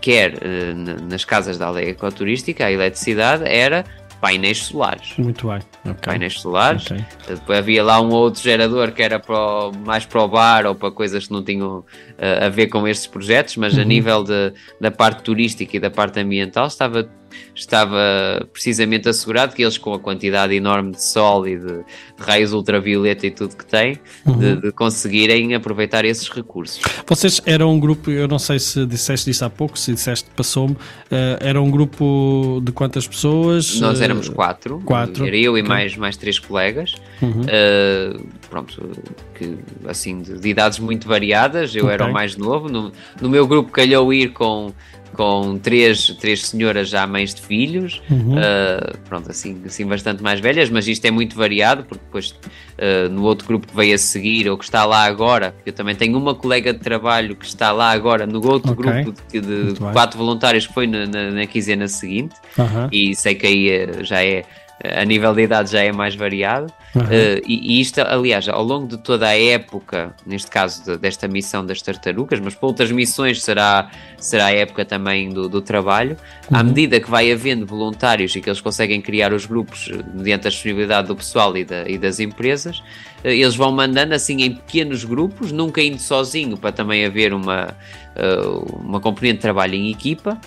quer 0.00 0.34
uh, 0.34 1.02
nas 1.08 1.24
casas 1.24 1.56
da 1.56 1.66
aldeia 1.66 1.90
ecoturística, 1.90 2.66
a 2.66 2.70
eletricidade 2.70 3.44
era 3.46 3.84
painéis 4.24 4.58
solares. 4.64 5.12
Muito 5.18 5.48
bem. 5.48 5.58
Okay. 5.82 5.94
Painéis 6.02 6.40
solares. 6.40 6.86
Okay. 6.86 7.04
Depois 7.28 7.58
havia 7.58 7.84
lá 7.84 8.00
um 8.00 8.08
outro 8.08 8.42
gerador 8.42 8.92
que 8.92 9.02
era 9.02 9.20
para 9.20 9.36
o, 9.36 9.72
mais 9.84 10.06
para 10.06 10.22
o 10.22 10.28
bar 10.28 10.64
ou 10.64 10.74
para 10.74 10.90
coisas 10.90 11.26
que 11.26 11.32
não 11.32 11.44
tinham 11.44 11.80
uh, 11.80 12.44
a 12.46 12.48
ver 12.48 12.68
com 12.68 12.88
estes 12.88 13.06
projetos, 13.06 13.56
mas 13.58 13.74
uhum. 13.74 13.82
a 13.82 13.84
nível 13.84 14.24
de, 14.24 14.54
da 14.80 14.90
parte 14.90 15.22
turística 15.22 15.76
e 15.76 15.80
da 15.80 15.90
parte 15.90 16.20
ambiental 16.20 16.66
estava 16.66 17.06
estava 17.54 18.46
precisamente 18.52 19.08
assegurado 19.08 19.54
que 19.54 19.62
eles, 19.62 19.78
com 19.78 19.94
a 19.94 19.98
quantidade 19.98 20.54
enorme 20.54 20.92
de 20.92 21.02
sol 21.02 21.46
e 21.46 21.56
de, 21.56 21.66
de 21.66 21.84
raios 22.18 22.52
ultravioleta 22.52 23.26
e 23.26 23.30
tudo 23.30 23.56
que 23.56 23.64
têm, 23.64 23.98
uhum. 24.26 24.38
de, 24.38 24.56
de, 24.60 24.72
conseguirem 24.72 25.54
aproveitar 25.54 26.04
esses 26.04 26.28
recursos. 26.28 26.80
Vocês 27.06 27.40
eram 27.46 27.72
um 27.72 27.80
grupo, 27.80 28.10
eu 28.10 28.26
não 28.26 28.38
sei 28.38 28.58
se 28.58 28.84
disseste 28.86 29.30
isso 29.30 29.44
há 29.44 29.50
pouco, 29.50 29.78
se 29.78 29.92
disseste, 29.92 30.28
passou-me, 30.34 30.74
uh, 30.74 31.38
era 31.40 31.60
um 31.60 31.70
grupo 31.70 32.60
de 32.64 32.72
quantas 32.72 33.06
pessoas? 33.06 33.78
Nós 33.80 34.00
éramos 34.00 34.28
quatro, 34.28 34.80
quatro. 34.84 35.26
era 35.26 35.36
eu 35.36 35.56
e 35.56 35.62
mais, 35.62 35.96
mais 35.96 36.16
três 36.16 36.38
colegas, 36.38 36.94
uhum. 37.22 37.42
uh, 37.42 38.26
pronto, 38.54 38.88
que, 39.34 39.58
assim, 39.88 40.22
de, 40.22 40.38
de, 40.38 40.48
idades 40.48 40.78
muito 40.78 41.08
variadas, 41.08 41.74
eu 41.74 41.84
okay. 41.84 41.94
era 41.94 42.06
o 42.06 42.12
mais 42.12 42.36
novo, 42.36 42.68
no, 42.68 42.92
no 43.20 43.28
meu 43.28 43.48
grupo 43.48 43.72
calhou 43.72 44.12
ir 44.12 44.32
com 44.32 44.72
com 45.14 45.56
três, 45.58 46.08
três 46.18 46.44
senhoras 46.44 46.88
já 46.88 47.06
mães 47.06 47.32
de 47.32 47.40
filhos, 47.40 48.02
uhum. 48.10 48.34
uh, 48.34 48.98
pronto, 49.08 49.30
assim, 49.30 49.62
assim 49.64 49.86
bastante 49.86 50.24
mais 50.24 50.40
velhas, 50.40 50.68
mas 50.68 50.88
isto 50.88 51.04
é 51.04 51.10
muito 51.12 51.36
variado, 51.36 51.84
porque 51.84 52.02
depois 52.04 52.30
uh, 52.30 53.08
no 53.08 53.22
outro 53.22 53.46
grupo 53.46 53.68
que 53.68 53.76
veio 53.76 53.94
a 53.94 53.98
seguir, 53.98 54.48
ou 54.48 54.58
que 54.58 54.64
está 54.64 54.84
lá 54.84 55.04
agora, 55.04 55.54
eu 55.64 55.72
também 55.72 55.94
tenho 55.94 56.18
uma 56.18 56.34
colega 56.34 56.72
de 56.72 56.80
trabalho 56.80 57.36
que 57.36 57.46
está 57.46 57.70
lá 57.70 57.92
agora 57.92 58.26
no 58.26 58.44
outro 58.44 58.72
okay. 58.72 59.04
grupo 59.04 59.22
de, 59.30 59.40
de 59.40 59.78
quatro 59.78 60.18
voluntários 60.18 60.66
que 60.66 60.74
foi 60.74 60.88
na, 60.88 61.06
na, 61.06 61.30
na 61.30 61.46
quinzena 61.46 61.86
seguinte, 61.86 62.34
uhum. 62.58 62.88
e 62.90 63.14
sei 63.14 63.36
que 63.36 63.46
aí 63.46 63.70
eh, 63.70 64.02
já 64.02 64.20
é 64.20 64.42
a 64.82 65.04
nível 65.04 65.32
de 65.34 65.42
idade 65.42 65.70
já 65.70 65.82
é 65.82 65.92
mais 65.92 66.14
variado. 66.14 66.72
Uhum. 66.94 67.02
Uh, 67.02 67.42
e, 67.46 67.76
e, 67.76 67.80
isto, 67.80 68.00
aliás, 68.00 68.48
ao 68.48 68.62
longo 68.62 68.86
de 68.86 68.98
toda 68.98 69.26
a 69.26 69.38
época, 69.38 70.14
neste 70.26 70.50
caso 70.50 70.84
de, 70.84 70.96
desta 70.96 71.28
missão 71.28 71.64
das 71.64 71.80
tartarugas, 71.80 72.40
mas 72.40 72.54
para 72.54 72.66
outras 72.66 72.90
missões 72.90 73.42
será, 73.42 73.90
será 74.18 74.46
a 74.46 74.52
época 74.52 74.84
também 74.84 75.30
do, 75.30 75.48
do 75.48 75.60
trabalho, 75.60 76.16
uhum. 76.50 76.56
à 76.56 76.62
medida 76.62 77.00
que 77.00 77.08
vai 77.08 77.30
havendo 77.30 77.64
voluntários 77.64 78.34
e 78.34 78.40
que 78.40 78.48
eles 78.48 78.60
conseguem 78.60 79.00
criar 79.00 79.32
os 79.32 79.46
grupos 79.46 79.90
eh, 79.92 80.02
mediante 80.12 80.48
a 80.48 80.50
disponibilidade 80.50 81.08
do 81.08 81.16
pessoal 81.16 81.56
e, 81.56 81.64
da, 81.64 81.88
e 81.88 81.96
das 81.96 82.20
empresas, 82.20 82.78
uh, 82.78 83.28
eles 83.28 83.54
vão 83.54 83.72
mandando 83.72 84.14
assim 84.14 84.42
em 84.42 84.54
pequenos 84.54 85.04
grupos, 85.04 85.52
nunca 85.52 85.80
indo 85.80 86.00
sozinho, 86.00 86.56
para 86.56 86.72
também 86.72 87.04
haver 87.04 87.32
uma, 87.32 87.74
uh, 88.16 88.80
uma 88.80 89.00
componente 89.00 89.36
de 89.36 89.42
trabalho 89.42 89.74
em 89.74 89.90
equipa. 89.90 90.38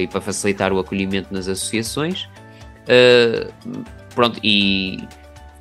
e 0.00 0.06
para 0.06 0.20
facilitar 0.22 0.72
o 0.72 0.78
acolhimento 0.78 1.28
nas 1.30 1.46
associações, 1.46 2.26
Uh, 2.82 3.84
pronto, 4.14 4.38
e 4.42 5.06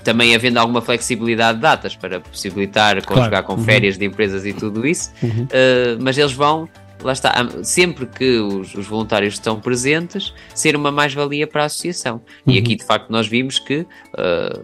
também 0.04 0.36
havendo 0.36 0.58
alguma 0.58 0.82
flexibilidade 0.82 1.58
de 1.58 1.62
datas 1.62 1.96
para 1.96 2.20
possibilitar 2.20 3.04
conjugar 3.06 3.30
claro. 3.30 3.46
com 3.46 3.54
uhum. 3.54 3.64
férias 3.64 3.98
de 3.98 4.06
empresas 4.06 4.46
e 4.46 4.54
tudo 4.54 4.86
isso, 4.86 5.12
uhum. 5.22 5.44
uh, 5.44 6.02
mas 6.02 6.18
eles 6.18 6.34
vão, 6.34 6.68
lá 7.04 7.14
está, 7.14 7.34
sempre 7.64 8.06
que 8.08 8.40
os, 8.40 8.74
os 8.74 8.88
voluntários 8.88 9.36
estão 9.36 9.60
presentes, 9.60 10.34
ser 10.56 10.76
uma 10.76 10.92
mais-valia 10.92 11.46
para 11.46 11.64
a 11.64 11.66
associação. 11.66 12.16
Uhum. 12.46 12.54
E 12.54 12.58
aqui 12.58 12.76
de 12.76 12.84
facto 12.84 13.10
nós 13.10 13.28
vimos 13.28 13.60
que 13.60 13.80
uh, 13.80 13.88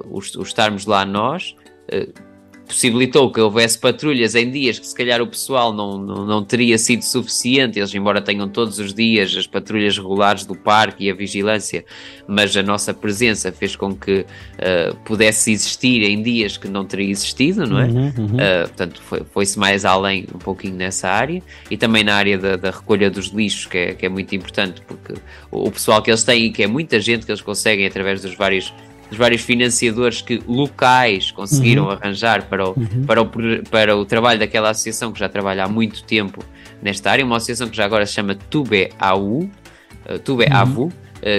os, 0.10 0.36
os 0.36 0.48
estarmos 0.48 0.86
lá 0.86 1.06
nós 1.06 1.56
possibilitou 2.68 3.32
que 3.32 3.40
houvesse 3.40 3.80
patrulhas 3.80 4.36
em 4.36 4.52
dias 4.52 4.78
que 4.78 4.86
se 4.86 4.94
calhar 4.94 5.22
o 5.22 5.28
pessoal 5.28 5.74
não, 5.74 5.98
não, 5.98 6.26
não, 6.26 6.44
teria 6.44 6.78
sido 6.78 7.02
suficiente, 7.02 7.80
eles 7.80 7.94
embora 7.96 8.22
tenham 8.22 8.48
todos 8.50 8.78
os 8.78 8.94
dias 8.94 9.36
as 9.36 9.48
patrulhas 9.48 9.98
regulares 9.98 10.46
do 10.46 10.54
parque 10.54 11.06
e 11.06 11.10
a 11.10 11.14
vigilância, 11.14 11.86
mas 12.28 12.56
a 12.58 12.62
nossa 12.62 12.94
presença 12.94 13.52
fez 13.52 13.76
com 13.76 13.96
que 13.96 14.20
uh, 14.22 14.96
pudesse 15.06 15.52
existir 15.52 16.04
em 16.04 16.22
dias 16.22 16.58
que 16.58 16.68
não 16.68 16.86
teria 16.86 17.10
existido, 17.10 17.66
não 17.66 17.80
é? 17.80 17.86
Uhum, 17.86 18.14
uhum. 18.18 18.26
Uh, 18.26 18.68
portanto, 18.68 19.02
foi-se 19.32 19.58
mais 19.58 19.86
além 19.86 20.28
um 20.34 20.40
pouquinho 20.40 20.76
nessa 20.76 21.08
área 21.08 21.42
e 21.72 21.78
também 21.78 22.04
na 22.04 22.16
área 22.16 22.38
da, 22.38 22.56
da 22.58 22.72
recolha 22.72 23.10
dos 23.10 23.28
lixos, 23.28 23.66
que 23.66 23.78
é, 23.78 23.94
que 23.94 24.06
é 24.06 24.10
muito 24.10 24.36
importante, 24.36 24.82
porque 24.86 25.14
o, 25.50 25.68
o 25.68 25.72
pessoal 25.72 26.02
que 26.02 26.12
eles 26.12 26.24
têm, 26.24 26.52
que 26.52 26.64
é 26.64 26.68
muita 26.68 27.00
gente 27.00 27.26
que 27.26 27.32
eles 27.32 27.42
conseguem 27.42 27.86
através 27.86 28.22
dos 28.22 28.36
vários 28.36 28.74
dos 29.10 29.18
vários 29.18 29.42
financiadores 29.42 30.22
que 30.22 30.42
locais 30.48 31.32
conseguiram 31.32 31.86
uhum. 31.86 31.92
arranjar 31.92 32.44
para 32.44 32.70
o, 32.70 32.74
uhum. 32.74 33.06
para, 33.06 33.22
o, 33.22 33.30
para 33.70 33.98
o 33.98 34.06
trabalho 34.06 34.40
daquela 34.40 34.70
associação 34.70 35.12
que 35.12 35.20
já 35.20 35.30
trabalha 35.30 35.64
há 35.64 35.68
muito 35.68 36.04
tempo 36.04 36.44
nesta 36.82 37.12
área, 37.12 37.26
uma 37.26 37.38
associação 37.38 37.70
que 37.70 37.76
já 37.76 37.86
agora 37.86 38.06
se 38.06 38.14
chama 38.14 38.36
Tube 38.36 38.90
AU, 39.00 39.40
uh, 39.40 40.20
Tube 40.24 40.46
uhum. 40.46 40.56
AVU, 40.56 40.84
uh, 40.86 40.94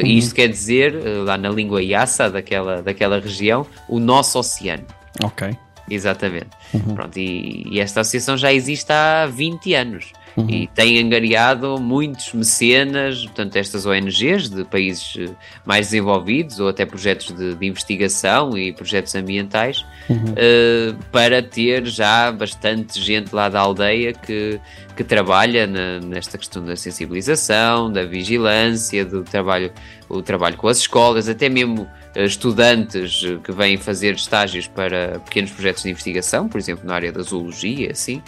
e 0.05 0.19
isto 0.19 0.35
quer 0.35 0.49
dizer, 0.49 0.95
uh, 0.95 1.25
lá 1.25 1.37
na 1.37 1.49
língua 1.49 1.83
Yassa 1.83 2.31
daquela, 2.31 2.83
daquela 2.83 3.21
região, 3.21 3.67
o 3.89 3.99
nosso 3.99 4.39
oceano. 4.39 4.85
Ok. 5.23 5.57
Exatamente. 5.91 6.51
Uhum. 6.75 6.95
Pronto, 6.95 7.17
e, 7.19 7.67
e, 7.71 7.81
esta 7.81 8.01
associação 8.01 8.37
já 8.37 8.53
existe 8.53 8.93
há 8.93 9.27
20 9.27 9.75
anos 9.75 10.13
uhum. 10.41 10.49
e 10.49 10.67
tem 10.69 10.99
angariado 11.01 11.79
muitos 11.81 12.33
mecenas, 12.33 13.25
portanto, 13.25 13.57
estas 13.57 13.85
ONGs 13.87 14.49
de 14.49 14.65
países 14.65 15.15
eh, 15.19 15.31
mais 15.65 15.87
desenvolvidos 15.87 16.61
ou 16.61 16.69
até 16.69 16.87
projetos 16.87 17.35
de, 17.35 17.55
de 17.55 17.67
investigação 17.67 18.57
e 18.57 18.73
projetos 18.73 19.15
ambientais 19.15 19.85
uhum. 20.09 20.17
uh, 20.17 20.97
para 21.11 21.43
ter 21.43 21.87
já 21.87 22.31
bastante 22.31 23.01
gente 23.01 23.35
lá 23.35 23.49
da 23.49 23.61
aldeia 23.61 24.13
que, 24.13 24.61
que 24.97 25.05
trabalha 25.05 25.67
na, 25.67 26.01
nesta 26.01 26.39
questão 26.39 26.65
da 26.65 26.77
sensibilização, 26.77 27.91
da 27.91 28.05
vigilância, 28.05 29.05
do 29.05 29.23
trabalho, 29.23 29.73
o 30.09 30.23
trabalho 30.23 30.57
com 30.57 30.69
as 30.69 30.79
escolas, 30.79 31.29
até 31.29 31.49
mesmo 31.49 31.89
eh, 32.15 32.25
estudantes 32.25 33.23
que 33.43 33.53
vêm 33.53 33.77
fazer 33.77 34.15
estágios 34.15 34.67
para 34.67 35.21
pequenos 35.21 35.51
projetos 35.51 35.83
de 35.83 35.91
investigação, 35.91 36.49
por 36.49 36.59
exemplo, 36.59 36.87
na 36.87 36.95
área 36.95 37.13
da 37.13 37.23
zoologia, 37.23 37.91
assim 37.91 38.23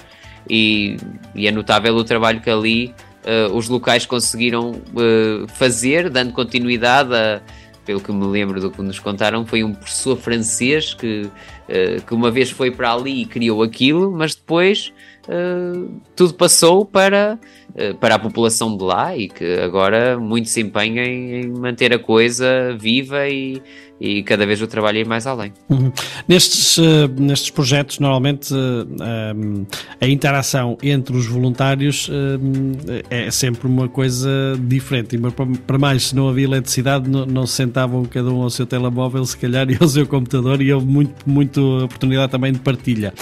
e, 0.51 0.97
e 1.33 1.47
é 1.47 1.53
notável 1.53 1.95
o 1.95 2.03
trabalho 2.03 2.41
que 2.41 2.51
ali 2.51 2.93
uh, 3.25 3.55
os 3.55 3.69
locais 3.69 4.05
conseguiram 4.05 4.73
uh, 4.73 5.47
fazer, 5.55 6.11
dando 6.11 6.33
continuidade 6.33 7.15
a, 7.15 7.41
pelo 7.87 8.01
que 8.01 8.11
me 8.11 8.27
lembro 8.27 8.61
do 8.61 8.71
que 8.71 8.83
nos 8.83 8.99
contaram, 8.99 9.47
foi 9.47 9.63
um 9.63 9.73
professor 9.73 10.17
francês 10.17 10.93
que, 10.93 11.23
uh, 11.23 12.03
que 12.05 12.13
uma 12.13 12.33
vez 12.33 12.51
foi 12.51 12.73
para 12.73 12.93
ali 12.93 13.23
e 13.23 13.27
criou 13.27 13.63
aquilo, 13.63 14.11
mas 14.11 14.35
depois 14.35 14.93
tudo 16.17 16.35
passou 16.35 16.85
para, 16.85 17.39
para 18.01 18.17
a 18.17 18.19
população 18.19 18.77
de 18.77 18.83
lá 18.83 19.17
e 19.17 19.29
que 19.29 19.61
agora 19.61 20.19
muito 20.19 20.49
se 20.49 20.61
empenha 20.61 21.05
em, 21.05 21.43
em 21.43 21.49
manter 21.49 21.93
a 21.93 22.01
coisa 22.01 22.77
viva 22.77 23.29
e, 23.29 23.63
e 24.01 24.23
cada 24.23 24.47
vez 24.47 24.63
o 24.63 24.67
trabalho 24.67 24.99
ir 24.99 25.07
mais 25.07 25.27
além. 25.27 25.53
Uhum. 25.69 25.93
Nestes, 26.27 26.79
uh, 26.79 26.83
nestes 27.19 27.51
projetos, 27.51 27.99
normalmente 27.99 28.55
uh, 28.55 29.67
a 30.01 30.09
interação 30.09 30.79
entre 30.83 31.15
os 31.15 31.27
voluntários 31.27 32.09
uh, 32.09 32.13
é 33.11 33.31
sempre 33.31 33.69
uma 33.69 33.89
coisa 33.89 34.31
diferente. 34.59 35.19
Para 35.67 35.79
mais, 35.79 36.09
se 36.09 36.17
não 36.17 36.29
havia 36.31 36.45
eletricidade, 36.45 37.11
não, 37.11 37.27
não 37.27 37.47
se 37.47 37.55
sentavam 37.55 38.05
cada 38.07 38.31
um 38.31 38.43
ao 38.43 38.49
seu 38.49 38.65
telemóvel, 38.65 39.23
se 39.27 39.37
calhar, 39.37 39.69
e 39.71 39.77
ao 39.79 39.87
seu 39.87 40.07
computador, 40.07 40.63
e 40.63 40.73
houve 40.73 40.87
muito, 40.87 41.29
muito 41.29 41.85
oportunidade 41.85 42.33
também 42.33 42.53
de 42.53 42.61
partilha. 42.61 43.13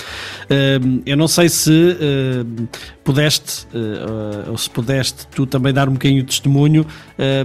eu 1.05 1.16
não 1.16 1.26
sei 1.26 1.49
se 1.49 1.97
pudeste, 3.03 3.66
ou 4.49 4.57
se 4.57 4.70
pudeste, 4.70 5.26
tu 5.29 5.47
também 5.47 5.72
dar 5.72 5.89
um 5.89 5.93
bocadinho 5.93 6.22
de 6.22 6.29
testemunho 6.29 6.87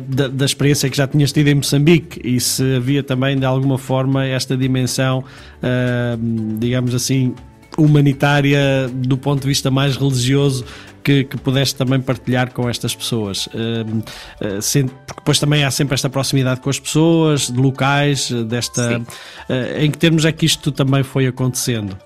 da, 0.08 0.28
da 0.28 0.46
experiência 0.46 0.90
que 0.90 0.98
já 0.98 1.08
tinhas 1.08 1.32
tido 1.32 1.48
em 1.48 1.56
Moçambique 1.56 2.20
e 2.24 2.40
se 2.40 2.76
havia 2.76 3.02
também 3.02 3.23
também, 3.24 3.38
de 3.38 3.46
alguma 3.46 3.78
forma, 3.78 4.26
esta 4.26 4.58
dimensão, 4.58 5.20
uh, 5.20 6.58
digamos 6.60 6.94
assim, 6.94 7.34
humanitária 7.78 8.90
do 8.94 9.18
ponto 9.18 9.42
de 9.42 9.48
vista 9.48 9.72
mais 9.72 9.96
religioso 9.96 10.66
que, 11.02 11.24
que 11.24 11.38
pudeste 11.38 11.76
também 11.76 12.00
partilhar 12.00 12.52
com 12.52 12.70
estas 12.70 12.94
pessoas. 12.94 13.48
Uh, 13.48 14.62
sendo, 14.62 14.92
porque 15.08 15.22
depois 15.22 15.40
também 15.40 15.64
há 15.64 15.72
sempre 15.72 15.96
esta 15.96 16.10
proximidade 16.10 16.60
com 16.60 16.70
as 16.70 16.80
pessoas, 16.80 17.50
de 17.50 17.60
locais, 17.60 18.30
desta. 18.30 19.00
Uh, 19.00 19.80
em 19.80 19.90
que 19.90 19.98
termos 19.98 20.26
é 20.26 20.32
que 20.32 20.46
isto 20.46 20.72
também 20.72 21.02
foi 21.02 21.26
acontecendo? 21.26 21.98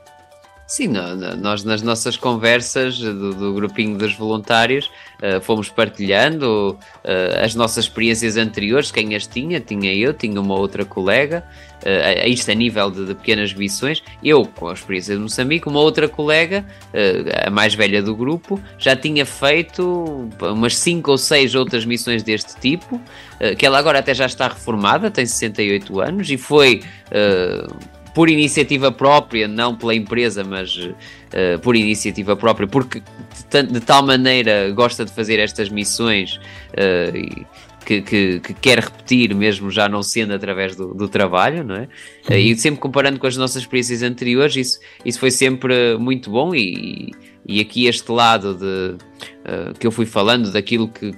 Sim, 0.68 0.89
nós 1.39 1.63
nas 1.63 1.82
nossas 1.82 2.18
conversas 2.18 2.99
do, 2.99 3.34
do 3.34 3.53
grupinho 3.53 3.97
dos 3.97 4.13
voluntários 4.13 4.91
uh, 5.24 5.39
fomos 5.39 5.70
partilhando 5.70 6.78
uh, 7.05 7.41
as 7.41 7.55
nossas 7.55 7.86
experiências 7.86 8.36
anteriores, 8.36 8.91
quem 8.91 9.15
as 9.15 9.26
tinha, 9.26 9.61
tinha 9.61 9.93
eu, 9.93 10.13
tinha 10.13 10.41
uma 10.41 10.55
outra 10.55 10.84
colega, 10.84 11.41
uh, 11.84 12.28
isto 12.28 12.51
a 12.51 12.53
nível 12.53 12.91
de, 12.91 13.05
de, 13.05 13.15
pequenas 13.15 13.53
missões, 13.53 14.03
eu 14.22 14.45
com 14.45 14.68
a 14.68 14.74
experiência 14.74 15.15
de 15.15 15.22
Moçambique, 15.22 15.70
uma 15.70 15.80
outra 15.80 16.09
colega, 16.09 16.65
a 17.45 17.49
mais 17.49 17.74
velha 17.74 18.03
do 18.03 18.13
grupo, 18.13 18.59
já 18.78 18.93
tinha 18.93 19.26
feito 19.26 20.30
umas 20.41 20.76
5 20.76 21.11
ou 21.11 21.18
6 21.18 21.55
outras 21.55 21.86
missões 21.86 22.24
deste 22.24 22.59
tipo, 22.59 22.99
que 23.57 23.65
ela 23.65 23.80
agora 23.80 23.99
até 23.99 24.13
já 24.13 24.26
está 24.26 24.49
reformada, 24.49 25.09
tem 25.09 25.26
68 25.26 26.01
anos 26.01 26.30
e 26.30 26.38
foi 26.38 26.82
por 28.18 28.32
iniciativa 28.32 28.91
própria, 28.91 29.47
não 29.47 29.76
pela 29.76 29.93
empresa, 29.93 30.43
mas 30.43 30.76
uh, 30.76 31.59
por 31.61 31.76
iniciativa 31.76 32.36
própria, 32.36 32.68
porque 32.68 33.03
de, 33.51 33.63
de, 33.74 33.80
tal 33.80 34.01
maneira 34.01 34.72
gosta 34.72 35.05
de 35.05 35.13
fazer 35.13 35.38
estas 35.38 35.70
missões 35.70 36.39
uh, 36.74 37.45
que, 37.86 38.01
que, 38.01 38.39
que, 38.39 38.53
quer 38.55 38.80
repetir, 38.80 39.36
mesmo 39.36 39.70
já 39.70 39.88
não 39.88 40.01
sendo 40.01 40.34
através 40.34 40.76
do, 40.76 40.95
do 40.95 41.07
trabalho, 41.07 41.63
não 41.63 41.76
é? 41.76 41.88
Uhum. 42.28 42.38
E 42.38 42.57
sempre 42.57 42.80
comparando 42.80 43.20
com 43.20 43.28
as 43.28 43.38
nossas 43.38 43.61
experiências 43.61 44.01
anteriores, 44.01 44.55
isso, 44.55 44.80
isso 45.05 45.20
foi 45.20 45.30
sempre 45.30 45.95
muito 45.99 46.32
bom. 46.32 46.55
E, 46.55 47.11
e 47.47 47.61
aqui, 47.61 47.86
este 47.86 48.11
lado 48.11 48.55
de, 48.55 48.95
uh, 49.45 49.78
que 49.80 49.86
eu 49.86 49.91
fui 49.91 50.07
falando, 50.07 50.51
daquilo 50.51 50.88
que, 50.88 51.11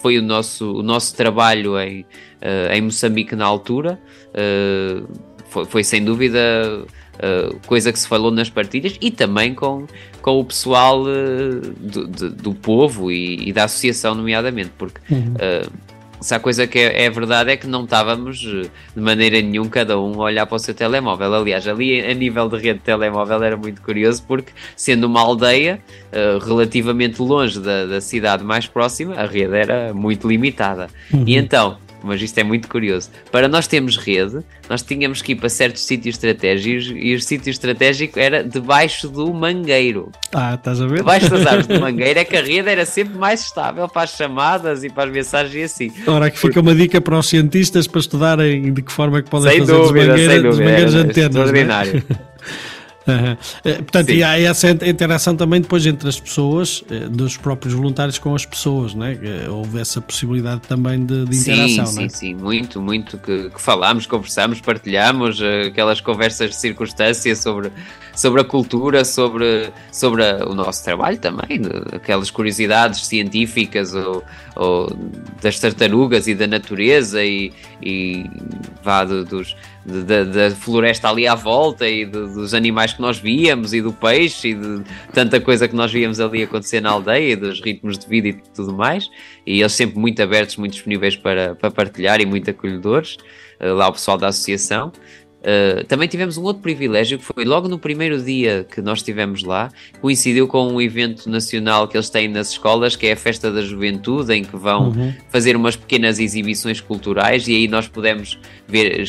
foi 0.00 0.18
o 0.18 0.22
nosso, 0.22 0.72
o 0.72 0.82
nosso 0.82 1.14
trabalho 1.14 1.78
em, 1.78 2.06
em 2.72 2.80
Moçambique 2.80 3.36
na 3.36 3.44
altura. 3.44 4.00
Uh, 5.60 5.64
foi, 5.64 5.64
foi, 5.66 5.84
sem 5.84 6.04
dúvida 6.04 6.38
uh, 7.14 7.56
coisa 7.66 7.92
que 7.92 7.98
se 7.98 8.06
falou 8.06 8.30
nas 8.30 8.50
partilhas 8.50 8.96
e 9.00 9.10
também 9.10 9.54
com, 9.54 9.86
com 10.22 10.40
o 10.40 10.44
pessoal 10.44 11.04
do, 11.04 12.06
do, 12.06 12.30
do, 12.30 12.54
povo 12.54 13.10
e, 13.10 13.48
e, 13.48 13.52
da 13.52 13.64
associação, 13.64 14.14
nomeadamente, 14.14 14.70
porque. 14.76 15.00
Uhum 15.10 15.34
se 16.20 16.34
há 16.34 16.40
coisa 16.40 16.66
que 16.66 16.78
é, 16.78 17.04
é, 17.04 17.10
verdade 17.10 17.50
é 17.52 17.56
que 17.56 17.66
não 17.66 17.84
estávamos 17.84 18.38
de 18.38 18.70
maneira 18.94 19.40
nenhuma 19.40 19.70
cada 19.70 19.98
um 20.00 20.20
a 20.20 20.24
olhar 20.24 20.46
para 20.46 20.56
o 20.56 20.58
seu 20.58 20.74
telemóvel. 20.74 21.32
Aliás, 21.34 21.66
ali 21.68 22.00
a 22.00 22.14
nível 22.14 22.48
de 22.48 22.56
rede 22.56 22.78
de 22.78 22.84
telemóvel 22.84 23.42
era 23.42 23.56
muito 23.56 23.82
curioso 23.82 24.24
porque, 24.26 24.52
sendo 24.74 25.04
uma 25.04 25.20
aldeia 25.20 25.80
uh, 26.12 26.44
relativamente 26.44 27.20
longe 27.20 27.60
da, 27.60 27.86
da, 27.86 28.00
cidade 28.00 28.44
mais 28.44 28.66
próxima, 28.66 29.14
a 29.14 29.26
rede 29.26 29.54
era 29.54 29.92
muito 29.92 30.26
limitada. 30.26 30.88
Uhum. 31.12 31.24
E 31.26 31.36
então, 31.36 31.78
mas 32.06 32.22
isto 32.22 32.38
é 32.38 32.44
muito 32.44 32.68
curioso. 32.68 33.10
Para 33.30 33.48
nós 33.48 33.66
termos 33.66 33.96
rede, 33.96 34.38
nós 34.68 34.82
tínhamos 34.82 35.20
que 35.20 35.32
ir 35.32 35.36
para 35.36 35.48
certos 35.48 35.82
sítios 35.82 36.14
estratégicos 36.14 36.92
e 36.94 37.14
o 37.14 37.20
sítio 37.20 37.50
estratégico 37.50 38.18
era 38.18 38.42
debaixo 38.42 39.08
do 39.08 39.32
mangueiro. 39.34 40.10
Ah, 40.34 40.54
estás 40.54 40.80
a 40.80 40.86
ver? 40.86 40.98
Debaixo 40.98 41.30
das 41.30 41.46
árvores 41.46 41.66
do 41.66 41.78
mangueiro 41.80 42.18
é 42.18 42.24
que 42.24 42.36
a 42.36 42.42
rede 42.42 42.68
era 42.68 42.86
sempre 42.86 43.18
mais 43.18 43.40
estável 43.40 43.88
para 43.88 44.02
as 44.02 44.10
chamadas 44.10 44.84
e 44.84 44.88
para 44.88 45.04
as 45.04 45.10
mensagens 45.12 45.54
e 45.54 45.62
assim. 45.62 45.92
Ora, 46.06 46.26
aqui 46.26 46.38
fica 46.38 46.60
uma 46.60 46.74
dica 46.74 47.00
para 47.00 47.18
os 47.18 47.28
cientistas 47.28 47.86
para 47.86 48.00
estudarem 48.00 48.72
de 48.72 48.82
que 48.82 48.92
forma 48.92 49.18
é 49.18 49.22
que 49.22 49.30
podem 49.30 49.50
sem 49.50 49.60
fazer 49.60 49.72
dúvida, 49.72 50.06
dos 50.06 50.20
mangueiros, 50.20 50.58
mangueiros 50.58 50.94
antenas. 50.94 51.16
É? 51.16 51.26
Extraordinário. 51.26 52.04
Uhum. 53.06 53.36
Portanto, 53.76 54.08
Sim. 54.08 54.14
e 54.14 54.22
há 54.24 54.40
essa 54.40 54.70
interação 54.70 55.36
também 55.36 55.60
depois 55.60 55.86
entre 55.86 56.08
as 56.08 56.18
pessoas, 56.18 56.82
eh, 56.90 57.08
dos 57.08 57.36
próprios 57.36 57.72
voluntários 57.72 58.18
com 58.18 58.34
as 58.34 58.44
pessoas, 58.44 58.94
né? 58.94 59.16
Houve 59.48 59.80
essa 59.80 60.00
possibilidade 60.00 60.62
também 60.62 61.04
de, 61.04 61.24
de 61.24 61.36
interação, 61.36 61.86
sim, 61.86 61.94
não 61.94 62.02
é? 62.02 62.08
Sim, 62.08 62.16
sim, 62.16 62.34
muito, 62.34 62.80
muito 62.80 63.16
que, 63.18 63.50
que 63.50 63.60
falámos, 63.60 64.06
conversámos, 64.06 64.60
partilhámos 64.60 65.40
eh, 65.40 65.68
aquelas 65.68 66.00
conversas 66.00 66.50
de 66.50 66.56
circunstância 66.56 67.34
sobre, 67.36 67.70
sobre 68.16 68.40
a 68.40 68.44
cultura, 68.44 69.04
sobre, 69.04 69.70
sobre 69.92 70.22
o 70.46 70.54
nosso 70.54 70.82
trabalho 70.82 71.18
também, 71.18 71.60
aquelas 71.92 72.30
curiosidades 72.30 73.06
científicas 73.06 73.94
ou, 73.94 74.24
ou, 74.56 74.96
das 75.40 75.60
tartarugas 75.60 76.26
e 76.26 76.34
da 76.34 76.46
natureza 76.46 77.22
e, 77.22 77.52
e 77.82 78.24
vá 78.82 79.04
do, 79.04 79.24
dos 79.24 79.54
da, 79.86 80.24
da, 80.24 80.50
floresta 80.50 81.08
ali 81.08 81.28
à 81.28 81.34
volta 81.36 81.88
e 81.88 82.04
dos 82.04 82.52
animais 82.54 82.92
que 82.92 83.00
nós 83.00 83.18
víamos 83.18 83.72
e 83.72 83.80
do 83.80 83.92
peixe 83.92 84.48
e 84.48 84.54
de 84.54 84.82
tanta 85.12 85.40
coisa 85.40 85.68
que 85.68 85.76
nós 85.76 85.92
víamos 85.92 86.18
ali 86.18 86.42
acontecer 86.42 86.80
na 86.80 86.90
aldeia, 86.90 87.36
dos 87.36 87.60
ritmos 87.60 87.96
de 87.96 88.06
vida 88.08 88.28
e 88.28 88.32
tudo 88.54 88.72
mais. 88.72 89.08
E 89.46 89.60
eles 89.60 89.72
sempre 89.72 89.98
muito 89.98 90.20
abertos, 90.20 90.56
muito 90.56 90.72
disponíveis 90.72 91.14
para, 91.14 91.54
para 91.54 91.70
partilhar 91.70 92.20
e 92.20 92.26
muito 92.26 92.50
acolhedores. 92.50 93.16
Uh, 93.60 93.72
lá 93.74 93.88
o 93.88 93.92
pessoal 93.92 94.18
da 94.18 94.26
associação. 94.28 94.92
Uh, 95.46 95.84
também 95.84 96.08
tivemos 96.08 96.36
um 96.36 96.42
outro 96.42 96.60
privilégio 96.60 97.20
que 97.20 97.24
foi 97.24 97.44
logo 97.44 97.68
no 97.68 97.78
primeiro 97.78 98.20
dia 98.20 98.66
que 98.68 98.82
nós 98.82 98.98
estivemos 98.98 99.44
lá, 99.44 99.70
coincidiu 100.00 100.48
com 100.48 100.66
um 100.66 100.80
evento 100.80 101.30
nacional 101.30 101.86
que 101.86 101.96
eles 101.96 102.10
têm 102.10 102.26
nas 102.26 102.50
escolas, 102.50 102.96
que 102.96 103.06
é 103.06 103.12
a 103.12 103.16
Festa 103.16 103.52
da 103.52 103.62
Juventude, 103.62 104.34
em 104.34 104.42
que 104.42 104.56
vão 104.56 104.88
uhum. 104.88 105.14
fazer 105.28 105.54
umas 105.54 105.76
pequenas 105.76 106.18
exibições 106.18 106.80
culturais 106.80 107.46
e 107.46 107.54
aí 107.54 107.68
nós 107.68 107.86
pudemos 107.86 108.40
ver 108.66 109.06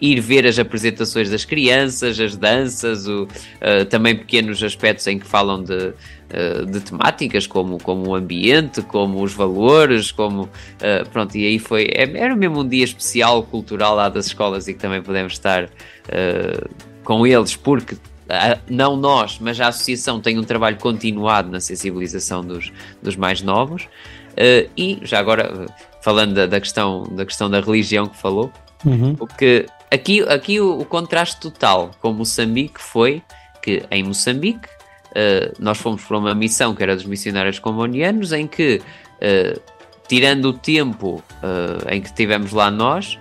ir 0.00 0.20
ver 0.20 0.44
as 0.46 0.58
apresentações 0.58 1.30
das 1.30 1.44
crianças, 1.44 2.18
as 2.18 2.36
danças, 2.36 3.06
o, 3.06 3.22
uh, 3.22 3.84
também 3.88 4.16
pequenos 4.16 4.60
aspectos 4.62 5.06
em 5.06 5.16
que 5.16 5.26
falam 5.26 5.62
de, 5.62 5.94
de 6.70 6.80
temáticas 6.80 7.46
como, 7.46 7.78
como 7.78 8.10
o 8.10 8.14
ambiente, 8.14 8.82
como 8.82 9.22
os 9.22 9.32
valores, 9.32 10.10
como 10.10 10.42
uh, 10.44 11.08
pronto, 11.10 11.36
e 11.36 11.46
aí 11.46 11.58
foi, 11.58 11.84
é, 11.92 12.02
era 12.16 12.34
mesmo 12.34 12.60
um 12.60 12.68
dia 12.68 12.84
especial 12.84 13.42
cultural 13.42 13.94
lá 13.94 14.08
das 14.08 14.26
escolas 14.26 14.68
e 14.68 14.74
que 14.74 14.80
também 14.80 15.02
podemos 15.02 15.34
estar 15.34 15.68
com 17.04 17.26
eles, 17.26 17.54
porque 17.54 17.96
não 18.68 18.96
nós, 18.96 19.38
mas 19.40 19.60
a 19.60 19.68
associação 19.68 20.20
tem 20.20 20.38
um 20.38 20.42
trabalho 20.42 20.76
continuado 20.78 21.50
na 21.50 21.60
sensibilização 21.60 22.42
dos, 22.42 22.72
dos 23.00 23.14
mais 23.14 23.40
novos. 23.42 23.88
E 24.76 24.98
já 25.02 25.18
agora, 25.18 25.66
falando 26.02 26.34
da, 26.34 26.46
da, 26.46 26.60
questão, 26.60 27.04
da 27.12 27.24
questão 27.24 27.48
da 27.48 27.60
religião 27.60 28.08
que 28.08 28.16
falou, 28.16 28.50
uhum. 28.84 29.16
o 29.20 29.26
que 29.26 29.66
Aqui, 29.92 30.22
aqui 30.22 30.58
o, 30.58 30.78
o, 30.78 30.86
contraste 30.86 31.38
total 31.38 31.90
com 32.00 32.14
Moçambique 32.14 32.80
foi 32.80 33.22
que 33.62 33.82
em 33.90 34.02
Moçambique 34.02 34.66
uh, 35.12 35.54
nós 35.58 35.78
fomos 35.78 36.02
para 36.02 36.18
uma 36.18 36.34
missão 36.34 36.74
que 36.74 36.82
era 36.82 36.94
dos 36.94 37.04
missionários 37.04 37.58
combonianos, 37.58 38.32
em 38.32 38.46
que, 38.46 38.80
uh, 38.80 39.60
tirando 40.08 40.46
o 40.46 40.52
tempo 40.52 41.22
uh, 41.42 41.92
em 41.92 42.00
que 42.00 42.08
estivemos 42.08 42.52
lá 42.52 42.70
nós, 42.70 43.18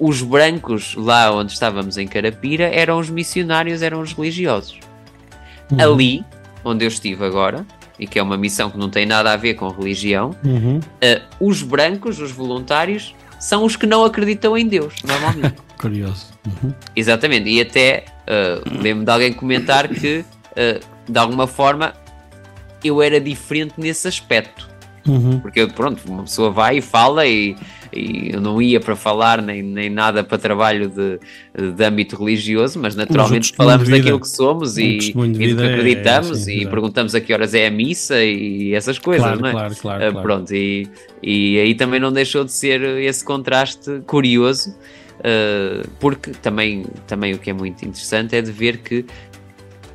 os 0.00 0.20
brancos 0.20 0.96
lá 0.96 1.32
onde 1.32 1.52
estávamos 1.52 1.96
em 1.96 2.08
Carapira 2.08 2.64
eram 2.64 2.98
os 2.98 3.08
missionários, 3.08 3.82
eram 3.82 4.00
os 4.00 4.12
religiosos. 4.12 4.80
Uhum. 5.70 5.80
Ali, 5.80 6.24
onde 6.64 6.84
eu 6.84 6.88
estive 6.88 7.24
agora, 7.24 7.64
e 7.96 8.04
que 8.04 8.18
é 8.18 8.22
uma 8.22 8.36
missão 8.36 8.68
que 8.68 8.76
não 8.76 8.90
tem 8.90 9.06
nada 9.06 9.32
a 9.32 9.36
ver 9.36 9.54
com 9.54 9.68
religião, 9.68 10.34
uhum. 10.44 10.80
os 11.38 11.62
brancos, 11.62 12.18
os 12.18 12.32
voluntários, 12.32 13.14
são 13.44 13.64
os 13.64 13.76
que 13.76 13.86
não 13.86 14.04
acreditam 14.04 14.56
em 14.56 14.66
Deus, 14.66 14.94
normalmente. 15.04 15.54
Curioso. 15.78 16.28
Uhum. 16.46 16.72
Exatamente, 16.96 17.50
e 17.50 17.60
até 17.60 18.04
uh, 18.22 18.82
lembro 18.82 19.04
de 19.04 19.10
alguém 19.10 19.32
comentar 19.32 19.86
que, 19.88 20.24
uh, 20.52 20.93
de 21.08 21.18
alguma 21.18 21.46
forma, 21.46 21.92
eu 22.82 23.00
era 23.02 23.20
diferente 23.20 23.74
nesse 23.78 24.06
aspecto. 24.08 24.74
Uhum. 25.06 25.38
Porque, 25.40 25.66
pronto, 25.66 26.00
uma 26.08 26.22
pessoa 26.22 26.50
vai 26.50 26.78
e 26.78 26.80
fala 26.80 27.26
e, 27.26 27.54
e, 27.92 28.30
eu 28.32 28.40
não 28.40 28.60
ia 28.60 28.80
para 28.80 28.96
falar 28.96 29.42
nem, 29.42 29.62
nem 29.62 29.90
nada 29.90 30.24
para 30.24 30.38
trabalho 30.38 30.88
de, 30.88 31.20
de 31.72 31.84
âmbito 31.84 32.16
religioso, 32.16 32.78
mas 32.78 32.96
naturalmente 32.96 33.52
falamos 33.54 33.86
daquilo 33.86 34.18
que 34.18 34.28
somos 34.28 34.78
e, 34.78 34.98
e 34.98 35.12
do 35.12 35.36
que 35.36 35.62
é 35.62 35.74
acreditamos 35.74 36.30
é, 36.30 36.32
assim, 36.32 36.60
e 36.60 36.66
perguntamos 36.66 37.14
a 37.14 37.20
que 37.20 37.34
horas 37.34 37.52
é 37.52 37.66
a 37.66 37.70
missa 37.70 38.24
e 38.24 38.72
essas 38.72 38.98
coisas, 38.98 39.26
claro, 39.26 39.40
não 39.42 39.48
é? 39.48 39.52
Claro, 39.52 39.76
claro, 39.76 40.08
uh, 40.08 40.12
claro. 40.12 40.26
Pronto, 40.26 40.54
e, 40.54 40.88
e 41.22 41.58
aí 41.58 41.74
também 41.74 42.00
não 42.00 42.10
deixou 42.10 42.42
de 42.42 42.52
ser 42.52 42.82
esse 42.82 43.22
contraste 43.22 44.00
curioso 44.06 44.74
Uh, 45.20 45.88
porque 46.00 46.32
também, 46.42 46.84
também 47.06 47.32
o 47.32 47.38
que 47.38 47.48
é 47.48 47.52
muito 47.52 47.82
interessante 47.82 48.36
é 48.36 48.42
de 48.42 48.52
ver 48.52 48.78
que 48.78 49.06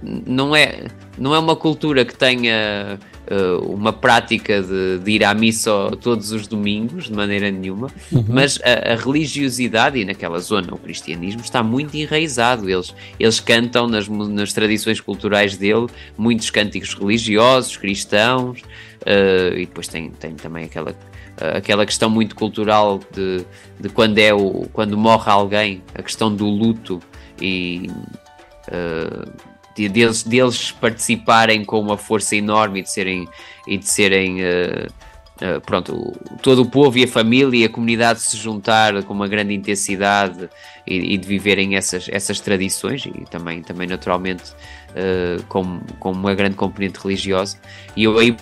não 0.02 0.56
é, 0.56 0.86
não 1.18 1.36
é 1.36 1.40
uma 1.40 1.56
cultura 1.56 2.06
que 2.06 2.16
tenha 2.16 2.98
uh, 3.30 3.74
uma 3.74 3.92
prática 3.92 4.62
de, 4.62 5.00
de, 5.00 5.12
ir 5.12 5.24
à 5.24 5.34
missa 5.34 5.72
todos 6.02 6.32
os 6.32 6.48
domingos, 6.48 7.06
de 7.06 7.14
maneira 7.14 7.52
nenhuma, 7.52 7.90
uhum. 8.12 8.26
mas 8.28 8.60
a, 8.64 8.94
a, 8.94 8.96
religiosidade, 8.96 10.00
e 10.00 10.06
naquela 10.06 10.40
zona 10.40 10.74
o 10.74 10.78
cristianismo 10.78 11.42
está 11.42 11.62
muito 11.62 11.96
enraizado. 11.96 12.70
Eles, 12.70 12.94
eles 13.20 13.40
cantam 13.40 13.88
nas, 13.88 14.08
nas 14.08 14.54
tradições 14.54 15.00
culturais 15.02 15.58
dele 15.58 15.88
muitos 16.18 16.50
cânticos 16.50 16.94
religiosos, 16.94 17.78
cristãos, 17.78 18.62
uh, 18.62 19.56
e 19.56 19.66
depois 19.66 19.88
tem, 19.88 20.10
tem 20.12 20.36
também 20.36 20.66
aquela 20.66 20.96
aquela 21.56 21.86
questão 21.86 22.10
muito 22.10 22.36
cultural 22.36 23.00
de, 23.14 23.46
de 23.80 23.88
quando 23.88 24.18
é 24.18 24.34
o 24.34 24.68
quando 24.74 24.98
morre 24.98 25.32
alguém, 25.32 25.82
a 25.96 26.04
questão 26.04 26.36
do 26.36 26.46
luto 26.46 27.00
e 27.42 27.90
uh, 28.68 29.49
de, 29.80 29.88
deles, 29.88 30.24
deles 30.24 30.72
participarem 30.72 31.64
com 31.64 31.80
uma 31.80 31.98
força 31.98 32.36
enorme 32.36 32.82
e 32.82 32.84
de 32.84 32.92
serem 32.92 33.28
e 33.66 33.78
de 33.78 33.88
serem 33.88 34.42
uh, 34.42 34.88
uh, 35.42 35.62
pronto, 35.62 36.14
todo 36.42 36.64
o 36.64 36.70
povo 36.70 36.98
e 36.98 37.06
a 37.06 37.08
família 37.08 37.62
e 37.62 37.66
a 37.66 37.70
comunidade 37.70 38.20
se 38.20 38.36
juntar 38.36 39.02
com 39.04 39.14
uma 39.14 39.28
grande 39.28 39.54
intensidade 39.54 40.50
e, 40.86 41.14
e 41.14 41.18
de 41.18 41.26
viverem 41.26 41.78
essas, 41.78 42.10
essas 42.12 42.42
tradições 42.42 43.06
e 43.06 43.24
também, 43.30 43.62
também 43.62 43.88
naturalmente 43.88 44.52
uh, 44.92 45.42
com, 45.48 45.80
com 46.00 46.12
uma 46.12 46.36
grande 46.36 46.56
componente 46.56 47.00
religiosa. 47.00 47.58
E 47.96 48.04
eu 48.04 48.18
aí 48.18 48.36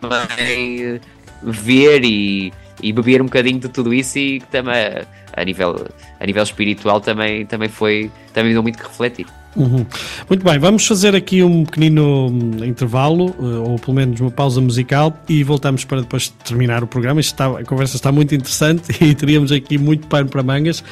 também 0.00 1.00
ver 1.42 2.04
e, 2.04 2.52
e 2.80 2.92
beber 2.92 3.20
um 3.20 3.24
bocadinho 3.24 3.58
de 3.58 3.68
tudo 3.68 3.92
isso 3.92 4.18
e 4.18 4.40
também 4.42 5.02
a 5.36 5.44
nível, 5.44 5.86
a 6.20 6.26
nível 6.26 6.42
espiritual 6.42 7.00
também, 7.00 7.46
também 7.46 7.68
foi 7.68 8.10
também 8.32 8.52
deu 8.52 8.62
muito 8.62 8.78
que 8.78 8.84
refletir. 8.84 9.26
Uhum. 9.56 9.84
Muito 10.28 10.44
bem, 10.44 10.58
vamos 10.58 10.86
fazer 10.86 11.16
aqui 11.16 11.42
um 11.42 11.64
pequenino 11.64 12.28
hum, 12.28 12.64
intervalo, 12.64 13.34
eh, 13.40 13.68
ou 13.68 13.76
pelo 13.76 13.94
menos 13.94 14.20
uma 14.20 14.30
pausa 14.30 14.60
musical, 14.60 15.12
e 15.28 15.42
voltamos 15.42 15.84
para 15.84 16.00
depois 16.00 16.28
terminar 16.28 16.84
o 16.84 16.86
programa. 16.86 17.18
Está, 17.18 17.46
a 17.46 17.64
conversa 17.64 17.96
está 17.96 18.12
muito 18.12 18.34
interessante 18.34 18.92
e 19.04 19.14
teríamos 19.14 19.50
aqui 19.50 19.76
muito 19.76 20.06
pano 20.06 20.28
para 20.28 20.42
mangas, 20.42 20.84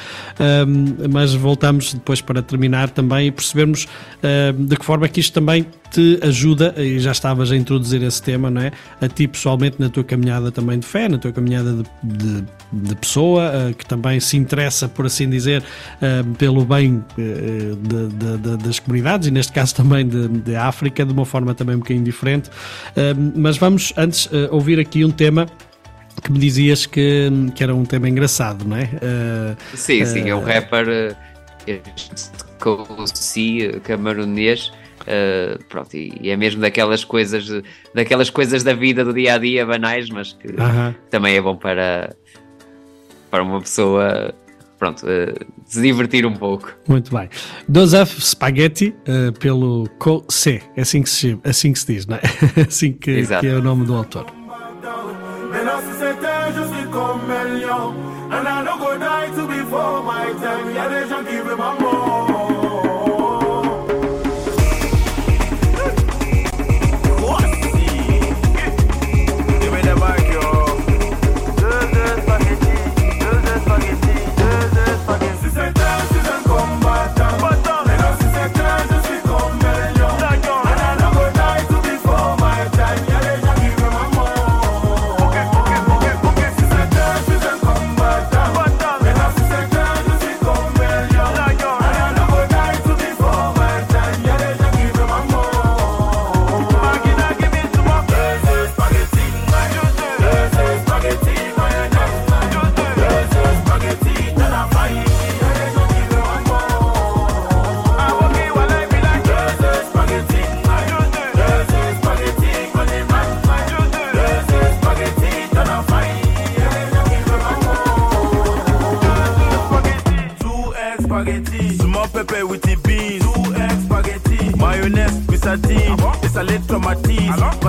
um, 0.67 1.07
mas 1.09 1.33
voltamos 1.33 1.93
depois 1.93 2.19
para 2.19 2.41
terminar 2.41 2.89
também 2.89 3.27
e 3.27 3.31
percebermos 3.31 3.87
um, 4.21 4.65
de 4.65 4.75
que 4.75 4.83
forma 4.83 5.05
é 5.05 5.09
que 5.09 5.21
isto 5.21 5.33
também 5.33 5.65
te 5.89 6.19
ajuda, 6.21 6.73
e 6.77 6.99
já 6.99 7.11
estavas 7.11 7.49
a 7.51 7.55
introduzir 7.55 8.03
esse 8.03 8.21
tema, 8.21 8.51
não 8.51 8.61
é? 8.61 8.71
A 8.99 9.07
ti 9.07 9.27
pessoalmente 9.27 9.77
na 9.79 9.87
tua 9.87 10.03
caminhada 10.03 10.51
também 10.51 10.77
de 10.79 10.85
fé, 10.85 11.07
na 11.07 11.17
tua 11.17 11.31
caminhada 11.31 11.83
de, 12.03 12.17
de 12.17 12.43
de 12.71 12.95
pessoa, 12.95 13.49
uh, 13.49 13.73
que 13.73 13.85
também 13.85 14.19
se 14.19 14.37
interessa, 14.37 14.87
por 14.87 15.05
assim 15.05 15.29
dizer, 15.29 15.61
uh, 15.61 16.35
pelo 16.35 16.65
bem 16.65 17.03
de, 17.15 17.75
de, 17.75 18.37
de, 18.37 18.57
das 18.57 18.79
comunidades 18.79 19.27
e 19.27 19.31
neste 19.31 19.53
caso 19.53 19.75
também 19.75 20.07
de, 20.07 20.55
África, 20.55 21.05
de 21.05 21.13
uma 21.13 21.25
forma 21.25 21.53
também 21.53 21.75
um 21.75 21.79
bocadinho 21.79 22.03
diferente. 22.03 22.49
mas 23.35 23.57
vamos 23.57 23.93
antes 23.95 24.29
ouvir 24.49 24.79
aqui 24.79 25.05
um 25.05 25.11
tema 25.11 25.45
que 26.23 26.31
me 26.31 26.39
dizias 26.39 26.85
que, 26.85 27.29
que 27.55 27.63
era 27.63 27.75
um 27.75 27.85
tema 27.85 28.09
engraçado, 28.09 28.65
não 28.65 28.77
é? 28.77 28.89
sim, 29.73 30.03
sim, 30.05 30.29
é 30.29 30.35
um 30.35 30.43
rapper 30.43 30.87
uh, 30.87 31.15
camaronês 33.83 34.71
Uh, 35.07 35.63
pronto, 35.69 35.95
e, 35.95 36.11
e, 36.19 36.29
é 36.29 36.35
mesmo 36.35 36.59
daquelas 36.59 37.05
coisas 37.05 37.47
daquelas 37.95 38.29
coisas 38.29 38.61
da 38.61 38.73
vida 38.73 39.05
do 39.05 39.13
dia 39.13 39.35
a 39.35 39.37
dia 39.37 39.65
banais, 39.65 40.09
mas 40.09 40.33
que 40.33 40.49
uh 40.49 40.55
-huh. 40.57 40.95
também 41.09 41.37
é 41.37 41.41
bom 41.41 41.55
para, 41.55 42.13
para 43.29 43.43
uma 43.43 43.59
pessoa 43.59 44.33
pronto, 44.77 45.05
uh, 45.05 45.45
se 45.65 45.81
divertir 45.81 46.25
um 46.25 46.33
pouco. 46.33 46.73
Muito 46.87 47.15
bem. 47.15 47.29
Dosaf 47.67 48.21
Spaghetti 48.21 48.95
uh, 49.07 49.31
pelo 49.39 49.87
C, 50.29 50.61
é 50.75 50.81
assim 50.81 51.01
que 51.01 51.09
se, 51.09 51.39
assim 51.43 51.73
que 51.73 51.79
se 51.79 51.93
diz, 51.93 52.05
não 52.05 52.17
é? 52.17 52.21
assim 52.67 52.93
que, 52.93 53.25
que 53.25 53.47
é 53.47 53.55
o 53.55 53.61
nome 53.61 53.85
do 53.85 53.95
autor. 53.95 54.25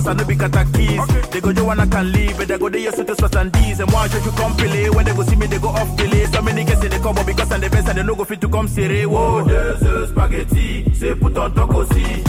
I 0.09 0.15
no 0.15 0.25
be 0.25 0.35
catakis. 0.37 1.31
They 1.31 1.41
go 1.41 1.51
you 1.51 1.67
wanna 1.67 1.87
can 1.87 2.11
leave, 2.13 2.39
but 2.39 2.49
they 2.49 2.57
go 2.57 2.71
they 2.71 2.83
used 2.83 2.97
to 2.97 3.05
this 3.05 3.21
and 3.21 3.53
these. 3.53 3.79
And 3.81 3.93
why 3.93 4.09
should 4.09 4.25
you 4.25 4.31
come 4.33 4.57
play? 4.57 4.89
When 4.89 5.05
they 5.05 5.15
go 5.15 5.23
see 5.23 5.37
me, 5.37 5.47
they 5.47 5.59
go 5.59 5.69
off 5.69 5.95
delay. 5.99 6.25
So 6.27 6.41
many 6.41 6.65
guys 6.65 6.81
say 6.81 6.89
they 6.89 6.99
come 6.99 7.15
because 7.27 7.53
I'm 7.53 7.61
the 7.61 7.69
best 7.69 7.89
and 7.89 7.99
they 7.99 8.03
no 8.03 8.15
go 8.15 8.25
fit 8.25 8.41
to 8.41 8.49
come 8.49 8.69
serrer. 8.69 9.05
Whoa, 9.07 9.45
there's 9.45 9.81
mm, 9.81 10.05
a 10.05 10.09
spaghetti. 10.09 10.85
C'est 10.95 11.15
pour 11.15 11.31
ton 11.31 11.51
toc 11.51 11.75
aussi. 11.75 12.25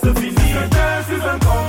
C'est 0.00 0.18
fini. 0.18 0.36
C'est 1.06 1.14
un 1.14 1.38
combattant. 1.38 1.65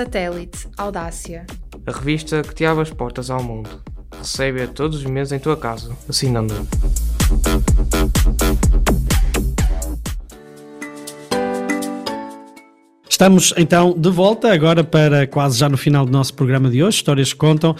Satélite 0.00 0.66
Audácia. 0.78 1.44
A 1.86 1.92
revista 1.92 2.40
que 2.40 2.54
te 2.54 2.64
abre 2.64 2.84
as 2.84 2.90
portas 2.90 3.28
ao 3.28 3.42
mundo. 3.42 3.68
Recebe-a 4.16 4.66
todos 4.66 5.00
os 5.00 5.04
meses 5.04 5.30
em 5.30 5.38
tua 5.38 5.58
casa, 5.58 5.94
assinando. 6.08 6.54
Estamos 13.10 13.52
então 13.58 13.92
de 13.92 14.08
volta 14.08 14.50
agora 14.50 14.82
para 14.82 15.26
quase 15.26 15.58
já 15.58 15.68
no 15.68 15.76
final 15.76 16.06
do 16.06 16.12
nosso 16.12 16.32
programa 16.32 16.70
de 16.70 16.82
hoje, 16.82 16.96
Histórias 16.96 17.34
que 17.34 17.38
Contam, 17.38 17.76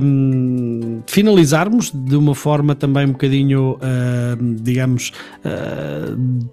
um, 0.00 1.02
finalizarmos 1.08 1.90
de 1.90 2.14
uma 2.14 2.36
forma 2.36 2.76
também 2.76 3.06
um 3.06 3.12
bocadinho, 3.12 3.72
uh, 3.72 4.54
digamos, 4.62 5.10
uh, 5.44 6.48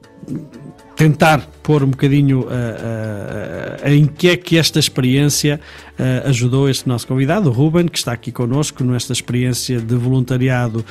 tentar 0.98 1.48
pôr 1.62 1.84
um 1.84 1.92
bocadinho 1.92 2.42
uh, 2.42 3.86
uh, 3.86 3.88
em 3.88 4.08
que 4.08 4.30
é 4.30 4.36
que 4.36 4.58
esta 4.58 4.80
experiência 4.80 5.62
uh, 6.00 6.28
ajudou 6.28 6.70
este 6.70 6.88
nosso 6.88 7.08
convidado, 7.08 7.50
o 7.50 7.52
Ruben, 7.52 7.88
que 7.88 7.98
está 7.98 8.12
aqui 8.12 8.32
connosco 8.32 8.84
nesta 8.84 9.14
experiência 9.14 9.80
de 9.80 9.96
voluntariado, 9.96 10.86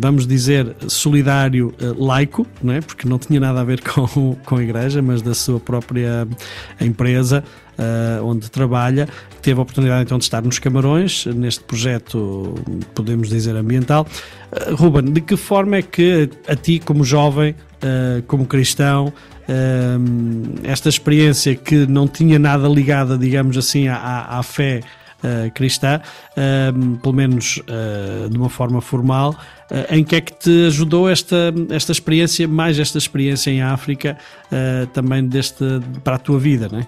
vamos 0.00 0.26
dizer, 0.26 0.74
solidário 0.88 1.74
laico, 1.96 2.46
não 2.62 2.74
é? 2.74 2.80
porque 2.80 3.08
não 3.08 3.18
tinha 3.18 3.40
nada 3.40 3.60
a 3.60 3.64
ver 3.64 3.80
com, 3.84 4.36
com 4.44 4.56
a 4.56 4.62
igreja, 4.62 5.02
mas 5.02 5.22
da 5.22 5.34
sua 5.34 5.60
própria 5.60 6.26
empresa. 6.80 7.44
Uh, 7.80 8.22
onde 8.26 8.50
trabalha, 8.50 9.08
teve 9.40 9.58
a 9.58 9.62
oportunidade 9.62 10.02
então 10.02 10.18
de 10.18 10.24
estar 10.24 10.42
nos 10.42 10.58
Camarões, 10.58 11.24
neste 11.24 11.64
projeto, 11.64 12.54
podemos 12.94 13.30
dizer, 13.30 13.56
ambiental. 13.56 14.06
Uh, 14.52 14.74
Ruben, 14.74 15.10
de 15.10 15.22
que 15.22 15.34
forma 15.34 15.76
é 15.76 15.82
que 15.82 16.28
a 16.46 16.54
ti, 16.54 16.78
como 16.78 17.04
jovem, 17.04 17.52
uh, 17.52 18.22
como 18.26 18.44
cristão, 18.44 19.10
esta 20.62 20.88
experiência 20.88 21.54
que 21.54 21.86
não 21.86 22.06
tinha 22.06 22.38
nada 22.38 22.68
ligada, 22.68 23.18
digamos 23.18 23.56
assim, 23.56 23.88
à, 23.88 24.26
à 24.28 24.42
fé 24.42 24.80
uh, 25.20 25.50
cristã, 25.52 26.00
uh, 26.32 26.96
pelo 26.98 27.14
menos 27.14 27.58
uh, 27.58 28.28
de 28.28 28.36
uma 28.36 28.48
forma 28.48 28.80
formal, 28.80 29.36
em 29.88 30.02
que 30.02 30.16
é 30.16 30.20
que 30.20 30.32
te 30.32 30.66
ajudou 30.66 31.08
esta, 31.08 31.54
esta 31.70 31.92
experiência, 31.92 32.48
mais 32.48 32.76
esta 32.76 32.98
experiência 32.98 33.52
em 33.52 33.62
África, 33.62 34.18
também 34.92 35.24
deste, 35.24 35.64
para 36.02 36.16
a 36.16 36.18
tua 36.18 36.40
vida, 36.40 36.68
né? 36.68 36.84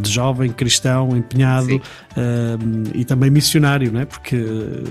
de 0.00 0.08
jovem, 0.08 0.52
cristão, 0.52 1.16
empenhado 1.16 1.82
e 2.94 3.04
também 3.04 3.28
missionário, 3.28 3.90
né? 3.90 4.04
porque 4.04 4.36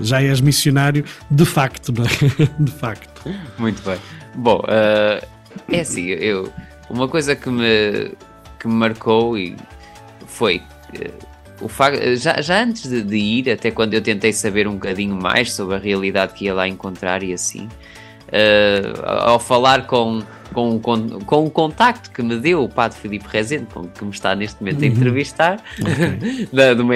já 0.02 0.20
és 0.20 0.42
missionário 0.42 1.06
de 1.30 1.46
facto, 1.46 1.90
né? 1.90 2.04
de 2.60 2.72
facto. 2.72 3.30
Muito 3.58 3.82
bem. 3.82 3.96
Bom, 4.34 4.58
uh, 4.58 5.33
é 5.70 5.80
assim, 5.80 6.06
eu, 6.06 6.52
uma 6.90 7.08
coisa 7.08 7.34
que 7.34 7.48
me, 7.48 8.12
que 8.58 8.68
me 8.68 8.74
marcou 8.74 9.36
e 9.38 9.56
foi 10.26 10.62
uh, 10.94 11.34
o 11.60 11.68
facto, 11.68 12.16
já, 12.16 12.40
já 12.40 12.62
antes 12.62 12.88
de, 12.88 13.02
de, 13.02 13.16
ir, 13.16 13.50
até 13.50 13.70
quando 13.70 13.94
eu 13.94 14.00
tentei 14.00 14.32
saber 14.32 14.66
um 14.66 14.74
bocadinho 14.74 15.14
mais 15.14 15.52
sobre 15.52 15.76
a 15.76 15.78
realidade 15.78 16.34
que 16.34 16.46
ia 16.46 16.54
lá 16.54 16.68
encontrar 16.68 17.22
e 17.22 17.32
assim, 17.32 17.68
uh, 18.28 19.06
ao 19.06 19.38
falar 19.38 19.86
com, 19.86 20.22
com, 20.52 20.78
com, 20.78 21.08
com 21.20 21.44
o 21.46 21.50
contacto 21.50 22.10
que 22.10 22.22
me 22.22 22.36
deu 22.36 22.64
o 22.64 22.68
Padre 22.68 22.98
Filipe 22.98 23.26
Rezende, 23.28 23.66
que 23.96 24.04
me 24.04 24.10
está 24.10 24.34
neste 24.34 24.60
momento 24.60 24.82
a 24.82 24.86
uhum. 24.86 24.92
entrevistar, 24.92 25.62
okay. 25.80 26.48
da, 26.52 26.74
de 26.74 26.82
uma, 26.82 26.94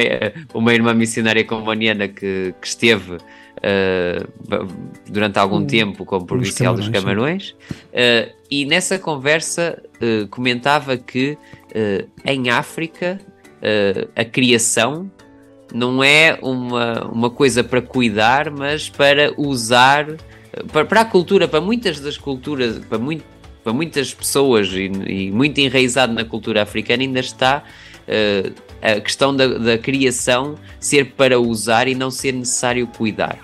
uma 0.55 0.75
irmã 0.75 0.93
missionária 0.93 1.45
comboniana 1.45 2.09
que, 2.09 2.55
que 2.61 2.67
esteve 2.67 3.15
uh, 3.15 4.69
durante 5.09 5.39
algum 5.39 5.65
tempo 5.65 6.05
como 6.05 6.27
provincial 6.27 6.75
dos 6.75 6.89
Camarões, 6.89 7.51
uh, 7.93 8.38
e 8.51 8.65
nessa 8.65 8.99
conversa 8.99 9.83
uh, 10.01 10.27
comentava 10.29 10.97
que 10.97 11.37
em 12.25 12.49
África 12.49 13.21
a 14.17 14.25
criação 14.25 15.11
não 15.75 16.03
é 16.03 16.39
uma, 16.41 17.05
uma 17.05 17.31
coisa 17.31 17.63
para 17.63 17.83
cuidar, 17.83 18.51
mas 18.51 18.89
para 18.89 19.35
usar 19.37 20.07
para, 20.73 20.87
para 20.87 21.03
a 21.03 21.05
cultura, 21.05 21.47
para 21.47 21.61
muitas 21.61 22.01
das 22.01 22.17
culturas, 22.17 22.79
para, 22.79 22.99
muito, 22.99 23.23
para 23.63 23.73
muitas 23.73 24.15
pessoas 24.15 24.69
e, 24.73 24.87
e 25.07 25.31
muito 25.31 25.59
enraizado 25.59 26.15
na 26.15 26.25
cultura 26.25 26.63
africana, 26.63 27.03
ainda 27.03 27.21
está 27.21 27.63
a 28.81 29.01
questão 29.01 29.35
da, 29.35 29.47
da 29.47 29.79
criação 29.79 30.57
ser 30.81 31.13
para 31.13 31.39
usar 31.39 31.89
e 31.89 31.95
não 31.95 32.11
ser 32.11 32.33
necessário 32.33 32.87
cuidar. 32.87 33.39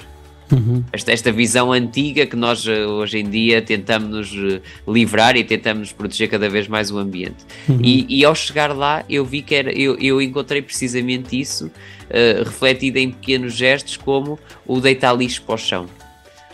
Uhum. 0.55 0.85
Esta, 0.93 1.13
esta 1.13 1.33
visão 1.33 1.73
antiga 1.73 2.27
que 2.27 2.37
nós 2.37 2.67
eh, 2.67 2.87
hoje 2.87 3.19
em 3.19 3.29
dia 3.29 3.61
tentamos 3.61 4.33
nos 4.33 4.55
eh, 4.55 4.61
livrar 4.87 5.37
e 5.37 5.43
tentamos 5.43 5.93
proteger 5.93 6.31
cada 6.31 6.49
vez 6.49 6.69
mais 6.69 6.91
o 6.93 6.99
ambiente. 6.99 7.45
Uhum. 7.69 7.81
E, 7.83 8.21
e, 8.21 8.25
ao 8.25 8.35
chegar 8.35 8.75
lá, 8.75 9.05
eu 9.09 9.25
vi 9.25 9.43
que 9.43 9.55
era, 9.55 9.73
eu, 9.73 9.97
eu 9.99 10.23
encontrei 10.23 10.63
precisamente 10.63 11.39
isso 11.39 11.67
uh, 11.67 12.45
refletido 12.45 12.99
em 12.99 13.11
pequenos 13.11 13.55
gestos, 13.55 13.97
como 13.97 14.39
o 14.65 14.81
deitar 14.81 15.13
lixo 15.13 15.43
para 15.43 15.55
o 15.57 15.59
chão. 15.59 15.87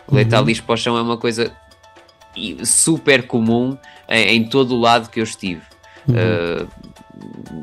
O 0.09 0.15
deitar 0.15 0.41
uhum. 0.41 0.47
lixo 0.47 0.63
para 0.63 0.75
o 0.75 0.79
chão 0.79 0.97
é 0.97 1.03
uma 1.03 1.19
coisa 1.19 1.53
super 2.65 3.27
comum 3.27 3.77
em, 4.09 4.37
em 4.37 4.45
todo 4.45 4.75
o 4.75 4.81
lado 4.81 5.11
que 5.11 5.21
eu 5.21 5.25
estive. 5.25 5.63
Uh, 6.09 6.67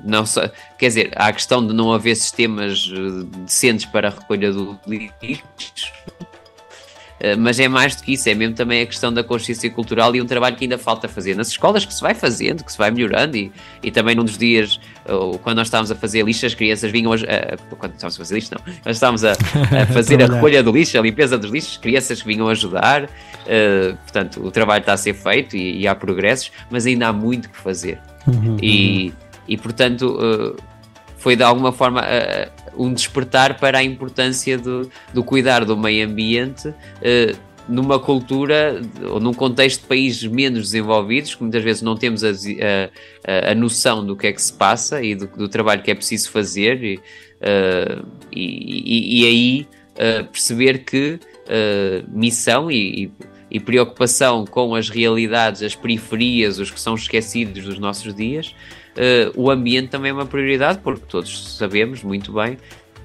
não 0.04 0.26
só, 0.26 0.50
quer 0.78 0.88
dizer, 0.88 1.12
há 1.16 1.28
a 1.28 1.34
questão 1.34 1.66
de 1.66 1.74
não 1.74 1.92
haver 1.92 2.16
sistemas 2.16 2.90
decentes 3.46 3.86
para 3.86 4.08
a 4.08 4.12
recolha 4.12 4.52
do 4.52 4.80
lixo, 4.88 5.44
eh, 7.20 7.36
mas 7.36 7.60
é 7.60 7.68
mais 7.68 7.96
do 7.96 8.04
que 8.04 8.14
isso, 8.14 8.30
é 8.30 8.36
mesmo 8.36 8.56
também 8.56 8.82
a 8.82 8.86
questão 8.86 9.12
da 9.12 9.24
consciência 9.24 9.70
cultural 9.72 10.16
e 10.16 10.22
um 10.22 10.26
trabalho 10.26 10.56
que 10.56 10.66
ainda 10.66 10.78
falta 10.78 11.08
fazer 11.08 11.36
nas 11.36 11.48
escolas, 11.48 11.84
que 11.84 11.94
se 11.94 12.02
vai 12.02 12.14
fazendo, 12.14 12.64
que 12.64 12.72
se 12.72 12.78
vai 12.78 12.92
melhorando 12.92 13.36
e, 13.36 13.52
e 13.82 13.90
também 13.90 14.16
num 14.16 14.24
dos 14.24 14.38
dias, 14.38 14.80
quando 15.42 15.58
nós 15.58 15.68
estávamos 15.68 15.92
a 15.92 15.96
fazer 15.96 16.24
lixo, 16.24 16.46
as 16.46 16.54
crianças 16.54 16.92
vinham, 16.92 17.12
a, 17.12 17.76
quando 17.76 17.94
estávamos 17.94 18.16
a 18.16 18.18
fazer 18.18 18.36
lixo 18.36 18.52
não, 18.54 18.74
nós 18.86 18.96
estávamos 18.96 19.24
a, 19.24 19.32
a 19.32 19.86
fazer 19.94 20.22
a 20.22 20.28
recolha 20.28 20.62
do 20.62 20.72
lixo, 20.72 20.98
a 20.98 21.02
limpeza 21.02 21.38
dos 21.38 21.50
lixos, 21.50 21.78
crianças 21.78 22.22
que 22.22 22.28
vinham 22.28 22.48
ajudar, 22.50 23.06
uh, 23.06 23.98
portanto 24.04 24.46
o 24.46 24.52
trabalho 24.52 24.82
está 24.82 24.94
a 24.94 24.98
ser 24.98 25.14
feito 25.14 25.58
e, 25.58 25.82
e, 25.82 25.88
há 25.88 25.96
progressos, 25.96 26.52
mas 26.70 26.86
ainda 26.86 27.08
há 27.08 27.14
muito 27.14 27.50
que 27.50 27.58
fazer 27.58 28.00
uhum, 28.28 28.58
e, 28.62 29.08
uhum. 29.08 29.27
E 29.48 29.58
portanto 29.58 30.18
uh, 30.18 30.56
foi 31.18 31.36
de 31.36 31.44
alguma 31.44 31.72
forma 31.72 32.02
uh, 32.02 32.84
um 32.84 32.94
despertar 32.94 33.60
para 33.60 33.80
a 33.80 33.84
importância 33.84 34.58
do, 34.58 34.90
do 35.14 35.24
cuidar 35.24 35.66
do 35.66 35.76
meio 35.76 36.08
ambiente 36.08 36.70
uh, 36.70 37.48
numa 37.68 38.00
cultura 38.00 38.82
ou 39.10 39.20
num 39.20 39.34
contexto 39.34 39.82
de 39.82 39.88
países 39.88 40.24
menos 40.24 40.72
desenvolvidos, 40.72 41.36
que 41.36 41.42
muitas 41.42 41.62
vezes 41.62 41.82
não 41.82 41.98
temos 41.98 42.24
a, 42.24 42.30
a, 42.30 43.52
a 43.52 43.56
noção 43.56 44.06
do 44.06 44.16
que 44.16 44.28
é 44.28 44.32
que 44.32 44.42
se 44.42 44.54
passa 44.54 45.04
e 45.04 45.16
do, 45.16 45.28
do 45.28 45.50
trabalho 45.50 45.84
que 45.84 45.92
é 45.92 45.96
preciso 45.96 46.32
fazer, 46.32 46.82
e, 46.82 46.96
uh, 46.96 48.06
e, 48.32 49.22
e, 49.22 49.28
aí 49.28 49.68
uh, 49.96 50.26
perceber 50.28 50.86
que 50.86 51.20
missão 52.10 52.70
e, 52.70 53.10
e 53.50 53.60
preocupação 53.60 54.46
com 54.46 54.76
as 54.76 54.90
realidades, 54.90 55.62
as 55.62 55.76
periferias, 55.76 56.60
os 56.60 56.70
que 56.70 56.80
são 56.80 56.96
esquecidos 56.96 57.64
dos 57.64 57.80
nossos 57.80 58.14
dias, 58.14 58.54
uh, 58.98 59.32
o 59.36 59.50
ambiente 59.50 59.90
também 59.90 60.12
é 60.12 60.14
uma 60.14 60.26
prioridade, 60.26 60.80
porque 60.84 61.04
todos 61.08 61.56
sabemos 61.58 62.04
muito 62.04 62.34
bem 62.34 62.58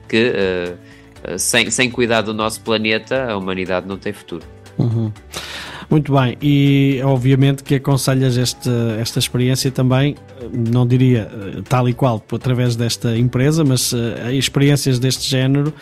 que 0.08 0.32
uh, 0.32 1.38
sem, 1.38 1.70
sem 1.70 1.90
cuidar 1.90 2.22
do 2.22 2.34
nosso 2.34 2.60
planeta, 2.60 3.30
a 3.30 3.36
humanidade 3.36 3.86
não 3.86 3.96
tem 3.96 4.12
futuro. 4.12 4.44
Uhum. 4.78 5.12
Muito 5.90 6.12
bem, 6.14 6.38
e 6.40 7.00
obviamente 7.04 7.62
que 7.62 7.74
aconselhas 7.74 8.38
esta, 8.38 8.96
esta 8.98 9.18
experiência 9.18 9.70
também, 9.70 10.16
não 10.50 10.86
diria 10.86 11.30
tal 11.68 11.86
e 11.86 11.92
qual 11.92 12.24
através 12.32 12.74
desta 12.74 13.16
empresa, 13.16 13.62
mas 13.62 13.92
uh, 13.92 14.30
experiências 14.32 14.98
deste 14.98 15.28
género 15.28 15.72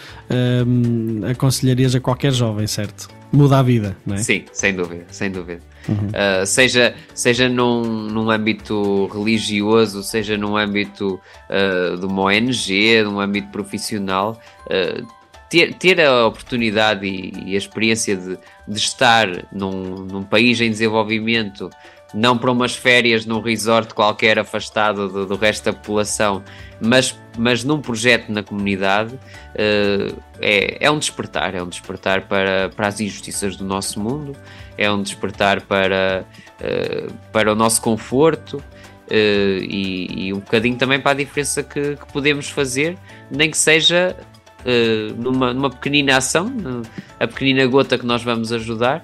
aconselharias 1.31 1.95
a 1.95 2.01
qualquer 2.01 2.33
jovem, 2.33 2.67
certo? 2.67 3.20
Muda 3.33 3.59
a 3.59 3.63
vida, 3.63 3.97
não 4.05 4.17
é? 4.17 4.19
Sim, 4.19 4.45
sem 4.53 4.75
dúvida, 4.75 5.07
sem 5.11 5.31
dúvida. 5.31 5.61
Uhum. 5.89 6.09
Uh, 6.09 6.47
seja 6.47 6.95
seja 7.15 7.49
num, 7.49 7.83
num 7.83 8.31
âmbito 8.31 9.07
religioso, 9.07 10.03
seja 10.03 10.37
num 10.37 10.57
âmbito 10.57 11.21
uh, 11.49 11.97
de 11.97 12.07
uma 12.07 12.23
ONG, 12.23 13.03
num 13.05 13.21
âmbito 13.21 13.49
profissional, 13.49 14.41
uh, 14.67 15.07
ter, 15.49 15.75
ter 15.75 16.01
a 16.01 16.27
oportunidade 16.27 17.07
e, 17.07 17.51
e 17.51 17.55
a 17.55 17.59
experiência 17.59 18.17
de, 18.17 18.39
de 18.69 18.79
estar 18.79 19.29
num, 19.53 20.05
num 20.05 20.23
país 20.23 20.61
em 20.61 20.71
desenvolvimento 20.71 21.71
não 22.13 22.37
para 22.37 22.51
umas 22.51 22.75
férias 22.75 23.25
num 23.25 23.41
resort 23.41 23.95
qualquer 23.95 24.39
afastado 24.39 25.09
do, 25.09 25.27
do, 25.27 25.37
resto 25.37 25.65
da 25.65 25.73
população, 25.73 26.43
mas, 26.81 27.17
mas 27.39 27.63
num 27.63 27.81
projeto 27.81 28.31
na 28.31 28.43
comunidade, 28.43 29.15
uh, 29.15 30.23
é, 30.41 30.79
é 30.81 30.91
um 30.91 30.99
despertar, 30.99 31.55
é 31.55 31.63
um 31.63 31.69
despertar 31.69 32.23
para, 32.23 32.69
para 32.71 32.89
as 32.89 33.01
injustiças 33.01 33.57
do 33.57 33.65
nosso 33.65 34.01
mundo, 34.01 34.37
é 34.77 34.91
um 34.91 35.03
despertar 35.03 35.63
para, 35.63 36.25
uh, 36.61 37.13
para 37.33 37.53
o 37.53 37.55
nosso 37.55 37.81
conforto 37.81 38.57
uh, 38.57 38.63
e, 39.11 40.27
e, 40.27 40.33
um 40.33 40.41
bocadinho 40.41 40.77
também 40.77 41.01
para 41.01 41.13
a 41.13 41.15
diferença 41.15 41.63
que, 41.63 41.97
que 41.97 42.13
podemos 42.13 42.49
fazer, 42.49 42.97
nem 43.31 43.51
que 43.51 43.59
seja 43.59 44.17
numa, 45.17 45.55
numa 45.55 45.71
pequenina 45.71 46.19
ação, 46.19 46.53
a 47.19 47.27
pequenina 47.27 47.67
gota 47.67 47.97
que 47.97 48.05
nós 48.05 48.23
vamos 48.23 48.53
ajudar, 48.53 49.03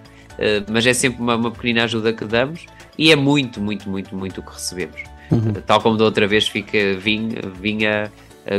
mas 0.70 0.86
é 0.86 0.92
sempre 0.92 1.22
uma, 1.22 1.34
uma 1.34 1.50
pequenina 1.50 1.84
ajuda 1.84 2.12
que 2.12 2.26
damos 2.26 2.66
e 2.98 3.12
é 3.12 3.16
muito, 3.16 3.60
muito, 3.60 3.88
muito, 3.88 4.14
muito 4.14 4.40
o 4.40 4.42
que 4.42 4.52
recebemos. 4.52 5.02
Uhum. 5.30 5.52
Tal 5.66 5.80
como 5.80 5.96
da 5.96 6.04
outra 6.04 6.26
vez 6.26 6.46
fica, 6.48 6.94
vinha, 6.98 7.40
vinha 7.60 8.12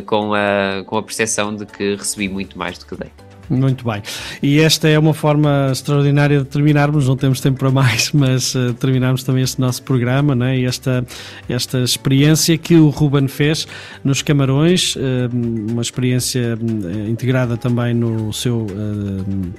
com, 0.06 0.34
a, 0.34 0.84
com 0.86 0.98
a 0.98 1.04
percepção 1.04 1.56
de 1.56 1.66
que 1.66 1.96
recebi 1.96 2.28
muito 2.28 2.58
mais 2.58 2.78
do 2.78 2.86
que 2.86 2.96
dei. 2.96 3.12
Muito 3.50 3.86
bem. 3.86 4.02
E 4.44 4.60
esta 4.60 4.90
é 4.90 5.00
uma 5.00 5.14
forma 5.14 5.70
extraordinária 5.72 6.40
de 6.40 6.46
terminarmos, 6.46 7.08
não 7.08 7.16
temos 7.16 7.40
tempo 7.40 7.60
para 7.60 7.72
mais, 7.72 8.12
mas 8.14 8.54
uh, 8.56 8.74
terminarmos 8.74 9.24
também 9.24 9.44
este 9.44 9.60
nosso 9.62 9.82
programa, 9.84 10.36
né? 10.36 10.62
esta, 10.62 11.06
esta 11.48 11.80
experiência 11.80 12.58
que 12.58 12.76
o 12.76 12.90
Ruben 12.90 13.28
fez 13.28 13.66
nos 14.04 14.22
Camarões, 14.22 14.96
uh, 14.96 15.00
uma 15.72 15.82
experiência 15.82 16.58
uh, 16.62 17.10
integrada 17.10 17.56
também 17.56 17.94
no 17.94 18.34
seu 18.34 18.68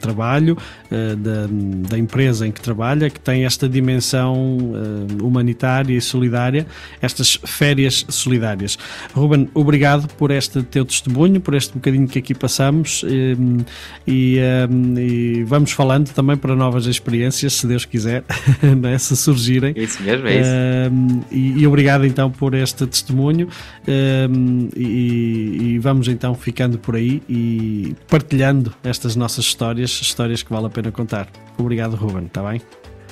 trabalho, 0.01 0.57
da, 0.91 1.89
da 1.89 1.99
empresa 1.99 2.47
em 2.47 2.53
que 2.53 2.61
trabalha, 2.61 3.09
que 3.09 3.21
tem 3.21 3.45
esta 3.45 3.69
dimensão 3.69 4.59
humanitária 5.23 5.97
e 5.97 6.01
solidária, 6.01 6.67
estas 7.01 7.39
férias 7.45 8.05
solidárias. 8.09 8.79
Ruben, 9.15 9.49
obrigado 9.55 10.09
por 10.15 10.31
este 10.31 10.63
teu 10.63 10.85
testemunho, 10.85 11.41
por 11.41 11.55
este 11.55 11.75
bocadinho 11.75 12.07
que 12.07 12.19
aqui 12.19 12.35
passamos 12.35 13.05
e, 14.07 14.39
um, 14.71 14.99
e, 14.99 15.45
vamos 15.45 15.73
falando 15.73 16.13
também 16.13 16.37
para 16.37 16.55
novas 16.57 16.87
experiências, 16.87 17.55
se 17.55 17.67
Deus 17.67 17.85
quiser, 17.85 18.25
né? 18.81 18.99
se 18.99 19.17
surgirem. 19.17 19.75
Isso 19.77 20.03
mesmo, 20.03 20.27
é 20.27 20.41
isso. 20.41 20.51
Um, 20.93 21.21
e, 21.31 21.61
e, 21.61 21.67
obrigado 21.67 22.07
então 22.07 22.31
por 22.31 22.55
este 22.55 22.87
testemunho 22.87 23.49
um, 23.87 24.69
e, 24.75 25.75
e, 25.75 25.79
vamos 25.79 26.09
então 26.09 26.35
ficando 26.35 26.79
por 26.79 26.97
aí 26.97 27.23
e 27.29 27.95
partilhando 28.09 28.75
estas 28.83 29.17
nossas 29.17 29.45
histórias, 29.45 29.91
histórias 29.91 30.43
que 30.43 30.51
vale 30.51 30.67
a 30.67 30.71
pena 30.71 30.91
contar. 30.91 31.29
Obrigado, 31.59 31.95
Ruben, 31.97 32.27
está 32.27 32.43
bem? 32.43 32.61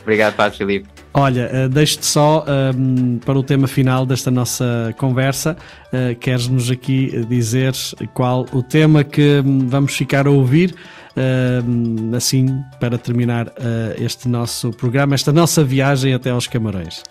Obrigado, 0.02 0.34
Padre 0.34 0.58
Filipe. 0.58 1.05
Olha, 1.18 1.50
uh, 1.50 1.68
deixo-te 1.70 2.04
só 2.04 2.44
um, 2.76 3.18
para 3.24 3.38
o 3.38 3.42
tema 3.42 3.66
final 3.66 4.04
desta 4.04 4.30
nossa 4.30 4.94
conversa. 4.98 5.56
Uh, 5.86 6.14
Queres-nos 6.16 6.70
aqui 6.70 7.24
dizer 7.24 7.72
qual 8.12 8.44
o 8.52 8.62
tema 8.62 9.02
que 9.02 9.40
um, 9.42 9.66
vamos 9.66 9.96
ficar 9.96 10.26
a 10.26 10.30
ouvir? 10.30 10.74
Uh, 11.16 12.14
assim, 12.14 12.62
para 12.78 12.98
terminar 12.98 13.46
uh, 13.48 13.96
este 13.98 14.28
nosso 14.28 14.70
programa, 14.72 15.14
esta 15.14 15.32
nossa 15.32 15.64
viagem 15.64 16.12
até 16.12 16.28
aos 16.28 16.46
Camarões. 16.46 17.02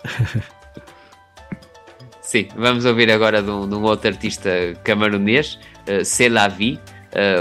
Sim, 2.22 2.46
vamos 2.54 2.84
ouvir 2.84 3.10
agora 3.10 3.42
de 3.42 3.50
um, 3.50 3.68
de 3.68 3.74
um 3.74 3.82
outro 3.82 4.08
artista 4.08 4.48
camaronês, 4.84 5.58
uh, 5.88 6.04
C'est 6.04 6.32
la 6.32 6.46
vie, 6.46 6.78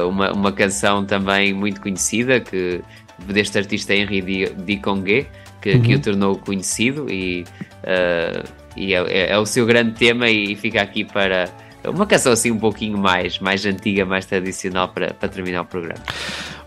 uma, 0.08 0.32
uma 0.32 0.52
canção 0.52 1.06
também 1.06 1.54
muito 1.54 1.80
conhecida 1.80 2.40
que 2.40 2.82
deste 3.28 3.58
artista 3.60 3.94
Henri 3.94 4.50
Diconguet 4.66 5.28
que, 5.66 5.74
uhum. 5.74 5.82
que 5.82 5.96
o 5.96 6.00
tornou 6.00 6.38
conhecido 6.38 7.08
e, 7.10 7.44
uh, 7.84 8.48
e 8.78 8.94
é, 8.94 8.98
é, 9.08 9.32
é, 9.32 9.38
o 9.40 9.48
seu 9.48 9.66
grande 9.66 9.94
tema 9.94 10.30
e 10.30 10.56
fica 10.56 10.80
aqui 10.80 11.04
para 11.04 11.50
uma 11.90 12.06
canção 12.06 12.32
assim 12.32 12.52
um 12.52 12.60
pouquinho 12.60 12.98
mais, 12.98 13.40
mais 13.40 13.66
antiga, 13.66 14.06
mais 14.06 14.26
tradicional 14.26 14.90
para, 14.90 15.14
para 15.14 15.30
terminar 15.30 15.62
o 15.62 15.66
programa. 15.66 16.02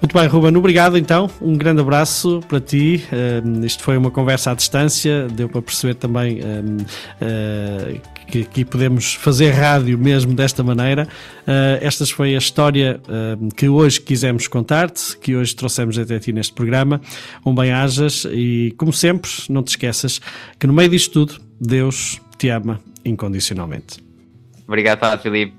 Muito 0.01 0.17
bem, 0.17 0.29
Ruben, 0.29 0.57
obrigado 0.57 0.97
então. 0.97 1.29
Um 1.41 1.57
grande 1.57 1.81
abraço 1.81 2.41
para 2.49 2.61
ti. 2.61 3.05
Uh, 3.13 3.65
isto 3.65 3.83
foi 3.83 3.97
uma 3.97 4.11
conversa 4.11 4.53
à 4.53 4.55
distância, 4.55 5.27
deu 5.27 5.49
para 5.49 5.61
perceber 5.61 5.95
também 5.95 6.39
uh, 6.39 8.01
que 8.29 8.43
aqui 8.43 8.65
podemos 8.65 9.15
fazer 9.15 9.51
rádio 9.51 9.99
mesmo 9.99 10.35
desta 10.35 10.63
maneira. 10.63 11.09
Uh, 11.43 11.81
esta 11.81 12.07
foi 12.07 12.37
a 12.37 12.39
história 12.39 13.01
que 13.57 13.69
hoje 13.69 14.01
quisemos 14.01 14.47
contar-te, 14.47 15.17
que 15.19 15.35
hoje 15.35 15.57
trouxemos 15.57 15.99
até 15.99 16.19
ti 16.19 16.33
neste 16.33 16.53
programa. 16.53 17.01
Um 17.45 17.55
bem-ajas 17.55 18.25
e, 18.31 18.75
como 18.79 18.93
sempre, 18.93 19.31
não 19.49 19.63
te 19.63 19.69
esqueças 19.69 20.21
que 20.59 20.67
no 20.67 20.73
meio 20.73 20.89
disto 20.89 21.13
tudo, 21.13 21.41
Deus 21.61 22.21
te 22.39 22.49
ama 22.51 22.81
incondicionalmente. 23.05 24.08
Obrigado, 24.69 25.19
Filipe. 25.23 25.55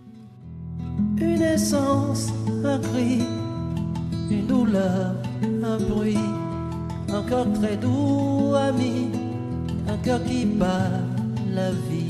Une 1.17 1.41
essence, 1.41 2.31
un 2.63 2.77
cri, 2.77 3.23
une 4.29 4.45
douleur, 4.45 5.15
un 5.63 5.77
bruit, 5.79 6.15
un 7.11 7.23
cœur 7.23 7.51
très 7.53 7.75
doux, 7.75 8.53
ami, 8.55 9.09
un 9.87 9.97
cœur 9.97 10.23
qui 10.25 10.45
bat 10.45 10.91
la 11.51 11.71
vie. 11.71 12.05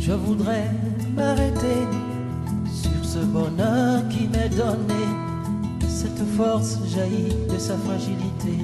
Je 0.00 0.12
voudrais 0.12 0.68
m'arrêter 1.14 1.86
sur 2.66 3.04
ce 3.04 3.20
bonheur 3.20 4.02
qui 4.08 4.26
m'est 4.26 4.48
donné. 4.48 5.04
Cette 5.88 6.26
force 6.36 6.80
jaillit 6.92 7.36
de 7.48 7.56
sa 7.56 7.76
fragilité, 7.76 8.58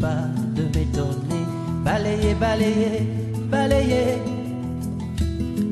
de 0.00 0.62
m'étonner. 0.62 1.44
Balayer, 1.84 2.34
balayer, 2.34 3.06
balayer. 3.50 4.18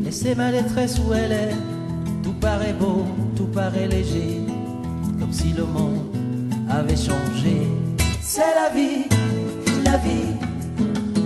Laissez 0.05 0.35
ma 0.35 0.51
détresse 0.53 0.99
où 0.99 1.13
elle 1.15 1.33
est. 1.33 1.55
Tout 2.23 2.35
paraît 2.35 2.75
beau, 2.75 3.05
tout 3.37 3.47
paraît 3.47 3.89
léger, 3.89 4.41
comme 5.19 5.33
si 5.33 5.53
le 5.53 5.65
monde 5.65 6.15
avait 6.71 6.97
changé. 6.97 7.67
C'est 8.21 8.55
la 8.55 8.69
vie, 8.75 9.07
la 9.85 9.97
vie, 9.97 10.35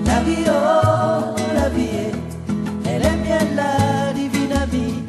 la 0.07 0.21
vie, 0.23 0.45
oh, 0.47 1.35
la 1.55 1.69
vie. 1.71 2.13
Elle 2.85 3.03
est 3.03 3.23
bien 3.25 3.39
la 3.57 4.13
divine 4.13 4.53
amie, 4.53 5.03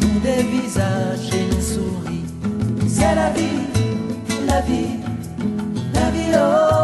nous 0.00 0.20
des 0.20 0.42
visages 0.42 1.28
et 1.34 1.54
nous 1.54 1.60
souris. 1.60 2.24
C'est 2.88 3.14
la 3.14 3.30
vie, 3.30 3.60
la 4.46 4.60
vie, 4.62 5.00
la 5.92 6.10
vie, 6.10 6.32
oh, 6.34 6.83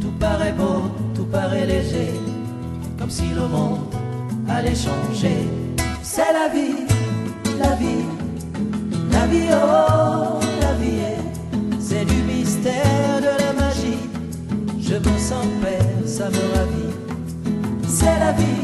Tout 0.00 0.12
paraît 0.20 0.52
beau, 0.52 0.82
tout 1.14 1.24
paraît 1.24 1.66
léger, 1.66 2.12
comme 2.98 3.10
si 3.10 3.28
le 3.34 3.48
monde 3.48 3.80
allait 4.48 4.74
changer. 4.74 5.48
C'est 6.02 6.32
la 6.32 6.48
vie, 6.48 6.86
la 7.58 7.74
vie, 7.76 8.04
la 9.10 9.26
vie, 9.26 9.48
oh, 9.50 10.40
la 10.60 10.72
vie, 10.74 11.02
c'est 11.80 12.04
du 12.04 12.22
mystère 12.22 13.20
de 13.20 13.42
la 13.42 13.52
magie. 13.54 14.08
Je 14.78 14.94
me 14.94 15.18
sens 15.18 15.46
père, 15.62 16.06
ça 16.06 16.28
me 16.28 16.42
ravit. 16.54 16.94
C'est 17.88 18.18
la 18.18 18.32
vie, 18.32 18.61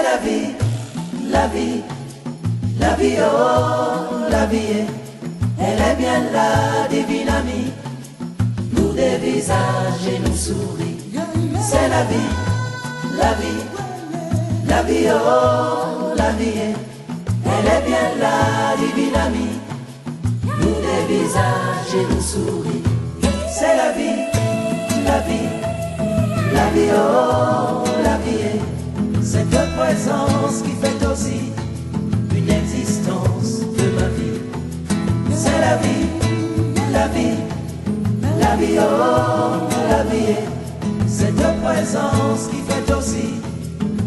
C'est 0.00 0.06
la 0.06 0.16
vie, 0.16 0.54
la 1.30 1.46
vie, 1.48 1.82
la 2.80 2.94
vie, 2.94 3.18
oh, 3.20 4.30
la 4.30 4.46
vie, 4.46 4.86
elle 5.60 5.78
est 5.78 5.96
bien 5.96 6.22
la 6.32 6.88
divine 6.88 7.28
amie, 7.28 7.70
nous 8.72 8.92
des 8.94 9.18
visages 9.18 10.06
et 10.08 10.18
nous 10.20 10.34
souris. 10.34 10.96
C'est 11.60 11.88
la 11.90 12.04
vie, 12.04 12.32
la 13.18 13.34
vie, 13.34 13.62
la 14.66 14.82
vie, 14.84 15.08
oh, 15.12 16.14
la 16.16 16.30
vie, 16.30 16.74
elle 17.44 17.66
est 17.66 17.86
bien 17.86 18.06
la 18.18 18.76
divine 18.78 19.16
amie, 19.16 19.58
nous 20.60 20.76
des 20.86 21.14
visages 21.14 21.94
et 21.94 22.14
nous 22.14 22.22
souris. 22.22 22.82
C'est 23.52 23.76
la 23.76 23.92
vie, 23.92 24.22
la 25.04 25.18
vie, 25.20 25.50
la 26.54 26.70
vie, 26.70 26.90
oh, 26.96 27.84
la 28.02 28.16
vie, 28.16 28.79
cette 29.30 29.76
présence 29.76 30.62
qui 30.62 30.72
fait 30.82 31.06
aussi 31.06 31.52
une 32.36 32.50
existence 32.50 33.60
de 33.78 33.86
ma 33.96 34.08
vie. 34.16 34.40
C'est 35.32 35.60
la 35.60 35.76
vie, 35.76 36.06
la 36.92 37.06
vie, 37.06 37.38
la 38.40 38.56
vie, 38.56 38.78
oh, 38.80 39.68
la 39.88 40.02
vie, 40.10 40.34
cette 41.06 41.44
présence 41.62 42.48
qui 42.50 42.60
fait 42.68 42.92
aussi 42.92 43.28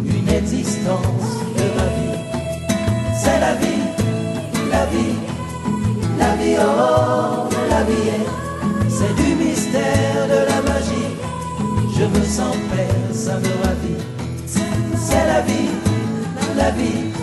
une 0.05 0.27
existence 0.27 1.31
de 1.57 1.65
ma 1.77 1.87
vie. 1.95 2.19
C'est 3.15 3.39
la 3.39 3.53
vie, 3.61 3.83
la 4.71 4.85
vie, 4.87 5.15
la 6.19 6.35
vie, 6.35 6.57
oh, 6.59 7.47
la 7.69 7.83
vie, 7.83 8.25
c'est 8.89 9.15
du 9.15 9.35
mystère 9.35 10.27
de 10.27 10.39
la 10.51 10.59
magie. 10.69 11.13
Je 11.97 12.03
me 12.03 12.25
sens 12.25 12.57
père, 12.75 13.13
ça 13.13 13.39
me 13.39 13.63
ravit. 13.63 14.12
La 15.15 15.41
vie, 15.41 15.69
la 16.57 16.71
vie, 16.71 17.13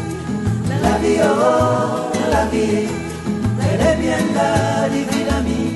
la 0.82 0.98
vie, 0.98 1.18
oh, 1.22 2.10
la 2.30 2.44
vie. 2.46 2.88
Elle 3.62 3.80
est 3.80 3.96
bien 3.96 4.18
la 4.34 4.88
divine 4.88 5.30
amie, 5.38 5.72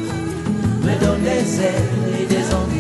me 0.83 0.95
donne 1.01 1.23
des 1.23 1.61
ailes 1.61 2.21
et 2.21 2.27
des 2.27 2.55
envies. 2.55 2.74